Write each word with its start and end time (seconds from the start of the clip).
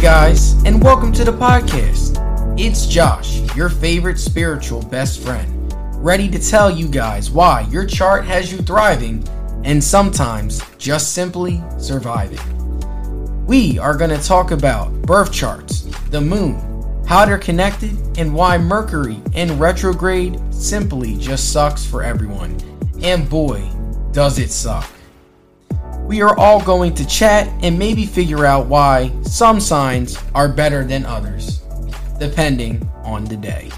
guys, 0.00 0.54
and 0.64 0.82
welcome 0.82 1.12
to 1.12 1.24
the 1.24 1.30
podcast. 1.30 2.16
It's 2.58 2.86
Josh, 2.86 3.42
your 3.54 3.68
favorite 3.68 4.18
spiritual 4.18 4.80
best 4.84 5.20
friend, 5.20 5.70
ready 6.02 6.26
to 6.30 6.38
tell 6.38 6.70
you 6.70 6.88
guys 6.88 7.30
why 7.30 7.66
your 7.70 7.84
chart 7.84 8.24
has 8.24 8.50
you 8.50 8.56
thriving 8.58 9.22
and 9.62 9.84
sometimes 9.84 10.62
just 10.78 11.12
simply 11.12 11.62
surviving. 11.76 12.40
We 13.44 13.78
are 13.78 13.94
going 13.94 14.08
to 14.08 14.26
talk 14.26 14.52
about 14.52 14.90
birth 15.02 15.34
charts, 15.34 15.82
the 16.08 16.22
moon, 16.22 17.02
how 17.06 17.26
they're 17.26 17.36
connected, 17.36 17.94
and 18.16 18.34
why 18.34 18.56
Mercury 18.56 19.20
in 19.34 19.58
retrograde 19.58 20.40
simply 20.50 21.18
just 21.18 21.52
sucks 21.52 21.84
for 21.84 22.02
everyone. 22.02 22.58
And 23.02 23.28
boy, 23.28 23.68
does 24.12 24.38
it 24.38 24.50
suck 24.50 24.90
we 26.10 26.22
are 26.22 26.36
all 26.40 26.60
going 26.60 26.92
to 26.92 27.06
chat 27.06 27.46
and 27.62 27.78
maybe 27.78 28.04
figure 28.04 28.44
out 28.44 28.66
why 28.66 29.12
some 29.22 29.60
signs 29.60 30.18
are 30.34 30.48
better 30.48 30.82
than 30.82 31.06
others, 31.06 31.58
depending 32.18 32.84
on 33.04 33.24
the 33.26 33.36
day. 33.36 33.70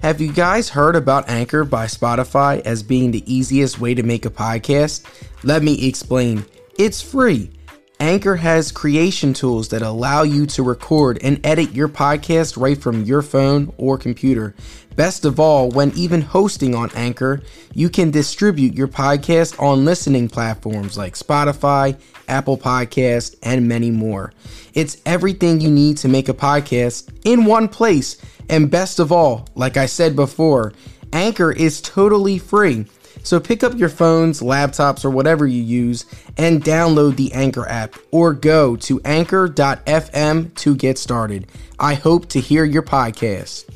Have 0.00 0.18
you 0.18 0.32
guys 0.32 0.70
heard 0.70 0.96
about 0.96 1.28
Anchor 1.28 1.62
by 1.62 1.84
Spotify 1.84 2.62
as 2.62 2.82
being 2.82 3.10
the 3.10 3.22
easiest 3.30 3.80
way 3.80 3.92
to 3.92 4.02
make 4.02 4.24
a 4.24 4.30
podcast? 4.30 5.04
Let 5.44 5.62
me 5.62 5.86
explain. 5.86 6.46
It's 6.78 7.02
free. 7.02 7.50
Anchor 8.02 8.34
has 8.34 8.72
creation 8.72 9.32
tools 9.32 9.68
that 9.68 9.80
allow 9.80 10.24
you 10.24 10.44
to 10.44 10.64
record 10.64 11.20
and 11.22 11.38
edit 11.46 11.72
your 11.72 11.88
podcast 11.88 12.60
right 12.60 12.76
from 12.76 13.04
your 13.04 13.22
phone 13.22 13.72
or 13.78 13.96
computer. 13.96 14.56
Best 14.96 15.24
of 15.24 15.38
all, 15.38 15.70
when 15.70 15.92
even 15.92 16.20
hosting 16.20 16.74
on 16.74 16.90
Anchor, 16.96 17.42
you 17.72 17.88
can 17.88 18.10
distribute 18.10 18.74
your 18.74 18.88
podcast 18.88 19.56
on 19.62 19.84
listening 19.84 20.28
platforms 20.28 20.98
like 20.98 21.14
Spotify, 21.14 21.96
Apple 22.26 22.58
Podcast, 22.58 23.36
and 23.40 23.68
many 23.68 23.92
more. 23.92 24.32
It's 24.74 25.00
everything 25.06 25.60
you 25.60 25.70
need 25.70 25.96
to 25.98 26.08
make 26.08 26.28
a 26.28 26.34
podcast 26.34 27.08
in 27.24 27.44
one 27.44 27.68
place. 27.68 28.20
And 28.48 28.68
best 28.68 28.98
of 28.98 29.12
all, 29.12 29.46
like 29.54 29.76
I 29.76 29.86
said 29.86 30.16
before, 30.16 30.72
Anchor 31.12 31.52
is 31.52 31.80
totally 31.80 32.38
free. 32.38 32.84
So 33.22 33.38
pick 33.40 33.62
up 33.62 33.74
your 33.74 33.88
phones, 33.88 34.40
laptops, 34.40 35.04
or 35.04 35.10
whatever 35.10 35.46
you 35.46 35.62
use 35.62 36.06
and 36.36 36.62
download 36.62 37.16
the 37.16 37.32
Anchor 37.32 37.68
app 37.68 37.94
or 38.10 38.32
go 38.32 38.76
to 38.76 39.00
anchor.fm 39.04 40.54
to 40.54 40.74
get 40.76 40.98
started. 40.98 41.46
I 41.78 41.94
hope 41.94 42.28
to 42.30 42.40
hear 42.40 42.64
your 42.64 42.82
podcast. 42.82 43.68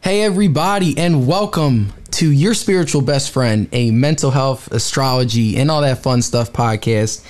Hey, 0.00 0.24
everybody, 0.24 0.98
and 0.98 1.26
welcome 1.26 1.92
to 2.22 2.30
Your 2.30 2.54
Spiritual 2.54 3.02
Best 3.02 3.32
Friend, 3.32 3.68
a 3.72 3.90
mental 3.90 4.30
health, 4.30 4.70
astrology, 4.70 5.56
and 5.56 5.68
all 5.68 5.80
that 5.80 6.04
fun 6.04 6.22
stuff 6.22 6.52
podcast. 6.52 7.26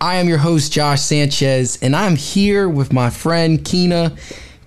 I 0.00 0.16
am 0.16 0.28
your 0.28 0.38
host, 0.38 0.72
Josh 0.72 1.00
Sanchez, 1.00 1.78
and 1.80 1.94
I'm 1.94 2.16
here 2.16 2.68
with 2.68 2.92
my 2.92 3.08
friend, 3.08 3.64
Kyna. 3.64 4.16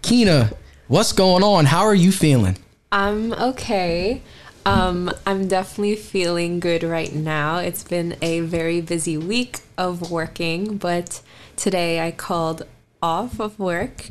Kyna, 0.02 0.54
what's 0.88 1.12
going 1.12 1.44
on? 1.44 1.66
How 1.66 1.82
are 1.82 1.94
you 1.94 2.14
feeling? 2.14 2.58
I'm 2.94 3.34
okay. 3.34 4.22
Um, 4.66 5.12
I'm 5.28 5.50
definitely 5.50 5.98
feeling 5.98 6.62
good 6.62 6.82
right 6.82 7.14
now. 7.14 7.58
It's 7.58 7.84
been 7.84 8.16
a 8.22 8.40
very 8.40 8.80
busy 8.80 9.18
week 9.18 9.60
of 9.78 10.10
working, 10.10 10.78
but 10.78 11.22
today 11.58 12.00
I 12.00 12.12
called 12.12 12.66
off 13.06 13.40
of 13.40 13.60
work, 13.60 14.10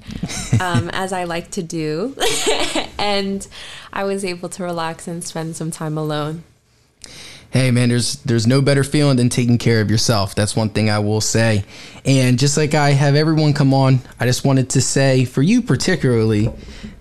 um, 0.61 0.89
as 0.91 1.13
I 1.13 1.25
like 1.25 1.51
to 1.53 1.65
do, 1.65 2.17
and 2.99 3.45
I 3.93 4.05
was 4.05 4.25
able 4.25 4.49
to 4.51 4.63
relax 4.63 5.09
and 5.09 5.25
spend 5.25 5.57
some 5.57 5.73
time 5.73 5.99
alone. 5.99 6.45
Hey 7.51 7.73
man, 7.73 7.89
there's 7.89 8.17
there's 8.23 8.47
no 8.47 8.63
better 8.63 8.85
feeling 8.85 9.17
than 9.17 9.31
taking 9.31 9.59
care 9.59 9.81
of 9.81 9.91
yourself. 9.91 10.37
That's 10.37 10.55
one 10.55 10.71
thing 10.71 10.91
I 10.91 11.01
will 11.01 11.21
say. 11.21 11.65
And 12.05 12.39
just 12.39 12.57
like 12.57 12.75
I 12.75 12.91
have 12.91 13.17
everyone 13.17 13.53
come 13.53 13.75
on, 13.75 13.99
I 14.21 14.27
just 14.27 14.45
wanted 14.45 14.71
to 14.71 14.81
say 14.81 15.25
for 15.25 15.43
you 15.43 15.61
particularly 15.61 16.53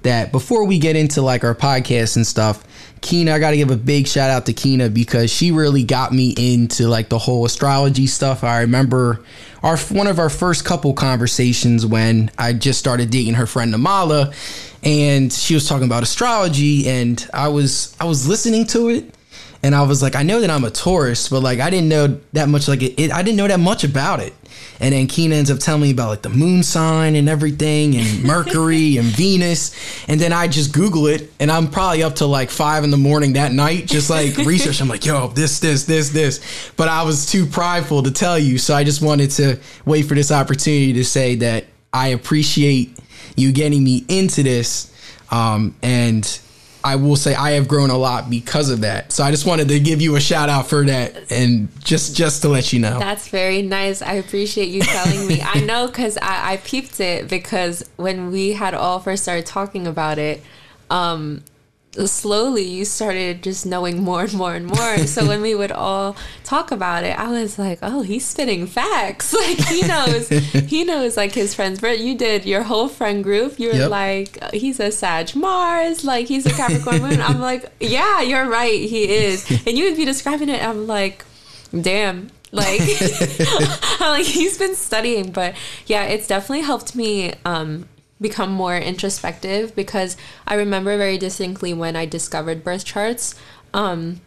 that 0.01 0.31
before 0.31 0.65
we 0.65 0.79
get 0.79 0.95
into 0.95 1.21
like 1.21 1.43
our 1.43 1.55
podcast 1.55 2.15
and 2.15 2.25
stuff, 2.25 2.63
Kyna, 3.03 3.33
I 3.33 3.39
got 3.39 3.51
to 3.51 3.57
give 3.57 3.69
a 3.69 3.77
big 3.77 4.07
shout 4.07 4.29
out 4.29 4.45
to 4.47 4.53
Kyna 4.53 4.89
because 4.89 5.29
she 5.29 5.51
really 5.51 5.83
got 5.83 6.11
me 6.13 6.33
into 6.37 6.87
like 6.87 7.09
the 7.09 7.19
whole 7.19 7.45
astrology 7.45 8.07
stuff. 8.07 8.43
I 8.43 8.61
remember 8.61 9.19
our 9.61 9.77
one 9.77 10.07
of 10.07 10.19
our 10.19 10.29
first 10.29 10.65
couple 10.65 10.93
conversations 10.93 11.85
when 11.85 12.31
I 12.37 12.53
just 12.53 12.79
started 12.79 13.09
dating 13.11 13.35
her 13.35 13.45
friend 13.45 13.73
Namala, 13.73 14.33
and 14.83 15.31
she 15.31 15.53
was 15.53 15.67
talking 15.67 15.85
about 15.85 16.01
astrology, 16.01 16.87
and 16.87 17.27
I 17.33 17.49
was 17.49 17.95
I 17.99 18.05
was 18.05 18.27
listening 18.27 18.65
to 18.67 18.89
it, 18.89 19.13
and 19.63 19.73
I 19.73 19.81
was 19.83 20.01
like, 20.01 20.17
I 20.17 20.23
know 20.23 20.41
that 20.41 20.49
I'm 20.49 20.65
a 20.65 20.69
Taurus, 20.69 21.29
but 21.29 21.41
like 21.41 21.61
I 21.61 21.69
didn't 21.69 21.87
know 21.87 22.19
that 22.33 22.49
much. 22.49 22.67
Like 22.67 22.83
it, 22.83 22.99
it 22.99 23.11
I 23.13 23.23
didn't 23.23 23.37
know 23.37 23.47
that 23.47 23.61
much 23.61 23.85
about 23.85 24.19
it. 24.19 24.33
And 24.81 24.93
then 24.93 25.07
Kyna 25.07 25.35
ends 25.35 25.49
up 25.49 25.59
telling 25.59 25.81
me 25.81 25.91
about 25.91 26.09
like 26.09 26.21
the 26.21 26.29
moon 26.29 26.63
sign 26.63 27.15
and 27.15 27.29
everything 27.29 27.95
and 27.95 28.23
Mercury 28.25 28.97
and 28.97 29.07
Venus. 29.07 29.73
And 30.09 30.19
then 30.19 30.33
I 30.33 30.49
just 30.49 30.73
Google 30.73 31.07
it 31.07 31.31
and 31.39 31.49
I'm 31.49 31.69
probably 31.69 32.03
up 32.03 32.15
to 32.15 32.25
like 32.25 32.49
five 32.49 32.83
in 32.83 32.91
the 32.91 32.97
morning 32.97 33.33
that 33.33 33.53
night, 33.53 33.87
just 33.87 34.09
like 34.09 34.35
research. 34.45 34.81
I'm 34.81 34.89
like, 34.89 35.05
yo, 35.05 35.29
this, 35.29 35.59
this, 35.59 35.85
this, 35.85 36.09
this. 36.09 36.71
But 36.75 36.89
I 36.89 37.03
was 37.03 37.25
too 37.25 37.45
prideful 37.45 38.03
to 38.03 38.11
tell 38.11 38.37
you. 38.37 38.57
So 38.57 38.75
I 38.75 38.83
just 38.83 39.01
wanted 39.01 39.31
to 39.31 39.59
wait 39.85 40.03
for 40.03 40.15
this 40.15 40.31
opportunity 40.31 40.91
to 40.93 41.05
say 41.05 41.35
that 41.35 41.65
I 41.93 42.09
appreciate 42.09 42.99
you 43.37 43.53
getting 43.53 43.81
me 43.81 44.03
into 44.09 44.43
this. 44.43 44.91
Um, 45.31 45.75
and 45.81 46.25
I 46.83 46.97
will 46.97 47.15
say 47.15 47.33
I 47.33 47.51
have 47.51 47.67
grown 47.67 47.89
a 47.89 47.97
lot 47.97 48.29
because 48.29 48.69
of 48.69 48.81
that. 48.81 49.11
So 49.13 49.23
I 49.23 49.31
just 49.31 49.45
wanted 49.45 49.69
to 49.69 49.79
give 49.79 50.01
you 50.01 50.15
a 50.15 50.19
shout 50.19 50.49
out 50.49 50.67
for 50.67 50.83
that 50.85 51.31
and 51.31 51.69
just 51.83 52.15
just 52.15 52.41
to 52.41 52.49
let 52.49 52.73
you 52.73 52.79
know. 52.79 52.99
That's 52.99 53.29
very 53.29 53.61
nice. 53.61 54.01
I 54.01 54.13
appreciate 54.13 54.67
you 54.67 54.81
telling 54.81 55.27
me. 55.27 55.41
I 55.41 55.59
know 55.65 55.87
because 55.87 56.17
I, 56.17 56.53
I 56.53 56.57
peeped 56.57 56.99
it 56.99 57.29
because 57.29 57.89
when 57.95 58.31
we 58.31 58.53
had 58.53 58.73
all 58.73 58.99
first 58.99 59.23
started 59.23 59.45
talking 59.45 59.87
about 59.87 60.19
it, 60.19 60.43
um, 60.89 61.43
slowly 62.05 62.63
you 62.63 62.85
started 62.85 63.43
just 63.43 63.65
knowing 63.65 64.01
more 64.01 64.23
and 64.23 64.33
more 64.33 64.55
and 64.55 64.65
more. 64.65 64.97
so 65.05 65.27
when 65.27 65.41
we 65.41 65.53
would 65.55 65.71
all 65.71 66.15
talk 66.43 66.71
about 66.71 67.03
it, 67.03 67.17
I 67.17 67.29
was 67.29 67.59
like, 67.59 67.79
"Oh, 67.81 68.01
he's 68.01 68.25
spitting 68.25 68.67
facts. 68.67 69.33
Like 69.43 69.59
he 69.67 69.81
knows, 69.81 70.29
he 70.29 70.83
knows 70.83 71.17
like 71.17 71.33
his 71.33 71.53
friends." 71.53 71.81
But 71.81 71.99
you 71.99 72.15
did 72.15 72.45
your 72.45 72.63
whole 72.63 72.87
friend 72.87 73.23
group. 73.23 73.59
You 73.59 73.69
were 73.69 73.75
yep. 73.75 73.91
like, 73.91 74.53
"He's 74.53 74.79
a 74.79 74.91
Sag 74.91 75.35
Mars. 75.35 76.03
Like 76.03 76.27
he's 76.27 76.45
a 76.45 76.51
Capricorn 76.51 77.01
Moon." 77.01 77.21
I'm 77.21 77.39
like, 77.39 77.65
"Yeah, 77.79 78.21
you're 78.21 78.49
right. 78.49 78.79
He 78.79 79.03
is." 79.03 79.49
And 79.67 79.77
you 79.77 79.85
would 79.85 79.97
be 79.97 80.05
describing 80.05 80.49
it. 80.49 80.63
I'm 80.63 80.87
like, 80.87 81.25
"Damn." 81.79 82.29
Like, 82.53 82.81
I'm 83.99 84.11
like 84.11 84.27
he's 84.27 84.59
been 84.59 84.75
studying, 84.75 85.31
but 85.31 85.55
yeah, 85.87 86.03
it's 86.03 86.27
definitely 86.27 86.61
helped 86.61 86.95
me 86.95 87.33
um, 87.45 87.89
become 88.23 88.51
more 88.51 88.75
introspective 88.75 89.75
because 89.75 90.17
I 90.47 90.55
remember 90.55 90.97
very 90.97 91.19
distinctly 91.19 91.73
when 91.73 91.95
I 91.95 92.07
discovered 92.07 92.63
birth 92.63 92.85
charts. 92.85 93.35
Um, 93.75 94.21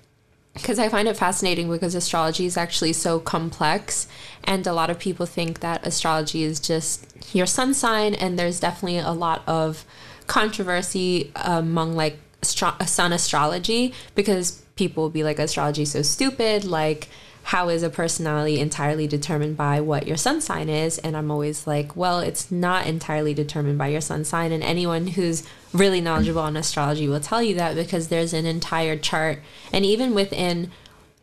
because 0.54 0.78
I 0.78 0.88
find 0.88 1.06
it 1.06 1.18
fascinating 1.18 1.70
because 1.70 1.94
astrology 1.94 2.46
is 2.46 2.56
actually 2.56 2.94
so 2.94 3.20
complex, 3.20 4.08
and 4.44 4.66
a 4.66 4.72
lot 4.72 4.88
of 4.88 4.98
people 4.98 5.26
think 5.26 5.60
that 5.60 5.86
astrology 5.86 6.44
is 6.44 6.58
just 6.60 7.34
your 7.34 7.44
sun 7.44 7.74
sign, 7.74 8.14
and 8.14 8.38
there's 8.38 8.58
definitely 8.58 8.96
a 8.96 9.12
lot 9.12 9.42
of 9.46 9.84
controversy 10.26 11.30
among 11.36 11.94
like 11.94 12.18
astro- 12.42 12.74
sun 12.86 13.12
astrology 13.12 13.92
because 14.14 14.62
people 14.76 15.02
will 15.02 15.10
be 15.10 15.22
like 15.22 15.38
astrology 15.38 15.82
is 15.82 15.90
so 15.90 16.00
stupid, 16.00 16.64
like 16.64 17.08
how 17.46 17.68
is 17.68 17.84
a 17.84 17.88
personality 17.88 18.58
entirely 18.58 19.06
determined 19.06 19.56
by 19.56 19.80
what 19.80 20.04
your 20.04 20.16
sun 20.16 20.40
sign 20.40 20.68
is? 20.68 20.98
And 20.98 21.16
I'm 21.16 21.30
always 21.30 21.64
like, 21.64 21.94
well, 21.94 22.18
it's 22.18 22.50
not 22.50 22.88
entirely 22.88 23.34
determined 23.34 23.78
by 23.78 23.86
your 23.86 24.00
sun 24.00 24.24
sign. 24.24 24.50
And 24.50 24.64
anyone 24.64 25.06
who's 25.06 25.44
really 25.72 26.00
knowledgeable 26.00 26.40
on 26.40 26.56
astrology 26.56 27.06
will 27.06 27.20
tell 27.20 27.40
you 27.40 27.54
that 27.54 27.76
because 27.76 28.08
there's 28.08 28.32
an 28.32 28.46
entire 28.46 28.96
chart. 28.96 29.38
And 29.72 29.84
even 29.84 30.12
within 30.12 30.72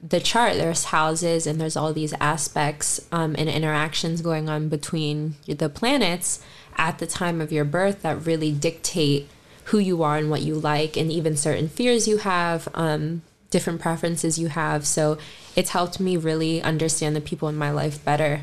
the 0.02 0.22
chart, 0.22 0.54
there's 0.54 0.86
houses 0.86 1.46
and 1.46 1.60
there's 1.60 1.76
all 1.76 1.92
these 1.92 2.14
aspects 2.22 3.06
um, 3.12 3.36
and 3.38 3.50
interactions 3.50 4.22
going 4.22 4.48
on 4.48 4.70
between 4.70 5.36
the 5.46 5.68
planets 5.68 6.42
at 6.78 7.00
the 7.00 7.08
time 7.08 7.42
of 7.42 7.52
your 7.52 7.66
birth 7.66 8.02
that 8.02 8.26
really 8.26 8.54
dictate 8.54 9.28
who 9.66 9.78
you 9.78 10.02
are 10.04 10.16
and 10.16 10.30
what 10.30 10.42
you 10.42 10.56
like, 10.56 10.96
and 10.96 11.12
even 11.12 11.36
certain 11.36 11.68
fears 11.68 12.08
you 12.08 12.18
have. 12.20 12.70
Um, 12.74 13.24
different 13.54 13.80
preferences 13.80 14.38
you 14.38 14.50
have. 14.50 14.86
So 14.86 15.18
it's 15.56 15.70
helped 15.70 16.02
me 16.02 16.18
really 16.18 16.62
understand 16.62 17.16
the 17.16 17.22
people 17.22 17.48
in 17.48 17.56
my 17.56 17.72
life 17.72 18.04
better. 18.04 18.42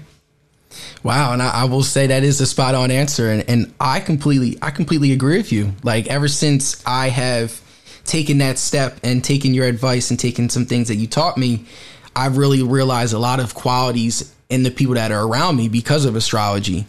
Wow, 1.03 1.33
and 1.33 1.43
I, 1.43 1.63
I, 1.63 1.65
will 1.65 1.83
say 1.83 2.07
that 2.07 2.23
is 2.23 2.41
a 2.41 2.47
spot 2.47 2.77
on 2.77 2.93
answer, 2.93 3.29
and, 3.29 3.49
and 3.51 3.75
I 3.81 3.99
completely 3.99 4.57
I 4.63 4.71
completely 4.71 5.13
agree 5.13 5.37
with 5.37 5.51
you. 5.51 5.73
Like 5.83 6.07
ever 6.07 6.29
since 6.29 6.81
I 6.87 7.09
have 7.09 7.61
taken 8.05 8.39
that 8.39 8.57
step 8.57 8.99
and 9.03 9.23
taking 9.23 9.53
your 9.53 9.67
advice 9.67 10.11
and 10.11 10.19
taking 10.19 10.49
some 10.49 10.67
things 10.67 10.87
that 10.87 10.95
you 10.95 11.09
taught 11.09 11.37
me, 11.37 11.67
I've 12.15 12.37
really 12.37 12.63
realized 12.63 13.13
a 13.13 13.19
lot 13.19 13.41
of 13.41 13.55
qualities 13.55 14.33
in 14.49 14.63
the 14.63 14.71
people 14.71 14.95
that 14.95 15.11
are 15.11 15.27
around 15.27 15.57
me 15.57 15.69
because 15.69 16.05
of 16.05 16.15
astrology. 16.15 16.87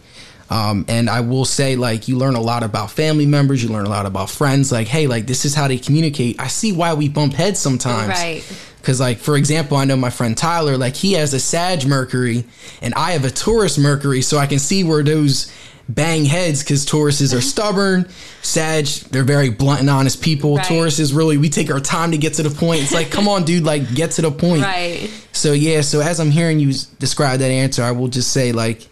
Um, 0.52 0.84
and 0.86 1.08
I 1.08 1.20
will 1.20 1.46
say, 1.46 1.76
like, 1.76 2.08
you 2.08 2.18
learn 2.18 2.34
a 2.34 2.40
lot 2.40 2.62
about 2.62 2.90
family 2.90 3.24
members, 3.24 3.62
you 3.62 3.70
learn 3.70 3.86
a 3.86 3.88
lot 3.88 4.04
about 4.04 4.28
friends. 4.28 4.70
Like, 4.70 4.86
hey, 4.86 5.06
like, 5.06 5.26
this 5.26 5.46
is 5.46 5.54
how 5.54 5.66
they 5.66 5.78
communicate. 5.78 6.38
I 6.38 6.48
see 6.48 6.72
why 6.72 6.92
we 6.92 7.08
bump 7.08 7.32
heads 7.32 7.58
sometimes. 7.58 8.08
Right. 8.10 8.44
Because, 8.76 9.00
like, 9.00 9.16
for 9.16 9.38
example, 9.38 9.78
I 9.78 9.86
know 9.86 9.96
my 9.96 10.10
friend 10.10 10.36
Tyler, 10.36 10.76
like, 10.76 10.94
he 10.94 11.14
has 11.14 11.32
a 11.32 11.40
Sag 11.40 11.86
Mercury 11.86 12.44
and 12.82 12.92
I 12.94 13.12
have 13.12 13.24
a 13.24 13.30
Taurus 13.30 13.78
Mercury. 13.78 14.20
So 14.20 14.36
I 14.36 14.46
can 14.46 14.58
see 14.58 14.84
where 14.84 15.02
those 15.02 15.50
bang 15.88 16.26
heads 16.26 16.62
because 16.62 16.84
Tauruses 16.84 17.34
are 17.34 17.40
stubborn. 17.40 18.06
Sag, 18.42 18.84
they're 19.10 19.24
very 19.24 19.48
blunt 19.48 19.80
and 19.80 19.88
honest 19.88 20.20
people. 20.20 20.56
Right. 20.56 20.66
Taurus 20.66 20.98
is 20.98 21.14
really, 21.14 21.38
we 21.38 21.48
take 21.48 21.70
our 21.70 21.80
time 21.80 22.10
to 22.10 22.18
get 22.18 22.34
to 22.34 22.42
the 22.42 22.50
point. 22.50 22.82
It's 22.82 22.92
like, 22.92 23.10
come 23.10 23.26
on, 23.26 23.44
dude, 23.44 23.64
like, 23.64 23.94
get 23.94 24.10
to 24.12 24.22
the 24.22 24.30
point. 24.30 24.64
Right. 24.64 25.08
So, 25.32 25.52
yeah, 25.54 25.80
so 25.80 26.00
as 26.00 26.20
I'm 26.20 26.30
hearing 26.30 26.60
you 26.60 26.74
describe 26.98 27.40
that 27.40 27.50
answer, 27.50 27.82
I 27.82 27.92
will 27.92 28.08
just 28.08 28.32
say, 28.32 28.52
like, 28.52 28.86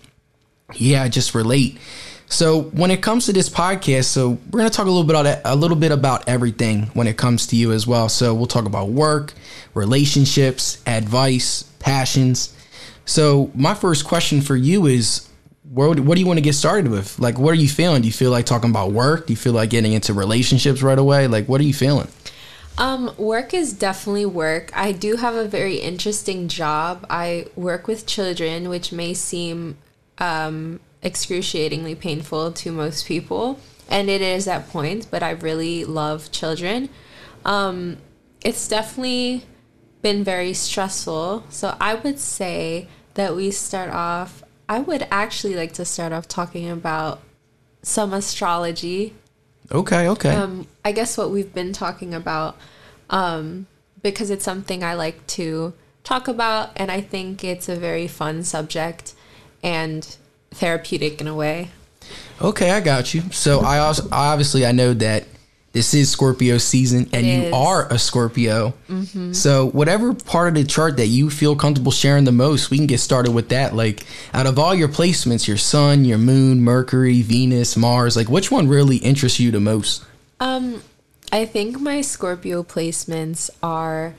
yeah, 0.75 1.03
I 1.03 1.09
just 1.09 1.35
relate. 1.35 1.79
So 2.31 2.63
when 2.63 2.93
it 2.93 3.03
comes 3.03 3.27
to 3.27 3.33
this 3.33 3.49
podcast, 3.49 4.05
so 4.05 4.39
we're 4.51 4.61
gonna 4.61 4.71
talk 4.71 4.87
a 4.87 4.91
little 4.91 5.05
bit 5.05 5.17
about 5.17 5.41
a 5.45 5.57
little 5.57 5.77
bit 5.77 5.91
about 5.91 6.29
everything 6.29 6.83
when 6.95 7.09
it 7.09 7.17
comes 7.17 7.49
to 7.49 7.57
you 7.57 7.73
as 7.73 7.87
well. 7.87 8.09
So 8.09 8.35
we'll 8.35 8.47
talk 8.47 8.67
about 8.67 8.89
work, 8.91 9.35
relationships, 9.75 10.81
advice, 10.87 11.65
passions. 11.81 12.55
So 13.05 13.51
my 13.55 13.75
first 13.75 14.05
question 14.05 14.41
for 14.43 14.55
you 14.55 14.87
is, 14.87 15.29
what 15.73 15.99
what 15.99 16.15
do 16.15 16.21
you 16.21 16.27
want 16.27 16.39
to 16.39 16.43
get 16.43 16.55
started 16.55 16.89
with? 16.89 17.19
Like, 17.19 17.37
what 17.37 17.51
are 17.51 17.61
you 17.61 17.69
feeling? 17.69 18.03
Do 18.03 18.07
you 18.07 18.13
feel 18.13 18.31
like 18.31 18.47
talking 18.47 18.71
about 18.71 18.93
work? 18.93 19.27
Do 19.27 19.33
you 19.33 19.37
feel 19.37 19.53
like 19.53 19.71
getting 19.71 19.93
into 19.93 20.15
relationships 20.15 20.83
right 20.83 20.99
away? 20.99 21.27
Like, 21.27 21.49
what 21.49 21.61
are 21.61 21.65
you 21.65 21.75
feeling? 21.75 22.07
Um, 22.79 23.13
work 23.19 23.53
is 23.53 23.73
definitely 23.73 24.27
work. 24.27 24.71
I 24.75 24.93
do 24.93 25.17
have 25.17 25.35
a 25.35 25.45
very 25.47 25.77
interesting 25.77 26.49
job. 26.49 27.05
I 27.11 27.47
work 27.57 27.89
with 27.89 28.07
children, 28.07 28.69
which 28.69 28.93
may 28.93 29.13
seem 29.15 29.77
um, 30.21 30.81
excruciatingly 31.03 31.95
painful 31.95 32.53
to 32.53 32.71
most 32.71 33.07
people, 33.07 33.59
and 33.89 34.09
it 34.09 34.21
is 34.21 34.47
at 34.47 34.69
points, 34.69 35.07
but 35.07 35.23
I 35.23 35.31
really 35.31 35.85
love 35.85 36.31
children. 36.31 36.89
Um, 37.45 37.97
it's 38.45 38.69
definitely 38.69 39.45
been 40.03 40.23
very 40.23 40.53
stressful. 40.53 41.45
So 41.51 41.77
I 41.81 41.95
would 41.95 42.19
say 42.19 42.89
that 43.15 43.35
we 43.35 43.51
start 43.51 43.91
off, 43.91 44.43
I 44.69 44.79
would 44.79 45.07
actually 45.11 45.55
like 45.57 45.73
to 45.73 45.85
start 45.85 46.13
off 46.13 46.29
talking 46.29 46.71
about 46.71 47.21
some 47.83 48.13
astrology 48.13 49.15
Okay, 49.73 50.09
okay. 50.09 50.35
um, 50.35 50.67
I 50.85 50.93
guess 50.93 51.17
what 51.17 51.31
we've 51.31 51.55
been 51.55 51.73
talking 51.73 52.13
about, 52.13 52.57
um, 53.09 53.67
because 54.03 54.31
it's 54.31 54.45
something 54.45 54.83
I 54.83 54.95
like 54.95 55.25
to 55.29 55.75
talk 56.03 56.27
about, 56.27 56.73
and 56.75 56.91
I 56.91 57.01
think 57.01 57.45
it's 57.45 57.69
a 57.69 57.77
very 57.77 58.09
fun 58.09 58.43
subject 58.43 59.15
and 59.63 60.17
therapeutic 60.51 61.21
in 61.21 61.29
a 61.29 61.35
way. 61.35 61.71
Okay, 62.41 62.71
I 62.71 62.81
got 62.81 63.13
you. 63.15 63.23
So 63.33 63.61
I 63.61 63.79
also 63.79 64.09
obviously 64.11 64.65
I 64.67 64.73
know 64.73 64.95
that 64.95 65.25
this 65.73 65.95
is 65.95 66.11
Scorpio 66.11 66.59
season, 66.59 67.09
and 67.13 67.25
It 67.25 67.29
you 67.29 67.39
is. 67.43 67.45
Mm-hmm. 67.45 67.55
are 67.55 67.93
a 67.93 67.99
Scorpio. 67.99 68.75
So 69.33 69.67
whatever 69.67 70.15
part 70.15 70.49
of 70.49 70.55
the 70.55 70.65
chart 70.65 70.97
that 70.97 71.07
you 71.07 71.31
feel 71.31 71.55
comfortable 71.55 71.93
sharing 71.93 72.25
the 72.25 72.33
most, 72.33 72.71
we 72.71 72.77
can 72.77 72.87
get 72.89 72.99
started 72.99 73.31
with 73.33 73.51
that. 73.51 73.77
Like 73.77 74.05
out 74.35 74.47
of 74.47 74.59
all 74.59 74.75
your 74.75 74.89
placements, 74.89 75.47
your 75.47 75.57
Sun, 75.57 76.05
your 76.05 76.19
Moon, 76.19 76.63
Mercury, 76.63 77.23
Venus, 77.23 77.77
Mars, 77.77 78.17
like 78.17 78.29
which 78.29 78.51
one 78.51 78.67
really 78.67 78.97
interests 78.97 79.39
you 79.39 79.53
the 79.53 79.61
most? 79.61 80.05
Um, 80.41 80.83
I 81.31 81.45
think 81.45 81.79
my 81.79 82.01
Scorpio 82.01 82.65
placements 82.65 83.49
are 83.63 84.15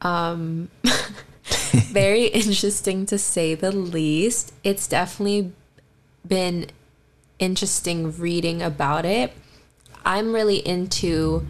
um, 0.00 0.68
very 1.72 2.24
interesting 2.26 3.06
to 3.06 3.18
say 3.18 3.54
the 3.54 3.72
least. 3.72 4.52
It's 4.64 4.86
definitely 4.86 5.52
been 6.26 6.66
interesting 7.38 8.16
reading 8.18 8.62
about 8.62 9.04
it. 9.04 9.32
I'm 10.04 10.32
really 10.32 10.66
into 10.66 11.46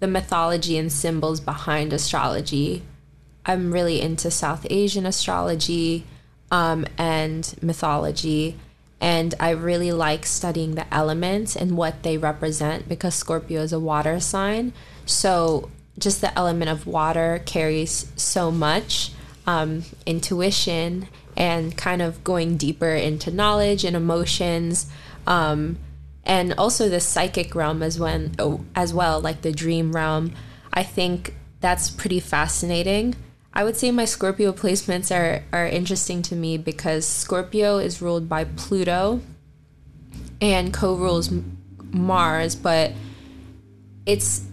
the 0.00 0.06
mythology 0.06 0.76
and 0.78 0.90
symbols 0.90 1.40
behind 1.40 1.92
astrology. 1.92 2.82
I'm 3.46 3.72
really 3.72 4.00
into 4.00 4.30
South 4.30 4.66
Asian 4.70 5.06
astrology 5.06 6.04
um, 6.50 6.86
and 6.98 7.54
mythology. 7.62 8.56
And 9.00 9.34
I 9.40 9.50
really 9.50 9.92
like 9.92 10.26
studying 10.26 10.74
the 10.74 10.92
elements 10.92 11.56
and 11.56 11.76
what 11.76 12.02
they 12.02 12.18
represent 12.18 12.88
because 12.88 13.14
Scorpio 13.14 13.62
is 13.62 13.72
a 13.72 13.80
water 13.80 14.20
sign. 14.20 14.72
So, 15.06 15.70
just 15.98 16.20
the 16.20 16.36
element 16.38 16.70
of 16.70 16.86
water 16.86 17.42
carries 17.44 18.10
so 18.16 18.50
much 18.50 19.12
um, 19.46 19.84
intuition 20.06 21.08
and 21.36 21.76
kind 21.76 22.02
of 22.02 22.22
going 22.24 22.56
deeper 22.56 22.90
into 22.90 23.30
knowledge 23.30 23.84
and 23.84 23.96
emotions. 23.96 24.86
Um, 25.26 25.78
and 26.24 26.54
also 26.54 26.88
the 26.88 27.00
psychic 27.00 27.54
realm 27.54 27.82
as 27.82 27.98
when 27.98 28.32
oh, 28.38 28.64
as 28.74 28.92
well 28.92 29.20
like 29.20 29.42
the 29.42 29.52
dream 29.52 29.92
realm 29.92 30.32
i 30.72 30.82
think 30.82 31.34
that's 31.60 31.90
pretty 31.90 32.20
fascinating 32.20 33.14
i 33.54 33.64
would 33.64 33.76
say 33.76 33.90
my 33.90 34.04
scorpio 34.04 34.52
placements 34.52 35.14
are 35.14 35.42
are 35.52 35.66
interesting 35.66 36.22
to 36.22 36.34
me 36.36 36.56
because 36.56 37.06
scorpio 37.06 37.78
is 37.78 38.02
ruled 38.02 38.28
by 38.28 38.44
pluto 38.44 39.20
and 40.40 40.72
co-rules 40.72 41.30
mars 41.90 42.54
but 42.54 42.92
it's 44.06 44.46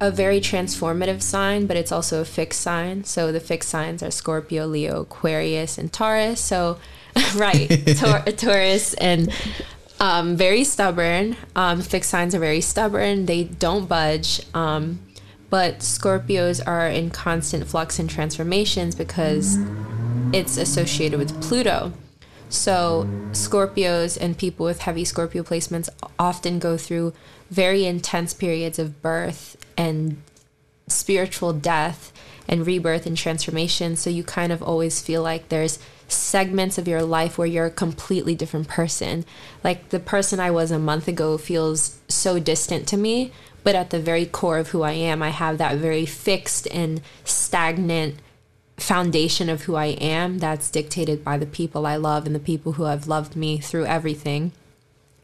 a 0.00 0.10
very 0.10 0.40
transformative 0.40 1.20
sign 1.22 1.66
but 1.66 1.76
it's 1.76 1.92
also 1.92 2.20
a 2.20 2.24
fixed 2.24 2.60
sign 2.60 3.04
so 3.04 3.30
the 3.30 3.40
fixed 3.40 3.68
signs 3.68 4.02
are 4.02 4.10
scorpio 4.10 4.66
leo 4.66 5.02
aquarius 5.02 5.76
and 5.78 5.92
taurus 5.92 6.40
so 6.40 6.78
right 7.36 7.68
Tor- 7.96 8.20
taurus 8.36 8.94
and 8.94 9.32
um, 10.00 10.34
very 10.34 10.64
stubborn. 10.64 11.36
Um, 11.54 11.82
fixed 11.82 12.08
signs 12.08 12.34
are 12.34 12.38
very 12.38 12.62
stubborn. 12.62 13.26
They 13.26 13.44
don't 13.44 13.86
budge. 13.86 14.40
Um, 14.54 14.98
but 15.50 15.80
Scorpios 15.80 16.66
are 16.66 16.88
in 16.88 17.10
constant 17.10 17.66
flux 17.66 17.98
and 17.98 18.08
transformations 18.08 18.94
because 18.94 19.58
it's 20.32 20.56
associated 20.56 21.18
with 21.18 21.40
Pluto. 21.42 21.92
So 22.48 23.08
Scorpios 23.32 24.16
and 24.20 24.38
people 24.38 24.64
with 24.64 24.80
heavy 24.80 25.04
Scorpio 25.04 25.42
placements 25.42 25.88
often 26.18 26.58
go 26.60 26.76
through 26.76 27.12
very 27.50 27.84
intense 27.84 28.32
periods 28.32 28.78
of 28.78 29.02
birth 29.02 29.56
and 29.80 30.22
spiritual 30.88 31.54
death 31.54 32.12
and 32.46 32.66
rebirth 32.66 33.06
and 33.06 33.16
transformation. 33.16 33.96
So 33.96 34.10
you 34.10 34.22
kind 34.22 34.52
of 34.52 34.62
always 34.62 35.00
feel 35.00 35.22
like 35.22 35.48
there's 35.48 35.78
segments 36.06 36.76
of 36.76 36.86
your 36.86 37.02
life 37.02 37.38
where 37.38 37.46
you're 37.46 37.66
a 37.66 37.70
completely 37.70 38.34
different 38.34 38.68
person. 38.68 39.24
Like 39.64 39.88
the 39.88 40.00
person 40.00 40.38
I 40.38 40.50
was 40.50 40.70
a 40.70 40.78
month 40.78 41.08
ago 41.08 41.38
feels 41.38 41.98
so 42.08 42.38
distant 42.38 42.86
to 42.88 42.98
me, 42.98 43.32
but 43.62 43.74
at 43.74 43.88
the 43.88 44.00
very 44.00 44.26
core 44.26 44.58
of 44.58 44.68
who 44.68 44.82
I 44.82 44.92
am, 44.92 45.22
I 45.22 45.30
have 45.30 45.56
that 45.58 45.76
very 45.78 46.04
fixed 46.04 46.66
and 46.70 47.00
stagnant 47.24 48.16
foundation 48.76 49.48
of 49.48 49.62
who 49.62 49.76
I 49.76 49.86
am 49.86 50.38
that's 50.38 50.70
dictated 50.70 51.24
by 51.24 51.38
the 51.38 51.46
people 51.46 51.86
I 51.86 51.96
love 51.96 52.26
and 52.26 52.34
the 52.34 52.40
people 52.40 52.72
who 52.72 52.84
have 52.84 53.06
loved 53.08 53.34
me 53.34 53.58
through 53.58 53.86
everything. 53.86 54.52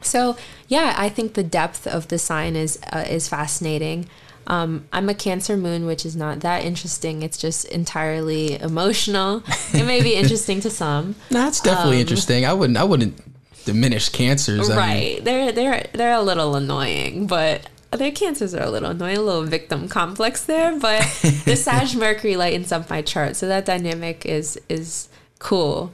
So 0.00 0.36
yeah, 0.68 0.94
I 0.96 1.08
think 1.08 1.34
the 1.34 1.42
depth 1.42 1.86
of 1.86 2.08
the 2.08 2.18
sign 2.18 2.54
is 2.56 2.78
uh, 2.92 3.04
is 3.08 3.28
fascinating. 3.28 4.08
Um, 4.46 4.86
I'm 4.92 5.08
a 5.08 5.14
Cancer 5.14 5.56
moon, 5.56 5.86
which 5.86 6.06
is 6.06 6.14
not 6.16 6.40
that 6.40 6.64
interesting. 6.64 7.22
It's 7.22 7.36
just 7.38 7.64
entirely 7.66 8.60
emotional. 8.60 9.42
It 9.74 9.84
may 9.86 10.02
be 10.02 10.14
interesting 10.22 10.60
to 10.60 10.70
some, 10.70 11.14
Nah, 11.30 11.48
it's 11.48 11.60
definitely 11.60 11.96
Um, 11.96 12.02
interesting. 12.02 12.44
I 12.46 12.52
wouldn't 12.52 12.76
I 12.78 12.84
wouldn't 12.84 13.20
diminish 13.64 14.08
cancers. 14.10 14.68
I 14.70 14.72
mean, 14.72 14.78
right? 14.78 15.24
They're 15.24 15.52
they're 15.52 15.86
they're 15.92 16.14
a 16.14 16.22
little 16.22 16.54
annoying, 16.54 17.26
but 17.26 17.68
their 17.90 18.12
cancers 18.12 18.54
are 18.54 18.62
a 18.62 18.70
little 18.70 18.90
annoying. 18.90 19.16
A 19.16 19.22
little 19.22 19.44
victim 19.44 19.88
complex 19.88 20.44
there, 20.44 20.78
but 20.78 21.00
the 21.44 21.56
Sag 21.60 21.96
Mercury 21.96 22.36
lightens 22.36 22.70
up 22.72 22.88
my 22.90 23.02
chart, 23.02 23.36
so 23.36 23.48
that 23.48 23.64
dynamic 23.66 24.24
is 24.26 24.58
is 24.68 25.08
cool. 25.38 25.92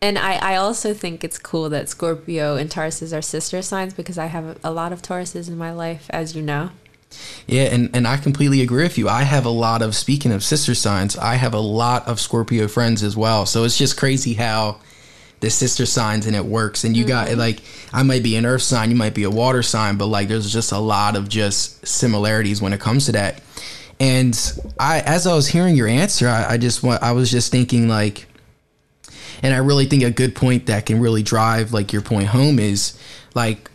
And 0.00 0.18
I, 0.18 0.34
I 0.54 0.56
also 0.56 0.92
think 0.94 1.22
it's 1.22 1.38
cool 1.38 1.68
that 1.70 1.88
Scorpio 1.88 2.56
and 2.56 2.68
Tauruses 2.68 3.16
are 3.16 3.22
sister 3.22 3.62
signs 3.62 3.94
because 3.94 4.18
I 4.18 4.26
have 4.26 4.58
a 4.64 4.72
lot 4.72 4.92
of 4.92 5.00
Tauruses 5.00 5.46
in 5.46 5.56
my 5.56 5.70
life, 5.72 6.06
as 6.10 6.34
you 6.34 6.42
know. 6.42 6.70
Yeah, 7.46 7.64
and, 7.64 7.90
and 7.94 8.06
I 8.06 8.16
completely 8.16 8.60
agree 8.60 8.84
with 8.84 8.98
you. 8.98 9.08
I 9.08 9.22
have 9.22 9.44
a 9.44 9.50
lot 9.50 9.82
of 9.82 9.94
speaking 9.94 10.32
of 10.32 10.44
sister 10.44 10.74
signs, 10.74 11.16
I 11.16 11.34
have 11.34 11.54
a 11.54 11.60
lot 11.60 12.06
of 12.06 12.20
Scorpio 12.20 12.68
friends 12.68 13.02
as 13.02 13.16
well. 13.16 13.46
So 13.46 13.64
it's 13.64 13.76
just 13.76 13.96
crazy 13.96 14.34
how 14.34 14.78
the 15.42 15.50
sister 15.50 15.84
signs 15.86 16.24
and 16.26 16.36
it 16.36 16.44
works. 16.44 16.84
And 16.84 16.96
you 16.96 17.04
got 17.04 17.28
mm-hmm. 17.28 17.38
like 17.38 17.62
I 17.92 18.02
might 18.04 18.22
be 18.22 18.36
an 18.36 18.46
earth 18.46 18.62
sign, 18.62 18.90
you 18.90 18.96
might 18.96 19.14
be 19.14 19.24
a 19.24 19.30
water 19.30 19.62
sign, 19.62 19.96
but 19.98 20.06
like 20.06 20.28
there's 20.28 20.50
just 20.50 20.72
a 20.72 20.78
lot 20.78 21.16
of 21.16 21.28
just 21.28 21.86
similarities 21.86 22.62
when 22.62 22.72
it 22.72 22.80
comes 22.80 23.06
to 23.06 23.12
that. 23.12 23.42
And 23.98 24.38
I 24.78 25.00
as 25.00 25.26
I 25.26 25.34
was 25.34 25.48
hearing 25.48 25.74
your 25.74 25.88
answer, 25.88 26.28
I, 26.28 26.52
I 26.52 26.56
just 26.58 26.82
want 26.82 27.02
I 27.02 27.12
was 27.12 27.30
just 27.30 27.50
thinking 27.50 27.88
like 27.88 28.26
and 29.42 29.52
I 29.52 29.58
really 29.58 29.86
think 29.86 30.04
a 30.04 30.12
good 30.12 30.36
point 30.36 30.66
that 30.66 30.86
can 30.86 31.00
really 31.00 31.24
drive 31.24 31.72
like 31.72 31.92
your 31.92 32.02
point 32.02 32.28
home 32.28 32.60
is 32.60 32.96
like 33.34 33.68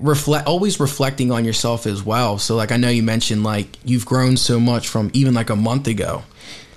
reflect 0.00 0.46
always 0.46 0.78
reflecting 0.78 1.32
on 1.32 1.44
yourself 1.44 1.86
as 1.86 2.02
well 2.02 2.38
so 2.38 2.54
like 2.54 2.70
i 2.70 2.76
know 2.76 2.88
you 2.88 3.02
mentioned 3.02 3.42
like 3.42 3.76
you've 3.84 4.06
grown 4.06 4.36
so 4.36 4.60
much 4.60 4.88
from 4.88 5.10
even 5.12 5.34
like 5.34 5.50
a 5.50 5.56
month 5.56 5.86
ago 5.86 6.22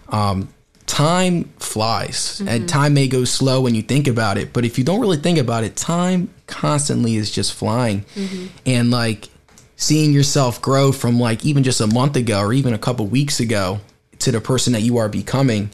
um, 0.10 0.50
time 0.88 1.46
flies 1.60 2.40
mm-hmm. 2.40 2.48
and 2.48 2.68
time 2.68 2.94
may 2.94 3.08
go 3.08 3.24
slow 3.24 3.62
when 3.62 3.76
you 3.76 3.82
think 3.82 4.08
about 4.08 4.38
it 4.38 4.52
but 4.52 4.66
if 4.66 4.78
you 4.78 4.84
don't 4.84 5.00
really 5.00 5.18
think 5.18 5.38
about 5.38 5.64
it 5.64 5.76
time 5.76 6.34
constantly 6.48 7.16
is 7.16 7.32
just 7.32 7.54
flying 7.54 8.02
mm-hmm. 8.16 8.48
and 8.66 8.92
like 8.92 9.30
seeing 9.76 10.12
yourself 10.12 10.62
grow 10.62 10.92
from 10.92 11.20
like 11.20 11.46
even 11.46 11.64
just 11.64 11.80
a 11.80 11.88
month 11.88 12.16
ago 12.16 12.40
or 12.40 12.54
even 12.54 12.74
a 12.74 12.78
couple 12.78 13.06
weeks 13.06 13.40
ago 13.40 13.80
to 14.20 14.32
the 14.32 14.42
person 14.42 14.74
that 14.74 14.82
you 14.82 14.98
are 14.98 15.10
becoming 15.10 15.70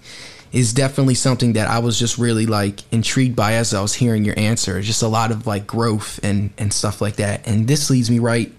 is 0.52 0.74
definitely 0.74 1.16
something 1.16 1.54
that 1.54 1.70
I 1.70 1.80
was 1.80 2.00
just 2.00 2.18
really 2.18 2.46
like 2.46 2.82
intrigued 2.92 3.36
by 3.36 3.54
as 3.54 3.74
I 3.74 3.82
was 3.82 3.94
hearing 3.94 4.26
your 4.26 4.38
answer. 4.38 4.82
Just 4.82 5.02
a 5.02 5.08
lot 5.08 5.32
of 5.32 5.46
like 5.46 5.68
growth 5.68 6.20
and 6.24 6.52
and 6.58 6.72
stuff 6.72 7.02
like 7.02 7.18
that. 7.18 7.48
And 7.48 7.68
this 7.68 7.90
leads 7.90 8.10
me 8.10 8.20
right 8.20 8.52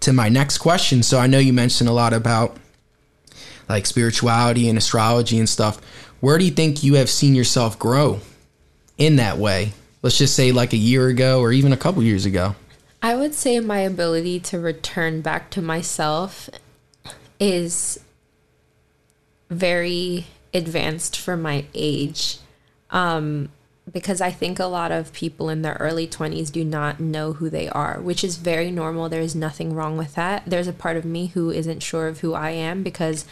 to 0.00 0.12
my 0.12 0.28
next 0.28 0.58
question. 0.58 1.02
So 1.02 1.18
I 1.18 1.26
know 1.26 1.38
you 1.38 1.52
mentioned 1.52 1.88
a 1.88 1.92
lot 1.92 2.12
about 2.12 2.56
like 3.68 3.86
spirituality 3.86 4.68
and 4.68 4.76
astrology 4.76 5.38
and 5.38 5.48
stuff. 5.48 5.80
Where 6.20 6.38
do 6.38 6.44
you 6.44 6.50
think 6.50 6.82
you 6.82 6.94
have 6.94 7.08
seen 7.08 7.34
yourself 7.34 7.78
grow 7.78 8.20
in 8.98 9.16
that 9.16 9.38
way? 9.38 9.72
Let's 10.02 10.18
just 10.18 10.34
say 10.34 10.52
like 10.52 10.72
a 10.72 10.78
year 10.78 11.08
ago 11.08 11.40
or 11.40 11.52
even 11.52 11.72
a 11.72 11.76
couple 11.76 12.02
years 12.02 12.26
ago. 12.26 12.54
I 13.02 13.16
would 13.16 13.34
say 13.34 13.60
my 13.60 13.78
ability 13.80 14.40
to 14.40 14.58
return 14.60 15.22
back 15.22 15.50
to 15.52 15.62
myself 15.62 16.50
is 17.38 17.98
very 19.48 20.26
advanced 20.52 21.18
for 21.18 21.36
my 21.36 21.64
age. 21.74 22.38
Um, 22.90 23.50
because 23.90 24.20
I 24.20 24.30
think 24.30 24.58
a 24.58 24.66
lot 24.66 24.92
of 24.92 25.12
people 25.12 25.48
in 25.48 25.62
their 25.62 25.76
early 25.80 26.06
20s 26.06 26.52
do 26.52 26.64
not 26.64 27.00
know 27.00 27.32
who 27.34 27.50
they 27.50 27.68
are, 27.68 28.00
which 28.00 28.22
is 28.22 28.36
very 28.36 28.70
normal. 28.70 29.08
There's 29.08 29.34
nothing 29.34 29.74
wrong 29.74 29.96
with 29.96 30.14
that. 30.14 30.44
There's 30.46 30.68
a 30.68 30.72
part 30.72 30.96
of 30.96 31.04
me 31.04 31.26
who 31.28 31.50
isn't 31.50 31.82
sure 31.82 32.06
of 32.06 32.20
who 32.20 32.34
I 32.34 32.50
am 32.50 32.82
because 32.82 33.24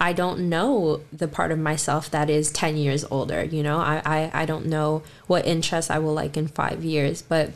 I 0.00 0.12
don't 0.12 0.48
know 0.48 1.02
the 1.12 1.28
part 1.28 1.50
of 1.50 1.58
myself 1.58 2.10
that 2.10 2.30
is 2.30 2.50
10 2.50 2.76
years 2.76 3.04
older. 3.10 3.44
You 3.44 3.62
know, 3.62 3.78
I, 3.78 4.00
I, 4.04 4.30
I 4.42 4.46
don't 4.46 4.66
know 4.66 5.02
what 5.26 5.46
interests 5.46 5.90
I 5.90 5.98
will 5.98 6.14
like 6.14 6.36
in 6.36 6.48
five 6.48 6.84
years. 6.84 7.20
But 7.20 7.50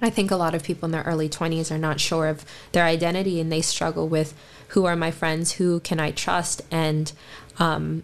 I 0.00 0.10
think 0.10 0.30
a 0.30 0.36
lot 0.36 0.54
of 0.54 0.64
people 0.64 0.86
in 0.86 0.92
their 0.92 1.02
early 1.02 1.28
20s 1.28 1.70
are 1.70 1.78
not 1.78 2.00
sure 2.00 2.26
of 2.28 2.44
their 2.72 2.84
identity 2.84 3.40
and 3.40 3.52
they 3.52 3.60
struggle 3.60 4.08
with 4.08 4.34
who 4.68 4.84
are 4.86 4.96
my 4.96 5.10
friends, 5.10 5.52
who 5.52 5.80
can 5.80 6.00
I 6.00 6.10
trust, 6.10 6.62
and 6.70 7.12
um, 7.58 8.02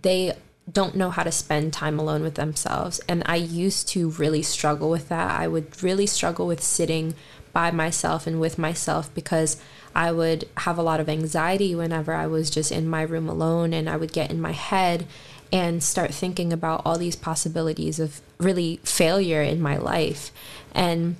they 0.00 0.34
don't 0.72 0.96
know 0.96 1.10
how 1.10 1.22
to 1.22 1.32
spend 1.32 1.72
time 1.72 1.98
alone 1.98 2.22
with 2.22 2.34
themselves. 2.34 3.00
And 3.08 3.22
I 3.26 3.36
used 3.36 3.88
to 3.88 4.10
really 4.10 4.42
struggle 4.42 4.90
with 4.90 5.08
that. 5.08 5.30
I 5.30 5.46
would 5.46 5.82
really 5.82 6.06
struggle 6.06 6.46
with 6.46 6.62
sitting 6.62 7.14
by 7.52 7.70
myself 7.70 8.26
and 8.26 8.40
with 8.40 8.58
myself 8.58 9.14
because 9.14 9.60
I 9.94 10.10
would 10.10 10.48
have 10.58 10.78
a 10.78 10.82
lot 10.82 11.00
of 11.00 11.08
anxiety 11.08 11.74
whenever 11.74 12.12
I 12.12 12.26
was 12.26 12.50
just 12.50 12.72
in 12.72 12.88
my 12.88 13.02
room 13.02 13.28
alone 13.28 13.72
and 13.72 13.88
I 13.88 13.96
would 13.96 14.12
get 14.12 14.30
in 14.30 14.40
my 14.40 14.52
head 14.52 15.06
and 15.52 15.82
start 15.82 16.12
thinking 16.12 16.52
about 16.52 16.82
all 16.84 16.98
these 16.98 17.14
possibilities 17.14 18.00
of 18.00 18.20
really 18.38 18.80
failure 18.82 19.42
in 19.42 19.60
my 19.62 19.76
life. 19.76 20.32
And 20.74 21.16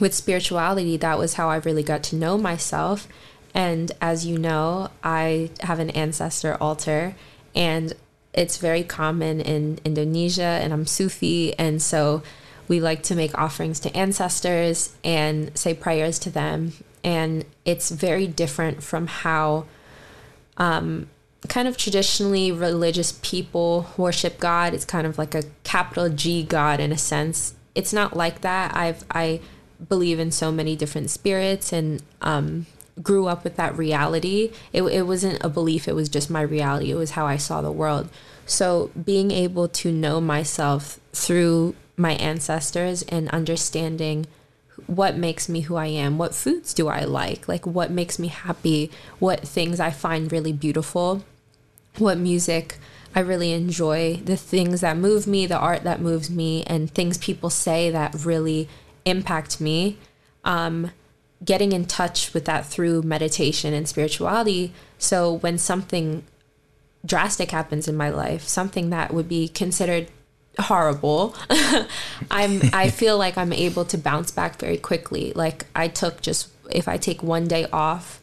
with 0.00 0.14
spirituality, 0.14 0.96
that 0.98 1.18
was 1.18 1.34
how 1.34 1.48
I 1.48 1.56
really 1.56 1.82
got 1.82 2.04
to 2.04 2.16
know 2.16 2.38
myself. 2.38 3.08
And 3.52 3.90
as 4.00 4.26
you 4.26 4.38
know, 4.38 4.90
I 5.02 5.50
have 5.60 5.80
an 5.80 5.90
ancestor 5.90 6.56
altar 6.60 7.16
and 7.54 7.92
it's 8.32 8.58
very 8.58 8.82
common 8.82 9.40
in 9.40 9.78
Indonesia, 9.84 10.42
and 10.42 10.72
I'm 10.72 10.86
Sufi, 10.86 11.56
and 11.58 11.80
so 11.80 12.22
we 12.66 12.80
like 12.80 13.02
to 13.04 13.14
make 13.14 13.36
offerings 13.38 13.78
to 13.80 13.96
ancestors 13.96 14.94
and 15.04 15.56
say 15.56 15.74
prayers 15.74 16.18
to 16.20 16.30
them. 16.30 16.72
And 17.02 17.44
it's 17.64 17.90
very 17.90 18.26
different 18.26 18.82
from 18.82 19.06
how 19.06 19.66
um, 20.56 21.08
kind 21.48 21.68
of 21.68 21.76
traditionally 21.76 22.50
religious 22.50 23.18
people 23.22 23.86
worship 23.96 24.38
God. 24.38 24.72
It's 24.74 24.84
kind 24.84 25.06
of 25.06 25.18
like 25.18 25.34
a 25.34 25.42
capital 25.62 26.08
G 26.08 26.42
God 26.42 26.80
in 26.80 26.90
a 26.92 26.98
sense. 26.98 27.54
It's 27.74 27.92
not 27.92 28.16
like 28.16 28.40
that. 28.40 28.74
I've 28.74 29.04
I 29.10 29.40
believe 29.88 30.18
in 30.18 30.30
so 30.30 30.50
many 30.50 30.76
different 30.76 31.10
spirits 31.10 31.72
and 31.72 32.02
um, 32.22 32.66
grew 33.02 33.26
up 33.26 33.44
with 33.44 33.56
that 33.56 33.76
reality. 33.76 34.52
It, 34.72 34.82
it 34.82 35.06
wasn't 35.06 35.42
a 35.44 35.48
belief, 35.48 35.88
it 35.88 35.94
was 35.94 36.08
just 36.08 36.30
my 36.30 36.42
reality. 36.42 36.90
It 36.90 36.96
was 36.96 37.12
how 37.12 37.26
I 37.26 37.36
saw 37.36 37.60
the 37.60 37.72
world. 37.72 38.08
So 38.46 38.90
being 39.02 39.30
able 39.30 39.68
to 39.68 39.90
know 39.90 40.20
myself 40.20 41.00
through 41.12 41.74
my 41.96 42.12
ancestors 42.12 43.02
and 43.02 43.28
understanding 43.30 44.26
what 44.86 45.16
makes 45.16 45.48
me 45.48 45.60
who 45.62 45.76
I 45.76 45.86
am, 45.86 46.18
what 46.18 46.34
foods 46.34 46.74
do 46.74 46.88
I 46.88 47.04
like, 47.04 47.48
like 47.48 47.66
what 47.66 47.90
makes 47.90 48.18
me 48.18 48.28
happy, 48.28 48.90
what 49.18 49.40
things 49.40 49.80
I 49.80 49.90
find 49.90 50.30
really 50.30 50.52
beautiful, 50.52 51.24
what 51.98 52.18
music 52.18 52.78
I 53.14 53.20
really 53.20 53.52
enjoy, 53.52 54.20
the 54.24 54.36
things 54.36 54.80
that 54.80 54.96
move 54.96 55.26
me, 55.26 55.46
the 55.46 55.58
art 55.58 55.84
that 55.84 56.00
moves 56.00 56.28
me, 56.28 56.64
and 56.64 56.90
things 56.90 57.16
people 57.16 57.48
say 57.48 57.90
that 57.90 58.24
really 58.24 58.68
impact 59.04 59.60
me. 59.60 59.98
Um, 60.44 60.90
getting 61.44 61.72
in 61.72 61.84
touch 61.84 62.32
with 62.32 62.44
that 62.46 62.66
through 62.66 63.02
meditation 63.02 63.74
and 63.74 63.88
spirituality. 63.88 64.72
So 64.98 65.32
when 65.32 65.58
something 65.58 66.24
drastic 67.04 67.50
happens 67.50 67.88
in 67.88 67.96
my 67.96 68.08
life, 68.08 68.42
something 68.42 68.90
that 68.90 69.12
would 69.12 69.28
be 69.28 69.48
considered 69.48 70.08
horrible, 70.58 71.34
I'm 72.30 72.62
I 72.72 72.90
feel 73.00 73.18
like 73.18 73.36
I'm 73.36 73.52
able 73.52 73.84
to 73.86 73.98
bounce 73.98 74.30
back 74.30 74.58
very 74.58 74.78
quickly. 74.78 75.32
Like 75.34 75.66
I 75.74 75.88
took 75.88 76.20
just 76.20 76.48
if 76.70 76.88
I 76.88 76.96
take 76.96 77.22
one 77.22 77.46
day 77.46 77.66
off, 77.72 78.20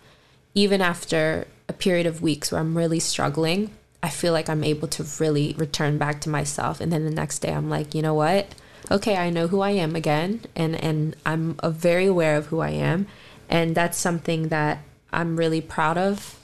even 0.56 0.82
after 0.82 1.48
a 1.70 1.74
period 1.74 2.06
of 2.06 2.22
weeks 2.22 2.52
where 2.52 2.60
I'm 2.60 2.78
really 2.78 3.00
struggling, 3.00 3.72
I 4.02 4.10
feel 4.10 4.34
like 4.34 4.50
I'm 4.50 4.64
able 4.64 4.88
to 4.90 5.06
really 5.20 5.54
return 5.58 5.98
back 5.98 6.22
to 6.22 6.30
myself 6.30 6.82
and 6.82 6.92
then 6.92 7.06
the 7.06 7.12
next 7.12 7.40
day 7.40 7.54
I'm 7.54 7.70
like, 7.70 7.94
you 7.94 8.02
know 8.02 8.16
what? 8.16 8.48
Okay, 8.90 9.18
I 9.18 9.30
know 9.30 9.48
who 9.48 9.62
I 9.62 9.72
am 9.72 9.96
again, 9.96 10.42
and 10.56 10.76
and 10.76 11.16
I'm 11.26 11.58
very 11.64 12.06
aware 12.06 12.38
of 12.38 12.48
who 12.48 12.60
I 12.60 12.72
am, 12.72 13.08
and 13.50 13.76
that's 13.76 13.98
something 13.98 14.48
that 14.48 14.80
I'm 15.12 15.38
really 15.38 15.62
proud 15.62 15.98
of. 15.98 16.38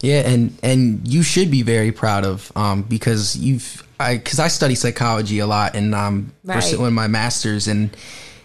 Yeah, 0.00 0.28
and 0.28 0.58
and 0.62 1.06
you 1.06 1.22
should 1.22 1.50
be 1.50 1.62
very 1.62 1.92
proud 1.92 2.24
of 2.24 2.50
um, 2.56 2.82
because 2.82 3.36
you've 3.36 3.86
I 4.02 4.16
because 4.16 4.38
I 4.38 4.48
study 4.48 4.74
psychology 4.74 5.38
a 5.38 5.46
lot 5.46 5.76
and 5.76 5.94
I'm 5.94 6.32
right. 6.44 6.56
pursuing 6.56 6.92
my 6.92 7.06
master's 7.06 7.68
and. 7.68 7.96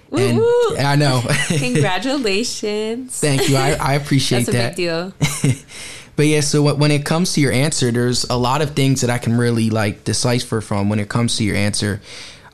And. 0.09 0.41
I 0.79 0.95
know. 0.95 1.21
Congratulations. 1.47 3.19
Thank 3.19 3.49
you. 3.49 3.57
I, 3.57 3.71
I 3.73 3.95
appreciate 3.95 4.45
that. 4.45 4.53
That's 4.53 4.65
a 4.65 4.69
big 4.69 5.51
deal. 5.51 5.57
but 6.15 6.27
yeah, 6.27 6.39
so 6.39 6.73
when 6.73 6.91
it 6.91 7.03
comes 7.03 7.33
to 7.33 7.41
your 7.41 7.51
answer, 7.51 7.91
there's 7.91 8.23
a 8.23 8.37
lot 8.37 8.61
of 8.61 8.71
things 8.71 9.01
that 9.01 9.09
I 9.09 9.17
can 9.17 9.37
really 9.37 9.69
like 9.69 10.05
decipher 10.05 10.61
from 10.61 10.87
when 10.87 10.99
it 10.99 11.09
comes 11.09 11.35
to 11.37 11.43
your 11.43 11.57
answer. 11.57 11.99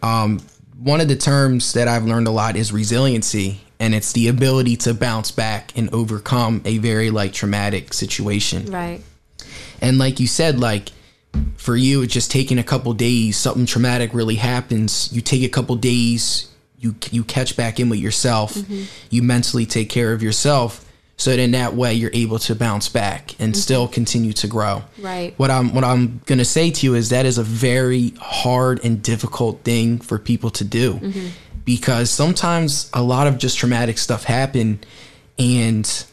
Um, 0.04 0.40
one 0.78 1.02
of 1.02 1.08
the 1.08 1.16
terms 1.16 1.74
that 1.74 1.88
I've 1.88 2.04
learned 2.04 2.28
a 2.28 2.32
lot 2.32 2.56
is 2.56 2.72
resiliency, 2.74 3.62
and 3.80 3.96
it's 3.96 4.12
the 4.12 4.28
ability 4.28 4.76
to 4.78 4.94
bounce 4.94 5.32
back 5.32 5.76
and 5.78 5.92
overcome 5.94 6.62
a 6.66 6.78
very 6.78 7.10
like 7.10 7.34
traumatic 7.34 7.94
situation. 7.94 8.66
Right. 8.66 9.02
And 9.82 9.98
like 9.98 10.20
you 10.20 10.28
said, 10.28 10.60
like 10.60 10.90
for 11.56 11.76
you, 11.76 12.02
it's 12.02 12.14
just 12.14 12.30
taking 12.30 12.60
a 12.60 12.64
couple 12.64 12.94
days. 12.94 13.38
Something 13.38 13.66
traumatic 13.66 14.14
really 14.14 14.36
happens. 14.36 15.12
You 15.14 15.22
take 15.22 15.44
a 15.44 15.50
couple 15.50 15.76
days. 15.78 16.50
You 16.78 16.96
you 17.12 17.24
catch 17.24 17.56
back 17.56 17.80
in 17.80 17.90
with 17.90 18.00
yourself. 18.00 18.54
Mm-hmm. 18.54 18.84
You 19.10 19.24
mentally 19.24 19.66
take 19.66 19.90
care 19.90 20.12
of 20.12 20.22
yourself 20.22 20.86
so 21.18 21.32
that 21.32 21.40
in 21.40 21.52
that 21.52 21.76
way 21.76 21.94
you're 21.94 22.12
able 22.14 22.40
to 22.40 22.56
bounce 22.56 22.90
back 22.90 23.32
and 23.40 23.54
mm-hmm. 23.54 23.60
still 23.60 23.88
continue 23.88 24.34
to 24.34 24.48
grow 24.48 24.84
right 25.00 25.34
what 25.38 25.52
i'm 25.52 25.74
what 25.74 25.84
i'm 25.84 26.20
going 26.26 26.40
to 26.40 26.46
say 26.46 26.72
to 26.72 26.86
you 26.86 26.96
is 26.96 27.10
that 27.10 27.26
is 27.26 27.38
a 27.38 27.44
very 27.44 28.10
hard 28.20 28.84
and 28.84 29.02
difficult 29.02 29.64
thing 29.64 30.00
for 30.00 30.18
people 30.18 30.50
to 30.50 30.64
do 30.64 30.96
mm-hmm. 30.96 31.28
because 31.66 32.10
sometimes 32.10 32.90
a 32.94 33.02
lot 33.02 33.28
of 33.28 33.38
just 33.38 33.58
traumatic 33.58 33.98
stuff 33.98 34.24
happen 34.24 34.80
and 35.38 36.06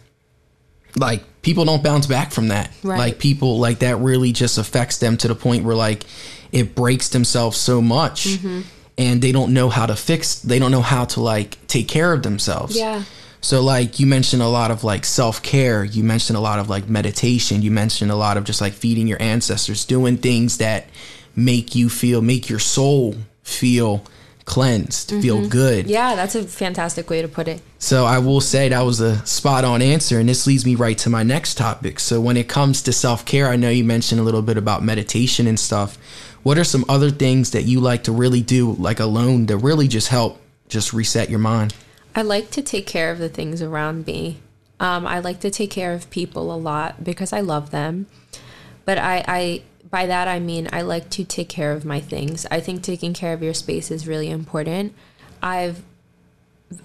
like 0.96 1.24
people 1.42 1.64
don't 1.64 1.82
bounce 1.82 2.06
back 2.06 2.32
from 2.32 2.48
that 2.48 2.70
right. 2.82 2.98
like 2.98 3.18
people 3.18 3.58
like 3.58 3.80
that 3.80 3.96
really 3.96 4.32
just 4.32 4.58
affects 4.58 4.98
them 4.98 5.16
to 5.16 5.28
the 5.28 5.34
point 5.34 5.64
where 5.64 5.76
like 5.76 6.04
it 6.52 6.74
breaks 6.74 7.08
themselves 7.10 7.56
so 7.56 7.80
much 7.80 8.26
mm-hmm. 8.26 8.60
and 8.98 9.22
they 9.22 9.32
don't 9.32 9.54
know 9.54 9.68
how 9.68 9.86
to 9.86 9.96
fix 9.96 10.40
they 10.40 10.58
don't 10.58 10.70
know 10.70 10.82
how 10.82 11.04
to 11.04 11.20
like 11.20 11.64
take 11.68 11.88
care 11.88 12.12
of 12.12 12.22
themselves 12.22 12.76
yeah 12.76 13.02
so 13.40 13.62
like 13.62 13.98
you 13.98 14.06
mentioned 14.06 14.42
a 14.42 14.48
lot 14.48 14.70
of 14.70 14.84
like 14.84 15.04
self-care, 15.04 15.84
you 15.84 16.04
mentioned 16.04 16.36
a 16.36 16.40
lot 16.40 16.58
of 16.58 16.68
like 16.68 16.88
meditation, 16.88 17.62
you 17.62 17.70
mentioned 17.70 18.10
a 18.10 18.16
lot 18.16 18.36
of 18.36 18.44
just 18.44 18.60
like 18.60 18.72
feeding 18.72 19.06
your 19.06 19.20
ancestors, 19.20 19.84
doing 19.84 20.18
things 20.18 20.58
that 20.58 20.86
make 21.34 21.74
you 21.74 21.88
feel 21.88 22.20
make 22.20 22.50
your 22.50 22.58
soul 22.58 23.14
feel 23.42 24.04
cleansed, 24.44 25.10
mm-hmm. 25.10 25.20
feel 25.20 25.48
good. 25.48 25.86
Yeah, 25.86 26.16
that's 26.16 26.34
a 26.34 26.42
fantastic 26.42 27.08
way 27.08 27.22
to 27.22 27.28
put 27.28 27.48
it. 27.48 27.62
So 27.78 28.04
I 28.04 28.18
will 28.18 28.40
say 28.40 28.68
that 28.68 28.82
was 28.82 29.00
a 29.00 29.24
spot 29.24 29.64
on 29.64 29.80
answer 29.80 30.18
and 30.18 30.28
this 30.28 30.46
leads 30.46 30.66
me 30.66 30.74
right 30.74 30.98
to 30.98 31.08
my 31.08 31.22
next 31.22 31.56
topic. 31.56 31.98
So 32.00 32.20
when 32.20 32.36
it 32.36 32.48
comes 32.48 32.82
to 32.82 32.92
self-care, 32.92 33.48
I 33.48 33.56
know 33.56 33.70
you 33.70 33.84
mentioned 33.84 34.20
a 34.20 34.24
little 34.24 34.42
bit 34.42 34.58
about 34.58 34.82
meditation 34.82 35.46
and 35.46 35.58
stuff. 35.58 35.96
What 36.42 36.58
are 36.58 36.64
some 36.64 36.84
other 36.88 37.10
things 37.10 37.52
that 37.52 37.62
you 37.62 37.80
like 37.80 38.04
to 38.04 38.12
really 38.12 38.42
do 38.42 38.72
like 38.72 39.00
alone 39.00 39.46
to 39.46 39.56
really 39.56 39.88
just 39.88 40.08
help 40.08 40.40
just 40.68 40.92
reset 40.92 41.30
your 41.30 41.38
mind? 41.38 41.74
I 42.14 42.22
like 42.22 42.50
to 42.50 42.62
take 42.62 42.86
care 42.86 43.10
of 43.10 43.18
the 43.18 43.28
things 43.28 43.62
around 43.62 44.06
me. 44.06 44.40
Um, 44.78 45.06
I 45.06 45.20
like 45.20 45.40
to 45.40 45.50
take 45.50 45.70
care 45.70 45.92
of 45.92 46.10
people 46.10 46.52
a 46.52 46.56
lot 46.56 47.04
because 47.04 47.32
I 47.32 47.40
love 47.40 47.70
them. 47.70 48.06
But 48.84 48.98
I, 48.98 49.24
I, 49.28 49.62
by 49.88 50.06
that 50.06 50.26
I 50.26 50.40
mean 50.40 50.68
I 50.72 50.82
like 50.82 51.10
to 51.10 51.24
take 51.24 51.48
care 51.48 51.72
of 51.72 51.84
my 51.84 52.00
things. 52.00 52.46
I 52.50 52.60
think 52.60 52.82
taking 52.82 53.12
care 53.12 53.32
of 53.32 53.42
your 53.42 53.54
space 53.54 53.90
is 53.90 54.08
really 54.08 54.30
important. 54.30 54.94
I've 55.42 55.82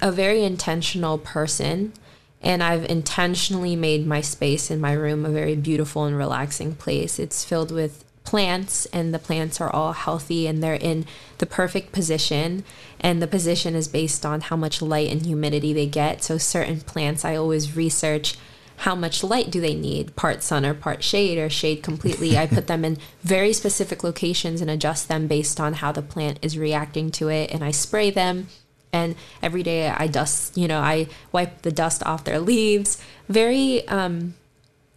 a 0.01 0.11
very 0.11 0.43
intentional 0.43 1.17
person 1.17 1.93
and 2.41 2.61
I've 2.61 2.85
intentionally 2.85 3.75
made 3.75 4.05
my 4.05 4.21
space 4.21 4.69
in 4.69 4.79
my 4.79 4.93
room 4.93 5.25
a 5.25 5.29
very 5.29 5.55
beautiful 5.55 6.05
and 6.05 6.15
relaxing 6.15 6.75
place. 6.75 7.17
It's 7.19 7.43
filled 7.43 7.71
with 7.71 8.04
plants 8.25 8.85
and 8.87 9.13
the 9.13 9.19
plants 9.19 9.61
are 9.61 9.69
all 9.69 9.93
healthy 9.93 10.47
and 10.47 10.61
they're 10.61 10.73
in 10.73 11.05
the 11.37 11.45
perfect 11.45 11.91
position. 11.91 12.63
And 12.99 13.21
the 13.21 13.27
position 13.27 13.75
is 13.75 13.87
based 13.87 14.25
on 14.25 14.41
how 14.41 14.55
much 14.55 14.81
light 14.81 15.09
and 15.09 15.25
humidity 15.25 15.71
they 15.73 15.85
get. 15.85 16.23
So 16.23 16.37
certain 16.37 16.81
plants 16.81 17.23
i 17.23 17.35
always 17.35 17.75
research 17.75 18.35
how 18.77 18.95
much 18.95 19.23
light 19.23 19.49
do 19.49 19.61
they 19.61 19.73
need 19.73 20.15
part 20.17 20.43
sun 20.43 20.65
or 20.65 20.73
part 20.73 21.01
shade 21.01 21.37
or 21.37 21.49
shade 21.49 21.81
completely. 21.81 22.37
I 22.37 22.45
put 22.45 22.67
them 22.67 22.83
in 22.83 22.97
very 23.23 23.53
specific 23.53 24.03
locations 24.03 24.59
and 24.59 24.69
adjust 24.69 25.07
them 25.07 25.27
based 25.27 25.59
on 25.59 25.75
how 25.75 25.91
the 25.91 26.01
plant 26.01 26.39
is 26.41 26.57
reacting 26.57 27.11
to 27.11 27.29
it. 27.29 27.51
And 27.51 27.63
i 27.63 27.71
spray 27.71 28.09
them 28.11 28.47
and 28.91 29.15
every 29.41 29.63
day 29.63 29.89
i 29.89 30.07
dust 30.07 30.55
you 30.55 30.69
know 30.69 30.79
i 30.79 31.07
wipe 31.31 31.63
the 31.63 31.71
dust 31.71 32.03
off 32.03 32.23
their 32.23 32.39
leaves. 32.39 33.01
Very 33.29 33.87
um, 33.87 34.33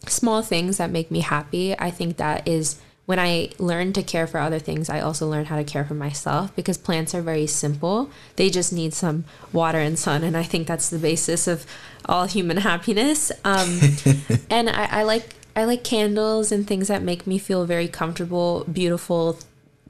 small 0.06 0.42
things 0.42 0.78
that 0.78 0.90
make 0.90 1.10
me 1.10 1.20
happy. 1.20 1.78
I 1.78 1.90
think 1.90 2.16
that 2.16 2.46
is 2.46 2.80
when 3.08 3.18
I 3.18 3.48
learned 3.58 3.94
to 3.94 4.02
care 4.02 4.26
for 4.26 4.38
other 4.38 4.58
things, 4.58 4.90
I 4.90 5.00
also 5.00 5.26
learned 5.26 5.46
how 5.46 5.56
to 5.56 5.64
care 5.64 5.82
for 5.82 5.94
myself 5.94 6.54
because 6.54 6.76
plants 6.76 7.14
are 7.14 7.22
very 7.22 7.46
simple. 7.46 8.10
They 8.36 8.50
just 8.50 8.70
need 8.70 8.92
some 8.92 9.24
water 9.50 9.78
and 9.78 9.98
sun. 9.98 10.22
And 10.22 10.36
I 10.36 10.42
think 10.42 10.66
that's 10.66 10.90
the 10.90 10.98
basis 10.98 11.48
of 11.48 11.64
all 12.04 12.26
human 12.26 12.56
happiness. 12.70 13.32
Um, 13.46 13.80
and 14.50 14.68
I, 14.68 14.88
I 14.90 15.02
like 15.04 15.34
I 15.56 15.64
like 15.64 15.84
candles 15.84 16.52
and 16.52 16.66
things 16.66 16.88
that 16.88 17.02
make 17.02 17.26
me 17.26 17.38
feel 17.38 17.64
very 17.64 17.88
comfortable, 17.88 18.66
beautiful 18.70 19.38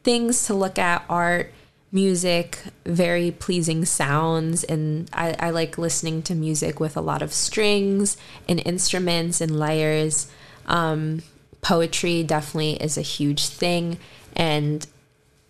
things 0.04 0.46
to 0.46 0.54
look 0.54 0.78
at, 0.78 1.04
art, 1.10 1.52
music, 1.90 2.60
very 2.86 3.32
pleasing 3.32 3.84
sounds. 3.84 4.62
And 4.62 5.10
I, 5.12 5.34
I 5.40 5.50
like 5.50 5.76
listening 5.76 6.22
to 6.22 6.36
music 6.36 6.78
with 6.78 6.96
a 6.96 7.00
lot 7.00 7.22
of 7.22 7.32
strings 7.32 8.16
and 8.48 8.62
instruments 8.64 9.40
and 9.40 9.58
layers. 9.58 10.30
Um, 10.66 11.24
poetry 11.60 12.22
definitely 12.22 12.72
is 12.82 12.96
a 12.96 13.02
huge 13.02 13.46
thing. 13.46 13.98
And 14.36 14.86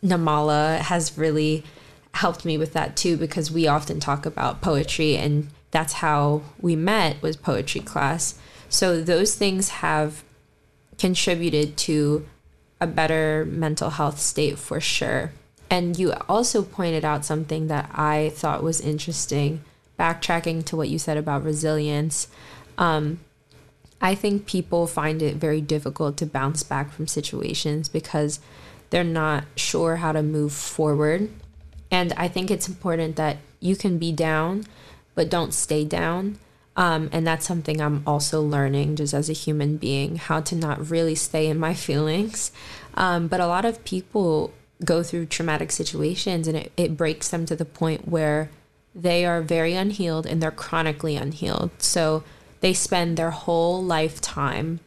Namala 0.03 0.79
has 0.79 1.17
really 1.19 1.65
helped 2.15 2.45
me 2.45 2.59
with 2.59 2.73
that 2.73 2.97
too 2.97 3.17
because 3.17 3.51
we 3.51 3.67
often 3.67 4.01
talk 4.01 4.27
about 4.27 4.61
poetry 4.61 5.17
and 5.17 5.49
that's 5.71 5.95
how 5.95 6.43
we 6.61 6.75
met 6.75 7.21
was 7.23 7.37
poetry 7.37 7.81
class. 7.81 8.39
So 8.69 9.03
those 9.03 9.35
things 9.35 9.69
have 9.69 10.25
contributed 10.99 11.77
to 11.77 12.27
a 12.81 12.87
better 12.87 13.47
mental 13.49 13.91
health 13.91 14.19
state 14.19 14.59
for 14.59 14.81
sure. 14.81 15.33
And 15.71 15.99
you 15.99 16.15
also 16.29 16.63
pointed 16.63 17.05
out 17.05 17.25
something 17.25 17.69
that 17.69 17.91
I 17.93 18.33
thought 18.35 18.63
was 18.63 18.81
interesting, 18.81 19.63
backtracking 19.99 20.65
to 20.67 20.77
what 20.77 20.89
you 20.89 20.99
said 20.99 21.17
about 21.17 21.45
resilience. 21.45 22.29
Um, 22.79 23.21
I 24.01 24.15
think 24.15 24.47
people 24.47 24.87
find 24.87 25.23
it 25.23 25.37
very 25.37 25.61
difficult 25.61 26.17
to 26.19 26.27
bounce 26.27 26.63
back 26.63 26.93
from 26.93 27.07
situations 27.07 27.89
because 27.89 28.41
they're 28.91 29.05
not 29.05 29.45
sure 29.57 29.97
how 29.97 30.13
to 30.13 30.23
move 30.23 30.53
forward. 30.53 31.31
And 31.91 32.13
I 32.17 32.29
think 32.29 32.51
it's 32.51 32.69
important 32.69 33.17
that 33.17 33.39
you 33.61 33.77
can 33.77 33.99
be 33.99 34.13
down, 34.13 34.67
but 35.15 35.31
don't 35.31 35.53
stay 35.53 35.85
down. 35.85 36.39
Um, 36.77 37.09
and 37.11 37.27
that's 37.27 37.47
something 37.47 37.81
I'm 37.81 38.05
also 38.07 38.41
learning 38.41 38.97
just 38.97 39.13
as 39.13 39.29
a 39.29 39.33
human 39.33 39.79
being 39.79 40.15
how 40.15 40.41
to 40.43 40.55
not 40.55 40.91
really 40.91 41.17
stay 41.17 41.49
in 41.49 41.59
my 41.59 41.75
feelings. 41.87 42.53
Um, 42.95 43.27
but 43.27 43.41
a 43.41 43.47
lot 43.47 43.65
of 43.65 43.85
people 43.85 44.53
go 44.85 45.03
through 45.03 45.27
traumatic 45.27 45.73
situations 45.73 46.47
and 46.47 46.57
it, 46.57 46.73
it 46.77 46.97
breaks 46.97 47.29
them 47.29 47.47
to 47.47 47.57
the 47.57 47.65
point 47.65 48.07
where 48.07 48.51
they 48.95 49.25
are 49.25 49.43
very 49.43 49.75
unhealed 49.75 50.25
and 50.25 50.41
they're 50.41 50.51
chronically 50.51 51.17
unhealed. 51.17 51.71
So, 51.79 52.23
they 52.61 52.75
spend 52.75 53.17
their 53.17 53.31
whole 53.31 53.83
lifetime 53.83 54.81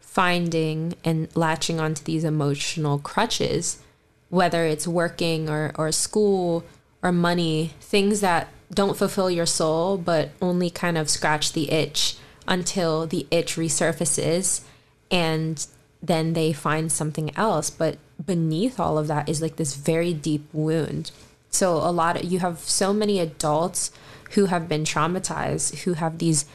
finding 0.00 0.94
and 1.04 1.28
latching 1.34 1.80
onto 1.80 2.04
these 2.04 2.24
emotional 2.24 2.98
crutches, 2.98 3.82
whether 4.28 4.64
it's 4.64 4.86
working 4.86 5.48
or, 5.48 5.72
or 5.76 5.90
school 5.90 6.64
or 7.02 7.10
money, 7.12 7.72
things 7.80 8.20
that 8.20 8.48
don't 8.72 8.96
fulfill 8.96 9.30
your 9.30 9.46
soul, 9.46 9.98
but 9.98 10.30
only 10.40 10.70
kind 10.70 10.96
of 10.96 11.10
scratch 11.10 11.52
the 11.52 11.70
itch 11.70 12.16
until 12.46 13.06
the 13.06 13.26
itch 13.30 13.56
resurfaces 13.56 14.62
and 15.10 15.66
then 16.02 16.32
they 16.34 16.52
find 16.52 16.92
something 16.92 17.36
else. 17.36 17.70
But 17.70 17.98
beneath 18.24 18.78
all 18.78 18.98
of 18.98 19.06
that 19.08 19.28
is 19.28 19.40
like 19.40 19.56
this 19.56 19.74
very 19.74 20.12
deep 20.12 20.46
wound. 20.52 21.10
So, 21.50 21.76
a 21.76 21.92
lot 21.92 22.16
of 22.16 22.24
you 22.24 22.40
have 22.40 22.58
so 22.60 22.92
many 22.92 23.20
adults 23.20 23.90
who 24.32 24.46
have 24.46 24.68
been 24.68 24.84
traumatized, 24.84 25.82
who 25.84 25.94
have 25.94 26.18
these 26.18 26.46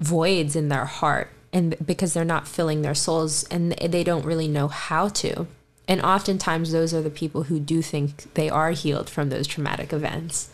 voids 0.00 0.56
in 0.56 0.68
their 0.68 0.86
heart 0.86 1.30
and 1.52 1.76
because 1.84 2.14
they're 2.14 2.24
not 2.24 2.48
filling 2.48 2.82
their 2.82 2.94
souls 2.94 3.44
and 3.44 3.72
they 3.72 4.04
don't 4.04 4.24
really 4.24 4.48
know 4.48 4.68
how 4.68 5.08
to. 5.08 5.46
And 5.86 6.00
oftentimes 6.02 6.72
those 6.72 6.94
are 6.94 7.02
the 7.02 7.10
people 7.10 7.44
who 7.44 7.58
do 7.58 7.82
think 7.82 8.32
they 8.34 8.48
are 8.48 8.70
healed 8.70 9.10
from 9.10 9.28
those 9.28 9.46
traumatic 9.46 9.92
events. 9.92 10.50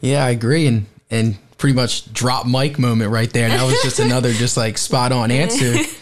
Yeah 0.00 0.24
i 0.24 0.30
agree. 0.30 0.66
And 0.66 0.86
and 1.10 1.38
pretty 1.58 1.74
much 1.74 2.12
drop 2.12 2.46
mic 2.46 2.78
moment 2.78 3.10
right 3.10 3.32
there. 3.32 3.48
That 3.48 3.64
was 3.64 3.80
just 3.82 3.98
another 4.06 4.32
just 4.32 4.56
like 4.56 4.78
spot 4.78 5.12
on 5.12 5.30
answer. 5.30 5.76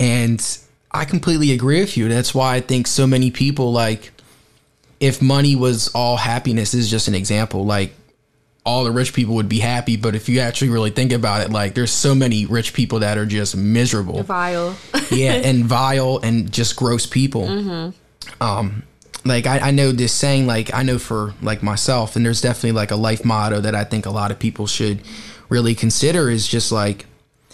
And 0.00 0.44
i 0.90 1.04
completely 1.04 1.52
agree 1.52 1.80
with 1.80 1.96
you. 1.96 2.08
That's 2.08 2.34
why 2.34 2.56
i 2.56 2.60
think 2.60 2.86
so 2.86 3.06
many 3.06 3.30
people 3.30 3.72
like 3.72 4.12
if 5.00 5.22
money 5.22 5.54
was 5.54 5.88
all 5.94 6.16
happiness 6.16 6.74
is 6.74 6.90
just 6.90 7.08
an 7.08 7.14
example 7.14 7.64
like 7.64 7.92
all 8.64 8.84
the 8.84 8.90
rich 8.90 9.12
people 9.12 9.34
would 9.34 9.48
be 9.48 9.58
happy, 9.58 9.96
but 9.96 10.14
if 10.14 10.28
you 10.28 10.40
actually 10.40 10.70
really 10.70 10.90
think 10.90 11.12
about 11.12 11.42
it, 11.42 11.50
like 11.50 11.74
there's 11.74 11.92
so 11.92 12.14
many 12.14 12.46
rich 12.46 12.72
people 12.72 13.00
that 13.00 13.18
are 13.18 13.26
just 13.26 13.56
miserable, 13.56 14.22
vile, 14.22 14.74
yeah, 15.10 15.32
and 15.32 15.64
vile 15.66 16.18
and 16.22 16.50
just 16.50 16.74
gross 16.74 17.04
people. 17.04 17.46
Mm-hmm. 17.46 18.42
Um, 18.42 18.82
like 19.24 19.46
I, 19.46 19.68
I 19.68 19.70
know 19.70 19.92
this 19.92 20.12
saying, 20.12 20.46
like 20.46 20.72
I 20.72 20.82
know 20.82 20.98
for 20.98 21.34
like 21.42 21.62
myself, 21.62 22.16
and 22.16 22.24
there's 22.24 22.40
definitely 22.40 22.72
like 22.72 22.90
a 22.90 22.96
life 22.96 23.24
motto 23.24 23.60
that 23.60 23.74
I 23.74 23.84
think 23.84 24.06
a 24.06 24.10
lot 24.10 24.30
of 24.30 24.38
people 24.38 24.66
should 24.66 25.02
really 25.50 25.74
consider 25.74 26.30
is 26.30 26.48
just 26.48 26.72
like 26.72 27.04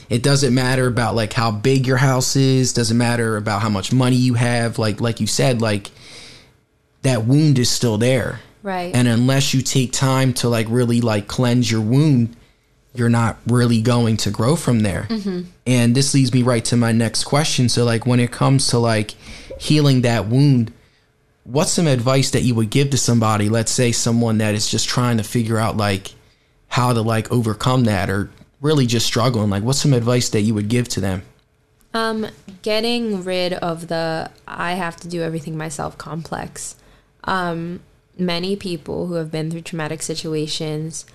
it 0.08 0.22
doesn't 0.22 0.54
matter 0.54 0.86
about 0.86 1.16
like 1.16 1.32
how 1.32 1.50
big 1.50 1.88
your 1.88 1.96
house 1.96 2.36
is, 2.36 2.72
doesn't 2.72 2.96
matter 2.96 3.36
about 3.36 3.62
how 3.62 3.68
much 3.68 3.92
money 3.92 4.16
you 4.16 4.34
have, 4.34 4.78
like 4.78 5.00
like 5.00 5.18
you 5.18 5.26
said, 5.26 5.60
like 5.60 5.90
that 7.02 7.24
wound 7.24 7.58
is 7.58 7.68
still 7.68 7.98
there 7.98 8.40
Right. 8.62 8.94
And 8.94 9.08
unless 9.08 9.54
you 9.54 9.62
take 9.62 9.92
time 9.92 10.34
to 10.34 10.48
like 10.48 10.66
really 10.68 11.00
like 11.00 11.28
cleanse 11.28 11.70
your 11.70 11.80
wound, 11.80 12.36
you're 12.94 13.08
not 13.08 13.38
really 13.46 13.80
going 13.80 14.16
to 14.18 14.30
grow 14.30 14.56
from 14.56 14.80
there. 14.80 15.06
Mm-hmm. 15.08 15.42
And 15.66 15.94
this 15.94 16.12
leads 16.12 16.32
me 16.32 16.42
right 16.42 16.64
to 16.66 16.76
my 16.76 16.92
next 16.92 17.24
question. 17.24 17.68
So 17.68 17.84
like 17.84 18.06
when 18.06 18.20
it 18.20 18.32
comes 18.32 18.68
to 18.68 18.78
like 18.78 19.12
healing 19.60 20.02
that 20.02 20.26
wound, 20.26 20.72
what's 21.44 21.72
some 21.72 21.86
advice 21.86 22.30
that 22.30 22.42
you 22.42 22.54
would 22.54 22.70
give 22.70 22.90
to 22.90 22.98
somebody, 22.98 23.48
let's 23.48 23.72
say 23.72 23.92
someone 23.92 24.38
that 24.38 24.54
is 24.54 24.68
just 24.68 24.88
trying 24.88 25.16
to 25.18 25.22
figure 25.22 25.58
out 25.58 25.76
like 25.76 26.12
how 26.68 26.92
to 26.92 27.00
like 27.00 27.30
overcome 27.32 27.84
that 27.84 28.10
or 28.10 28.30
really 28.60 28.86
just 28.86 29.06
struggling, 29.06 29.50
like 29.50 29.62
what's 29.62 29.80
some 29.80 29.92
advice 29.92 30.28
that 30.30 30.42
you 30.42 30.54
would 30.54 30.68
give 30.68 30.88
to 30.88 31.00
them? 31.00 31.22
Um 31.94 32.26
getting 32.62 33.24
rid 33.24 33.52
of 33.54 33.88
the 33.88 34.30
I 34.46 34.72
have 34.72 34.96
to 34.96 35.08
do 35.08 35.22
everything 35.22 35.56
myself 35.56 35.96
complex. 35.96 36.76
Um 37.24 37.80
many 38.18 38.56
people 38.56 39.06
who 39.06 39.14
have 39.14 39.30
been 39.30 39.50
through 39.50 39.62
traumatic 39.62 40.02
situations 40.02 41.06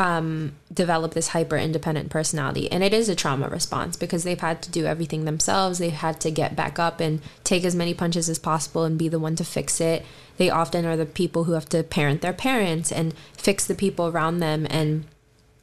um, 0.00 0.56
develop 0.72 1.12
this 1.12 1.28
hyper 1.28 1.58
independent 1.58 2.08
personality. 2.08 2.72
And 2.72 2.82
it 2.82 2.94
is 2.94 3.10
a 3.10 3.14
trauma 3.14 3.48
response 3.48 3.96
because 3.96 4.24
they've 4.24 4.40
had 4.40 4.62
to 4.62 4.70
do 4.70 4.86
everything 4.86 5.26
themselves. 5.26 5.78
They've 5.78 5.92
had 5.92 6.22
to 6.22 6.30
get 6.30 6.56
back 6.56 6.78
up 6.78 7.00
and 7.00 7.20
take 7.44 7.64
as 7.64 7.74
many 7.74 7.92
punches 7.92 8.30
as 8.30 8.38
possible 8.38 8.84
and 8.84 8.98
be 8.98 9.08
the 9.08 9.18
one 9.18 9.36
to 9.36 9.44
fix 9.44 9.78
it. 9.78 10.06
They 10.38 10.48
often 10.48 10.86
are 10.86 10.96
the 10.96 11.04
people 11.04 11.44
who 11.44 11.52
have 11.52 11.68
to 11.68 11.82
parent 11.82 12.22
their 12.22 12.32
parents 12.32 12.90
and 12.90 13.12
fix 13.36 13.66
the 13.66 13.74
people 13.74 14.08
around 14.08 14.38
them. 14.38 14.66
And 14.70 15.04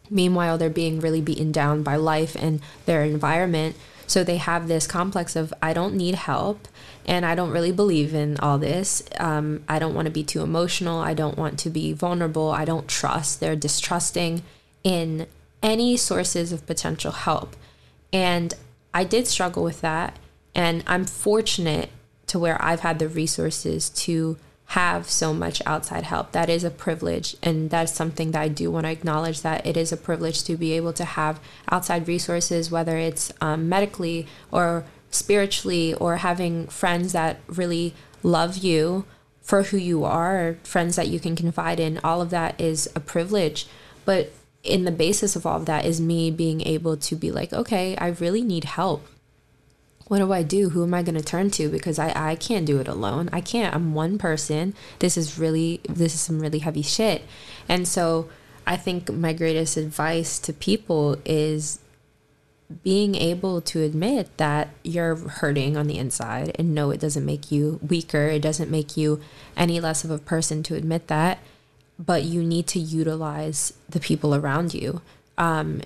meanwhile, 0.08 0.60
they're 0.60 0.70
being 0.70 1.00
really 1.00 1.22
beaten 1.22 1.52
down 1.52 1.82
by 1.82 1.96
life 1.96 2.36
and 2.40 2.62
their 2.86 3.04
environment. 3.04 3.76
So 4.08 4.24
they 4.24 4.38
have 4.38 4.68
this 4.68 4.88
complex 4.88 5.36
of, 5.36 5.54
I 5.62 5.74
don't 5.74 5.94
need 5.94 6.16
help 6.16 6.68
and 7.06 7.26
I 7.26 7.36
don't 7.36 7.52
really 7.52 7.74
believe 7.74 8.14
in 8.14 8.38
all 8.38 8.58
this. 8.58 9.04
Um, 9.20 9.64
I 9.68 9.80
don't 9.80 9.94
want 9.94 10.06
to 10.06 10.12
be 10.12 10.24
too 10.24 10.42
emotional. 10.42 11.00
I 11.00 11.14
don't 11.14 11.38
want 11.38 11.60
to 11.60 11.70
be 11.70 11.94
vulnerable. 11.94 12.52
I 12.52 12.66
don't 12.66 12.88
trust. 12.88 13.40
They're 13.40 13.56
distrusting 13.56 14.44
in 14.84 15.28
any 15.62 15.98
sources 15.98 16.54
of 16.54 16.66
potential 16.66 17.12
help. 17.12 17.56
And 18.14 18.54
I 18.94 19.04
did 19.04 19.28
struggle 19.28 19.64
with 19.64 19.82
that. 19.82 20.18
And 20.56 20.84
I'm 20.88 21.06
fortunate 21.06 21.90
to 22.28 22.40
where 22.40 22.62
I've 22.62 22.80
had 22.80 23.00
the 23.00 23.08
resources 23.08 23.90
to 23.90 24.38
have 24.72 25.10
so 25.10 25.34
much 25.34 25.62
outside 25.66 26.04
help. 26.04 26.34
That 26.34 26.50
is 26.50 26.66
a 26.66 26.70
privilege. 26.70 27.38
And 27.42 27.70
that's 27.70 27.94
something 27.94 28.32
that 28.32 28.42
I 28.42 28.48
do 28.50 28.70
want 28.70 28.86
to 28.86 28.92
acknowledge 28.92 29.42
that 29.42 29.66
it 29.66 29.78
is 29.78 29.94
a 29.94 29.98
privilege 29.98 30.44
to 30.44 30.58
be 30.58 30.74
able 30.74 30.92
to 30.94 31.06
have 31.06 31.40
outside 31.72 32.08
resources, 32.08 32.70
whether 32.70 32.98
it's 32.98 33.32
um, 33.40 33.70
medically 33.70 34.28
or 34.52 34.84
spiritually, 35.10 35.94
or 35.94 36.18
having 36.18 36.68
friends 36.68 37.14
that 37.14 37.40
really 37.48 37.94
love 38.24 38.58
you 38.58 39.06
for 39.42 39.64
who 39.64 39.78
you 39.78 40.04
are, 40.04 40.58
friends 40.64 40.98
that 40.98 41.08
you 41.08 41.20
can 41.22 41.38
confide 41.38 41.80
in. 41.80 41.98
All 42.04 42.22
of 42.22 42.30
that 42.32 42.60
is 42.60 42.90
a 42.94 43.00
privilege. 43.00 43.68
But 44.04 44.34
in 44.64 44.84
the 44.84 44.92
basis 44.92 45.38
of 45.38 45.46
all 45.46 45.56
of 45.56 45.66
that 45.66 45.86
is 45.86 46.02
me 46.02 46.30
being 46.30 46.60
able 46.68 46.98
to 46.98 47.16
be 47.16 47.32
like, 47.32 47.54
okay, 47.54 47.96
I 47.96 48.08
really 48.08 48.42
need 48.42 48.66
help 48.66 49.08
what 50.08 50.20
do 50.20 50.32
I 50.32 50.44
do? 50.44 50.70
Who 50.70 50.84
am 50.84 50.94
I 50.94 51.04
going 51.04 51.18
to 51.18 51.24
turn 51.24 51.52
to? 51.52 51.70
Because 51.70 52.00
I, 52.00 52.14
I 52.16 52.36
can't 52.36 52.66
do 52.66 52.80
it 52.80 52.88
alone. 52.88 53.30
I 53.34 53.42
can't. 53.42 53.76
I'm 53.76 53.94
one 53.94 54.18
person. 54.18 54.74
This 55.00 55.18
is 55.18 55.38
really, 55.38 55.82
this 55.88 56.14
is 56.14 56.22
some 56.22 56.40
really 56.40 56.60
heavy 56.60 56.82
shit. 56.82 57.24
And 57.68 57.88
so 57.88 58.30
I 58.66 58.78
think 58.78 59.12
my 59.12 59.34
greatest 59.34 59.76
advice 59.76 60.40
to 60.40 60.54
people 60.54 61.18
is 61.26 61.80
being 62.84 63.16
able 63.16 63.62
to 63.62 63.82
admit 63.82 64.36
that 64.38 64.70
you're 64.84 65.16
hurting 65.16 65.78
on 65.78 65.88
the 65.88 65.98
inside 65.98 66.54
and 66.56 66.76
no, 66.76 66.92
it 66.92 67.00
doesn't 67.00 67.26
make 67.26 67.52
you 67.52 67.80
weaker. 67.82 68.28
It 68.28 68.42
doesn't 68.42 68.70
make 68.70 68.98
you 68.98 69.22
any 69.56 69.80
less 69.80 70.04
of 70.04 70.12
a 70.12 70.18
person 70.18 70.64
to 70.64 70.76
admit 70.76 71.08
that. 71.08 71.40
But 72.00 72.24
you 72.24 72.44
need 72.44 72.68
to 72.68 72.80
utilize 72.80 73.74
the 73.90 74.00
people 74.00 74.36
around 74.36 74.74
you. 74.74 75.02
Um, 75.38 75.82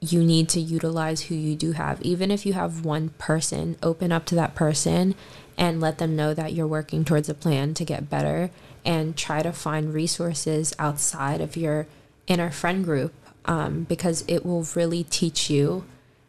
you 0.00 0.22
need 0.22 0.48
to 0.50 0.60
utilize 0.60 1.22
who 1.22 1.34
you 1.34 1.56
do 1.56 1.72
have. 1.72 2.00
Even 2.02 2.30
if 2.30 2.46
you 2.46 2.52
have 2.52 2.84
one 2.84 3.10
person, 3.18 3.76
open 3.82 4.12
up 4.12 4.24
to 4.26 4.34
that 4.34 4.54
person 4.54 5.14
and 5.56 5.80
let 5.80 5.98
them 5.98 6.14
know 6.14 6.32
that 6.34 6.52
you're 6.52 6.66
working 6.66 7.04
towards 7.04 7.28
a 7.28 7.34
plan 7.34 7.74
to 7.74 7.84
get 7.84 8.08
better 8.08 8.50
and 8.84 9.16
try 9.16 9.42
to 9.42 9.52
find 9.52 9.92
resources 9.92 10.72
outside 10.78 11.40
of 11.40 11.56
your 11.56 11.86
inner 12.26 12.50
friend 12.50 12.84
group 12.84 13.12
um, 13.46 13.84
because 13.84 14.24
it 14.28 14.46
will 14.46 14.66
really 14.74 15.02
teach 15.04 15.50
you 15.50 15.84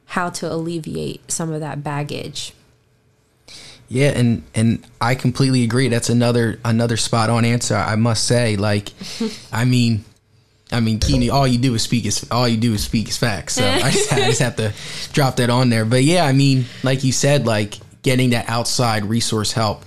how 0.07 0.29
to 0.29 0.51
alleviate 0.51 1.31
some 1.31 1.51
of 1.51 1.59
that 1.59 1.83
baggage. 1.83 2.53
Yeah, 3.87 4.09
and 4.09 4.43
and 4.53 4.85
I 5.01 5.15
completely 5.15 5.63
agree. 5.63 5.87
That's 5.87 6.09
another 6.09 6.59
another 6.63 6.95
spot 6.95 7.31
on 7.31 7.43
answer. 7.43 7.75
I 7.75 7.95
must 7.95 8.25
say, 8.25 8.55
like, 8.55 8.91
I 9.51 9.65
mean, 9.65 10.05
I 10.71 10.79
mean, 10.81 10.99
Keeney, 10.99 11.29
all 11.29 11.47
you 11.47 11.57
do 11.57 11.73
is 11.73 11.81
speak 11.81 12.05
is 12.05 12.27
all 12.29 12.47
you 12.47 12.57
do 12.57 12.73
is 12.73 12.83
speak 12.83 13.09
is 13.09 13.17
facts. 13.17 13.55
So 13.55 13.67
I 13.67 13.89
just, 13.89 14.13
I 14.13 14.19
just 14.25 14.39
have 14.39 14.55
to 14.57 14.73
drop 15.13 15.37
that 15.37 15.49
on 15.49 15.69
there. 15.69 15.83
But 15.83 16.03
yeah, 16.03 16.25
I 16.25 16.31
mean, 16.31 16.65
like 16.83 17.03
you 17.03 17.11
said, 17.11 17.47
like 17.47 17.75
getting 18.03 18.31
that 18.31 18.47
outside 18.47 19.05
resource 19.05 19.51
help. 19.51 19.83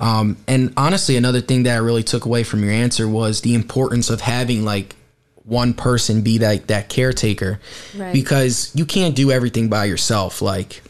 Um, 0.00 0.38
and 0.48 0.72
honestly, 0.76 1.16
another 1.16 1.42
thing 1.42 1.64
that 1.64 1.74
I 1.74 1.78
really 1.78 2.02
took 2.02 2.24
away 2.24 2.44
from 2.44 2.62
your 2.64 2.72
answer 2.72 3.06
was 3.06 3.42
the 3.42 3.54
importance 3.54 4.08
of 4.08 4.20
having 4.20 4.64
like 4.64 4.96
one 5.44 5.74
person 5.74 6.22
be 6.22 6.38
like 6.38 6.68
that 6.68 6.88
caretaker, 6.88 7.60
right. 7.96 8.12
because 8.12 8.72
you 8.74 8.86
can't 8.86 9.14
do 9.14 9.30
everything 9.30 9.68
by 9.68 9.84
yourself. 9.84 10.40
Like 10.40 10.82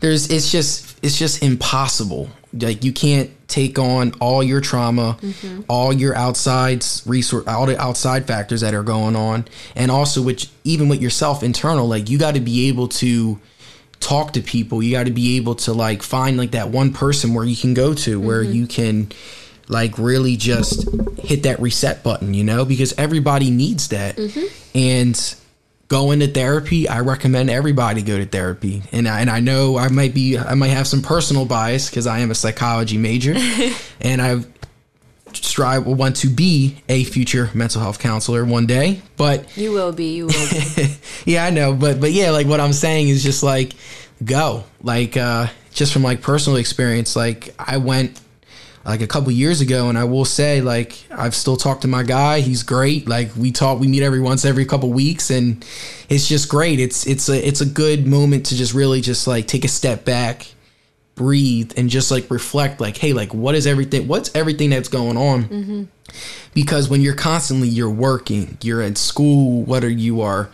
there's, 0.00 0.30
it's 0.30 0.52
just, 0.52 0.98
it's 1.02 1.18
just 1.18 1.42
impossible 1.42 2.28
like 2.62 2.84
you 2.84 2.92
can't 2.92 3.30
take 3.48 3.78
on 3.78 4.12
all 4.20 4.42
your 4.42 4.60
trauma, 4.60 5.16
mm-hmm. 5.20 5.62
all 5.68 5.92
your 5.92 6.14
outside 6.14 6.84
resource, 7.06 7.46
all 7.46 7.66
the 7.66 7.80
outside 7.80 8.26
factors 8.26 8.60
that 8.60 8.74
are 8.74 8.82
going 8.82 9.16
on, 9.16 9.46
and 9.74 9.90
also 9.90 10.22
which 10.22 10.48
even 10.64 10.88
with 10.88 11.00
yourself 11.00 11.42
internal, 11.42 11.86
like 11.86 12.10
you 12.10 12.18
got 12.18 12.34
to 12.34 12.40
be 12.40 12.68
able 12.68 12.88
to 12.88 13.38
talk 14.00 14.32
to 14.34 14.40
people. 14.40 14.82
You 14.82 14.92
got 14.92 15.06
to 15.06 15.12
be 15.12 15.36
able 15.36 15.54
to 15.56 15.72
like 15.72 16.02
find 16.02 16.36
like 16.36 16.52
that 16.52 16.68
one 16.68 16.92
person 16.92 17.34
where 17.34 17.44
you 17.44 17.56
can 17.56 17.74
go 17.74 17.94
to 17.94 18.20
where 18.20 18.42
mm-hmm. 18.42 18.52
you 18.52 18.66
can 18.66 19.12
like 19.68 19.98
really 19.98 20.36
just 20.36 20.88
hit 21.18 21.42
that 21.44 21.60
reset 21.60 22.02
button, 22.02 22.34
you 22.34 22.44
know, 22.44 22.64
because 22.64 22.94
everybody 22.98 23.50
needs 23.50 23.88
that. 23.88 24.16
Mm-hmm. 24.16 24.78
And 24.78 25.36
going 25.88 26.20
to 26.20 26.26
therapy 26.26 26.88
i 26.88 27.00
recommend 27.00 27.48
everybody 27.48 28.02
go 28.02 28.18
to 28.18 28.26
therapy. 28.26 28.82
And 28.92 29.06
I, 29.06 29.20
and 29.20 29.30
I 29.30 29.40
know 29.40 29.76
i 29.76 29.88
might 29.88 30.14
be 30.14 30.36
i 30.38 30.54
might 30.54 30.68
have 30.68 30.86
some 30.86 31.02
personal 31.02 31.44
bias 31.44 31.88
because 31.88 32.06
i 32.06 32.18
am 32.20 32.30
a 32.30 32.34
psychology 32.34 32.98
major. 32.98 33.34
And 34.00 34.20
i 34.22 34.40
strive 35.32 35.86
want 35.86 36.16
to 36.16 36.28
be 36.28 36.78
a 36.88 37.04
future 37.04 37.50
mental 37.52 37.80
health 37.80 37.98
counselor 37.98 38.44
one 38.44 38.66
day 38.66 39.02
but 39.16 39.54
you 39.56 39.70
will 39.70 39.92
be 39.92 40.16
you 40.16 40.26
will 40.26 40.50
be. 40.50 40.96
Yeah 41.26 41.44
i 41.44 41.50
know 41.50 41.74
but 41.74 42.00
but 42.00 42.12
yeah 42.12 42.30
like 42.30 42.46
what 42.46 42.58
i'm 42.60 42.72
saying 42.72 43.08
is 43.08 43.22
just 43.22 43.42
like 43.42 43.72
go. 44.24 44.64
Like 44.82 45.16
uh 45.16 45.48
just 45.72 45.92
from 45.92 46.02
like 46.02 46.22
personal 46.22 46.56
experience 46.56 47.14
like 47.16 47.54
i 47.58 47.76
went 47.76 48.18
like 48.86 49.00
a 49.00 49.06
couple 49.06 49.32
years 49.32 49.60
ago 49.60 49.88
and 49.88 49.98
I 49.98 50.04
will 50.04 50.24
say 50.24 50.60
like 50.60 50.96
I've 51.10 51.34
still 51.34 51.56
talked 51.56 51.82
to 51.82 51.88
my 51.88 52.04
guy. 52.04 52.40
He's 52.40 52.62
great. 52.62 53.08
Like 53.08 53.34
we 53.36 53.50
talk 53.50 53.80
we 53.80 53.88
meet 53.88 54.02
every 54.02 54.20
once 54.20 54.44
every 54.44 54.64
couple 54.64 54.92
weeks 54.92 55.30
and 55.30 55.64
it's 56.08 56.28
just 56.28 56.48
great. 56.48 56.78
It's 56.78 57.06
it's 57.06 57.28
a 57.28 57.46
it's 57.46 57.60
a 57.60 57.66
good 57.66 58.06
moment 58.06 58.46
to 58.46 58.56
just 58.56 58.74
really 58.74 59.00
just 59.00 59.26
like 59.26 59.46
take 59.48 59.64
a 59.64 59.68
step 59.68 60.04
back 60.04 60.46
breathe 61.16 61.72
and 61.76 61.88
just 61.90 62.10
like 62.10 62.30
reflect 62.30 62.80
like 62.80 62.96
hey 62.98 63.12
like 63.12 63.34
what 63.34 63.54
is 63.54 63.66
everything 63.66 64.06
what's 64.06 64.34
everything 64.36 64.70
that's 64.70 64.88
going 64.88 65.16
on? 65.16 65.44
Mm-hmm. 65.44 65.82
because 66.54 66.88
when 66.88 67.00
you're 67.00 67.14
constantly 67.14 67.68
you're 67.68 67.90
working 67.90 68.56
you're 68.62 68.82
at 68.82 68.98
school 68.98 69.62
whether 69.62 69.88
you 69.88 70.20
are 70.20 70.48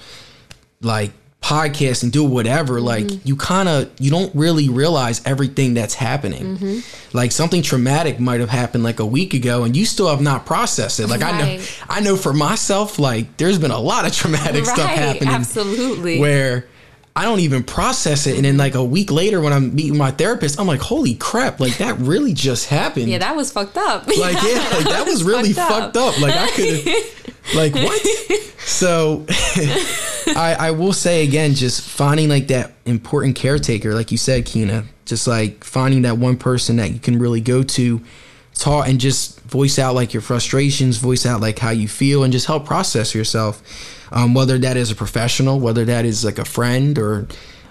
like 0.80 1.10
podcast 1.42 2.04
and 2.04 2.12
do 2.12 2.22
whatever 2.22 2.74
mm-hmm. 2.74 3.08
like 3.08 3.26
you 3.26 3.34
kind 3.34 3.68
of 3.68 3.90
you 3.98 4.12
don't 4.12 4.32
really 4.32 4.68
realize 4.68 5.20
everything 5.26 5.74
that's 5.74 5.92
happening 5.92 6.56
mm-hmm. 6.56 7.16
like 7.16 7.32
something 7.32 7.62
traumatic 7.62 8.20
might 8.20 8.38
have 8.38 8.48
happened 8.48 8.84
like 8.84 9.00
a 9.00 9.06
week 9.06 9.34
ago 9.34 9.64
and 9.64 9.76
you 9.76 9.84
still 9.84 10.08
have 10.08 10.20
not 10.20 10.46
processed 10.46 11.00
it 11.00 11.08
like 11.08 11.20
right. 11.20 11.34
i 11.34 11.56
know 11.56 11.64
i 11.88 12.00
know 12.00 12.16
for 12.16 12.32
myself 12.32 12.96
like 12.96 13.36
there's 13.38 13.58
been 13.58 13.72
a 13.72 13.78
lot 13.78 14.06
of 14.06 14.14
traumatic 14.14 14.64
right. 14.64 14.74
stuff 14.74 14.88
happening 14.88 15.28
absolutely 15.28 16.20
where 16.20 16.64
I 17.14 17.24
don't 17.24 17.40
even 17.40 17.62
process 17.62 18.26
it. 18.26 18.36
And 18.36 18.44
then 18.44 18.56
like 18.56 18.74
a 18.74 18.82
week 18.82 19.10
later 19.10 19.40
when 19.40 19.52
I'm 19.52 19.74
meeting 19.74 19.98
my 19.98 20.10
therapist, 20.10 20.58
I'm 20.58 20.66
like, 20.66 20.80
holy 20.80 21.14
crap, 21.14 21.60
like 21.60 21.76
that 21.78 21.98
really 21.98 22.32
just 22.32 22.68
happened. 22.68 23.08
Yeah, 23.08 23.18
that 23.18 23.36
was 23.36 23.52
fucked 23.52 23.76
up. 23.76 24.06
Like, 24.06 24.42
yeah, 24.42 24.68
like 24.72 24.84
that 24.86 25.04
was 25.06 25.22
really 25.22 25.52
fucked, 25.52 25.94
fucked 25.94 25.96
up. 25.96 26.20
Like 26.20 26.34
I 26.34 26.50
could 26.50 27.54
like 27.54 27.74
what? 27.74 28.02
so 28.60 29.26
I, 30.34 30.56
I 30.58 30.70
will 30.70 30.94
say 30.94 31.24
again, 31.24 31.54
just 31.54 31.82
finding 31.82 32.30
like 32.30 32.48
that 32.48 32.72
important 32.86 33.36
caretaker, 33.36 33.94
like 33.94 34.10
you 34.10 34.18
said, 34.18 34.46
Kyna, 34.46 34.84
just 35.04 35.26
like 35.26 35.64
finding 35.64 36.02
that 36.02 36.16
one 36.16 36.38
person 36.38 36.76
that 36.76 36.92
you 36.92 36.98
can 36.98 37.18
really 37.18 37.42
go 37.42 37.62
to, 37.62 38.00
talk 38.54 38.88
and 38.88 38.98
just 39.00 39.41
voice 39.52 39.78
out 39.78 39.94
like 39.94 40.12
your 40.12 40.22
frustrations, 40.22 40.96
voice 40.96 41.24
out 41.26 41.40
like 41.40 41.58
how 41.58 41.70
you 41.70 41.86
feel, 41.86 42.24
and 42.24 42.32
just 42.32 42.46
help 42.46 42.66
process 42.66 43.14
yourself. 43.14 43.62
Um, 44.10 44.34
whether 44.34 44.58
that 44.58 44.76
is 44.76 44.90
a 44.90 44.94
professional, 44.94 45.60
whether 45.60 45.84
that 45.84 46.04
is 46.04 46.24
like 46.24 46.38
a 46.38 46.44
friend, 46.44 46.98
or 46.98 47.28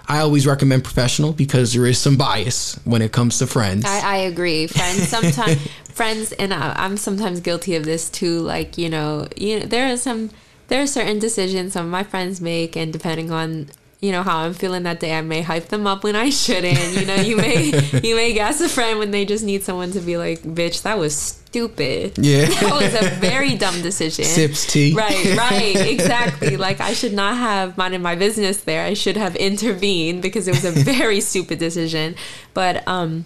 I 0.08 0.20
always 0.20 0.46
recommend 0.46 0.84
professional 0.84 1.32
because 1.32 1.72
there 1.74 1.86
is 1.86 1.98
some 1.98 2.16
bias 2.16 2.80
when 2.84 3.02
it 3.02 3.12
comes 3.12 3.38
to 3.38 3.46
friends. 3.46 3.84
I, 3.84 4.00
I 4.00 4.16
agree. 4.16 4.66
Friends 4.78 5.08
sometimes 5.08 5.58
friends, 5.92 6.32
and 6.32 6.52
I, 6.52 6.74
I'm 6.76 6.96
sometimes 6.96 7.40
guilty 7.40 7.76
of 7.76 7.84
this 7.84 8.08
too. 8.10 8.40
Like 8.40 8.78
you 8.78 8.88
know, 8.88 9.28
you 9.36 9.60
know, 9.60 9.66
there 9.66 9.92
are 9.92 9.96
some 9.96 10.30
there 10.68 10.82
are 10.82 10.86
certain 10.86 11.18
decisions 11.18 11.74
some 11.74 11.86
of 11.86 11.90
my 11.92 12.02
friends 12.02 12.40
make, 12.40 12.76
and 12.76 12.92
depending 12.92 13.30
on 13.30 13.68
you 14.02 14.10
know 14.10 14.24
how 14.24 14.38
I'm 14.38 14.52
feeling 14.52 14.82
that 14.82 14.98
day, 14.98 15.16
I 15.16 15.20
may 15.22 15.42
hype 15.42 15.68
them 15.68 15.86
up 15.86 16.02
when 16.02 16.16
I 16.16 16.28
shouldn't. 16.28 17.00
You 17.00 17.06
know, 17.06 17.14
you 17.14 17.36
may 17.36 17.66
you 18.02 18.16
may 18.16 18.32
gas 18.32 18.60
a 18.60 18.68
friend 18.68 18.98
when 18.98 19.12
they 19.12 19.24
just 19.24 19.44
need 19.44 19.62
someone 19.62 19.92
to 19.92 20.00
be 20.00 20.16
like, 20.16 20.42
"Bitch, 20.42 20.82
that 20.82 20.98
was 20.98 21.16
stupid." 21.16 22.18
Yeah, 22.22 22.46
that 22.46 22.72
was 22.72 22.94
a 22.94 23.14
very 23.16 23.54
dumb 23.54 23.80
decision. 23.80 24.24
Sips 24.24 24.72
tea. 24.72 24.92
Right, 24.92 25.36
right, 25.36 25.76
exactly. 25.76 26.56
Like 26.56 26.80
I 26.80 26.94
should 26.94 27.12
not 27.12 27.36
have 27.36 27.78
minded 27.78 28.00
my 28.00 28.16
business 28.16 28.62
there. 28.64 28.84
I 28.84 28.94
should 28.94 29.16
have 29.16 29.36
intervened 29.36 30.20
because 30.20 30.48
it 30.48 30.52
was 30.52 30.64
a 30.64 30.72
very 30.72 31.20
stupid 31.20 31.60
decision. 31.60 32.16
But 32.54 32.86
um, 32.88 33.24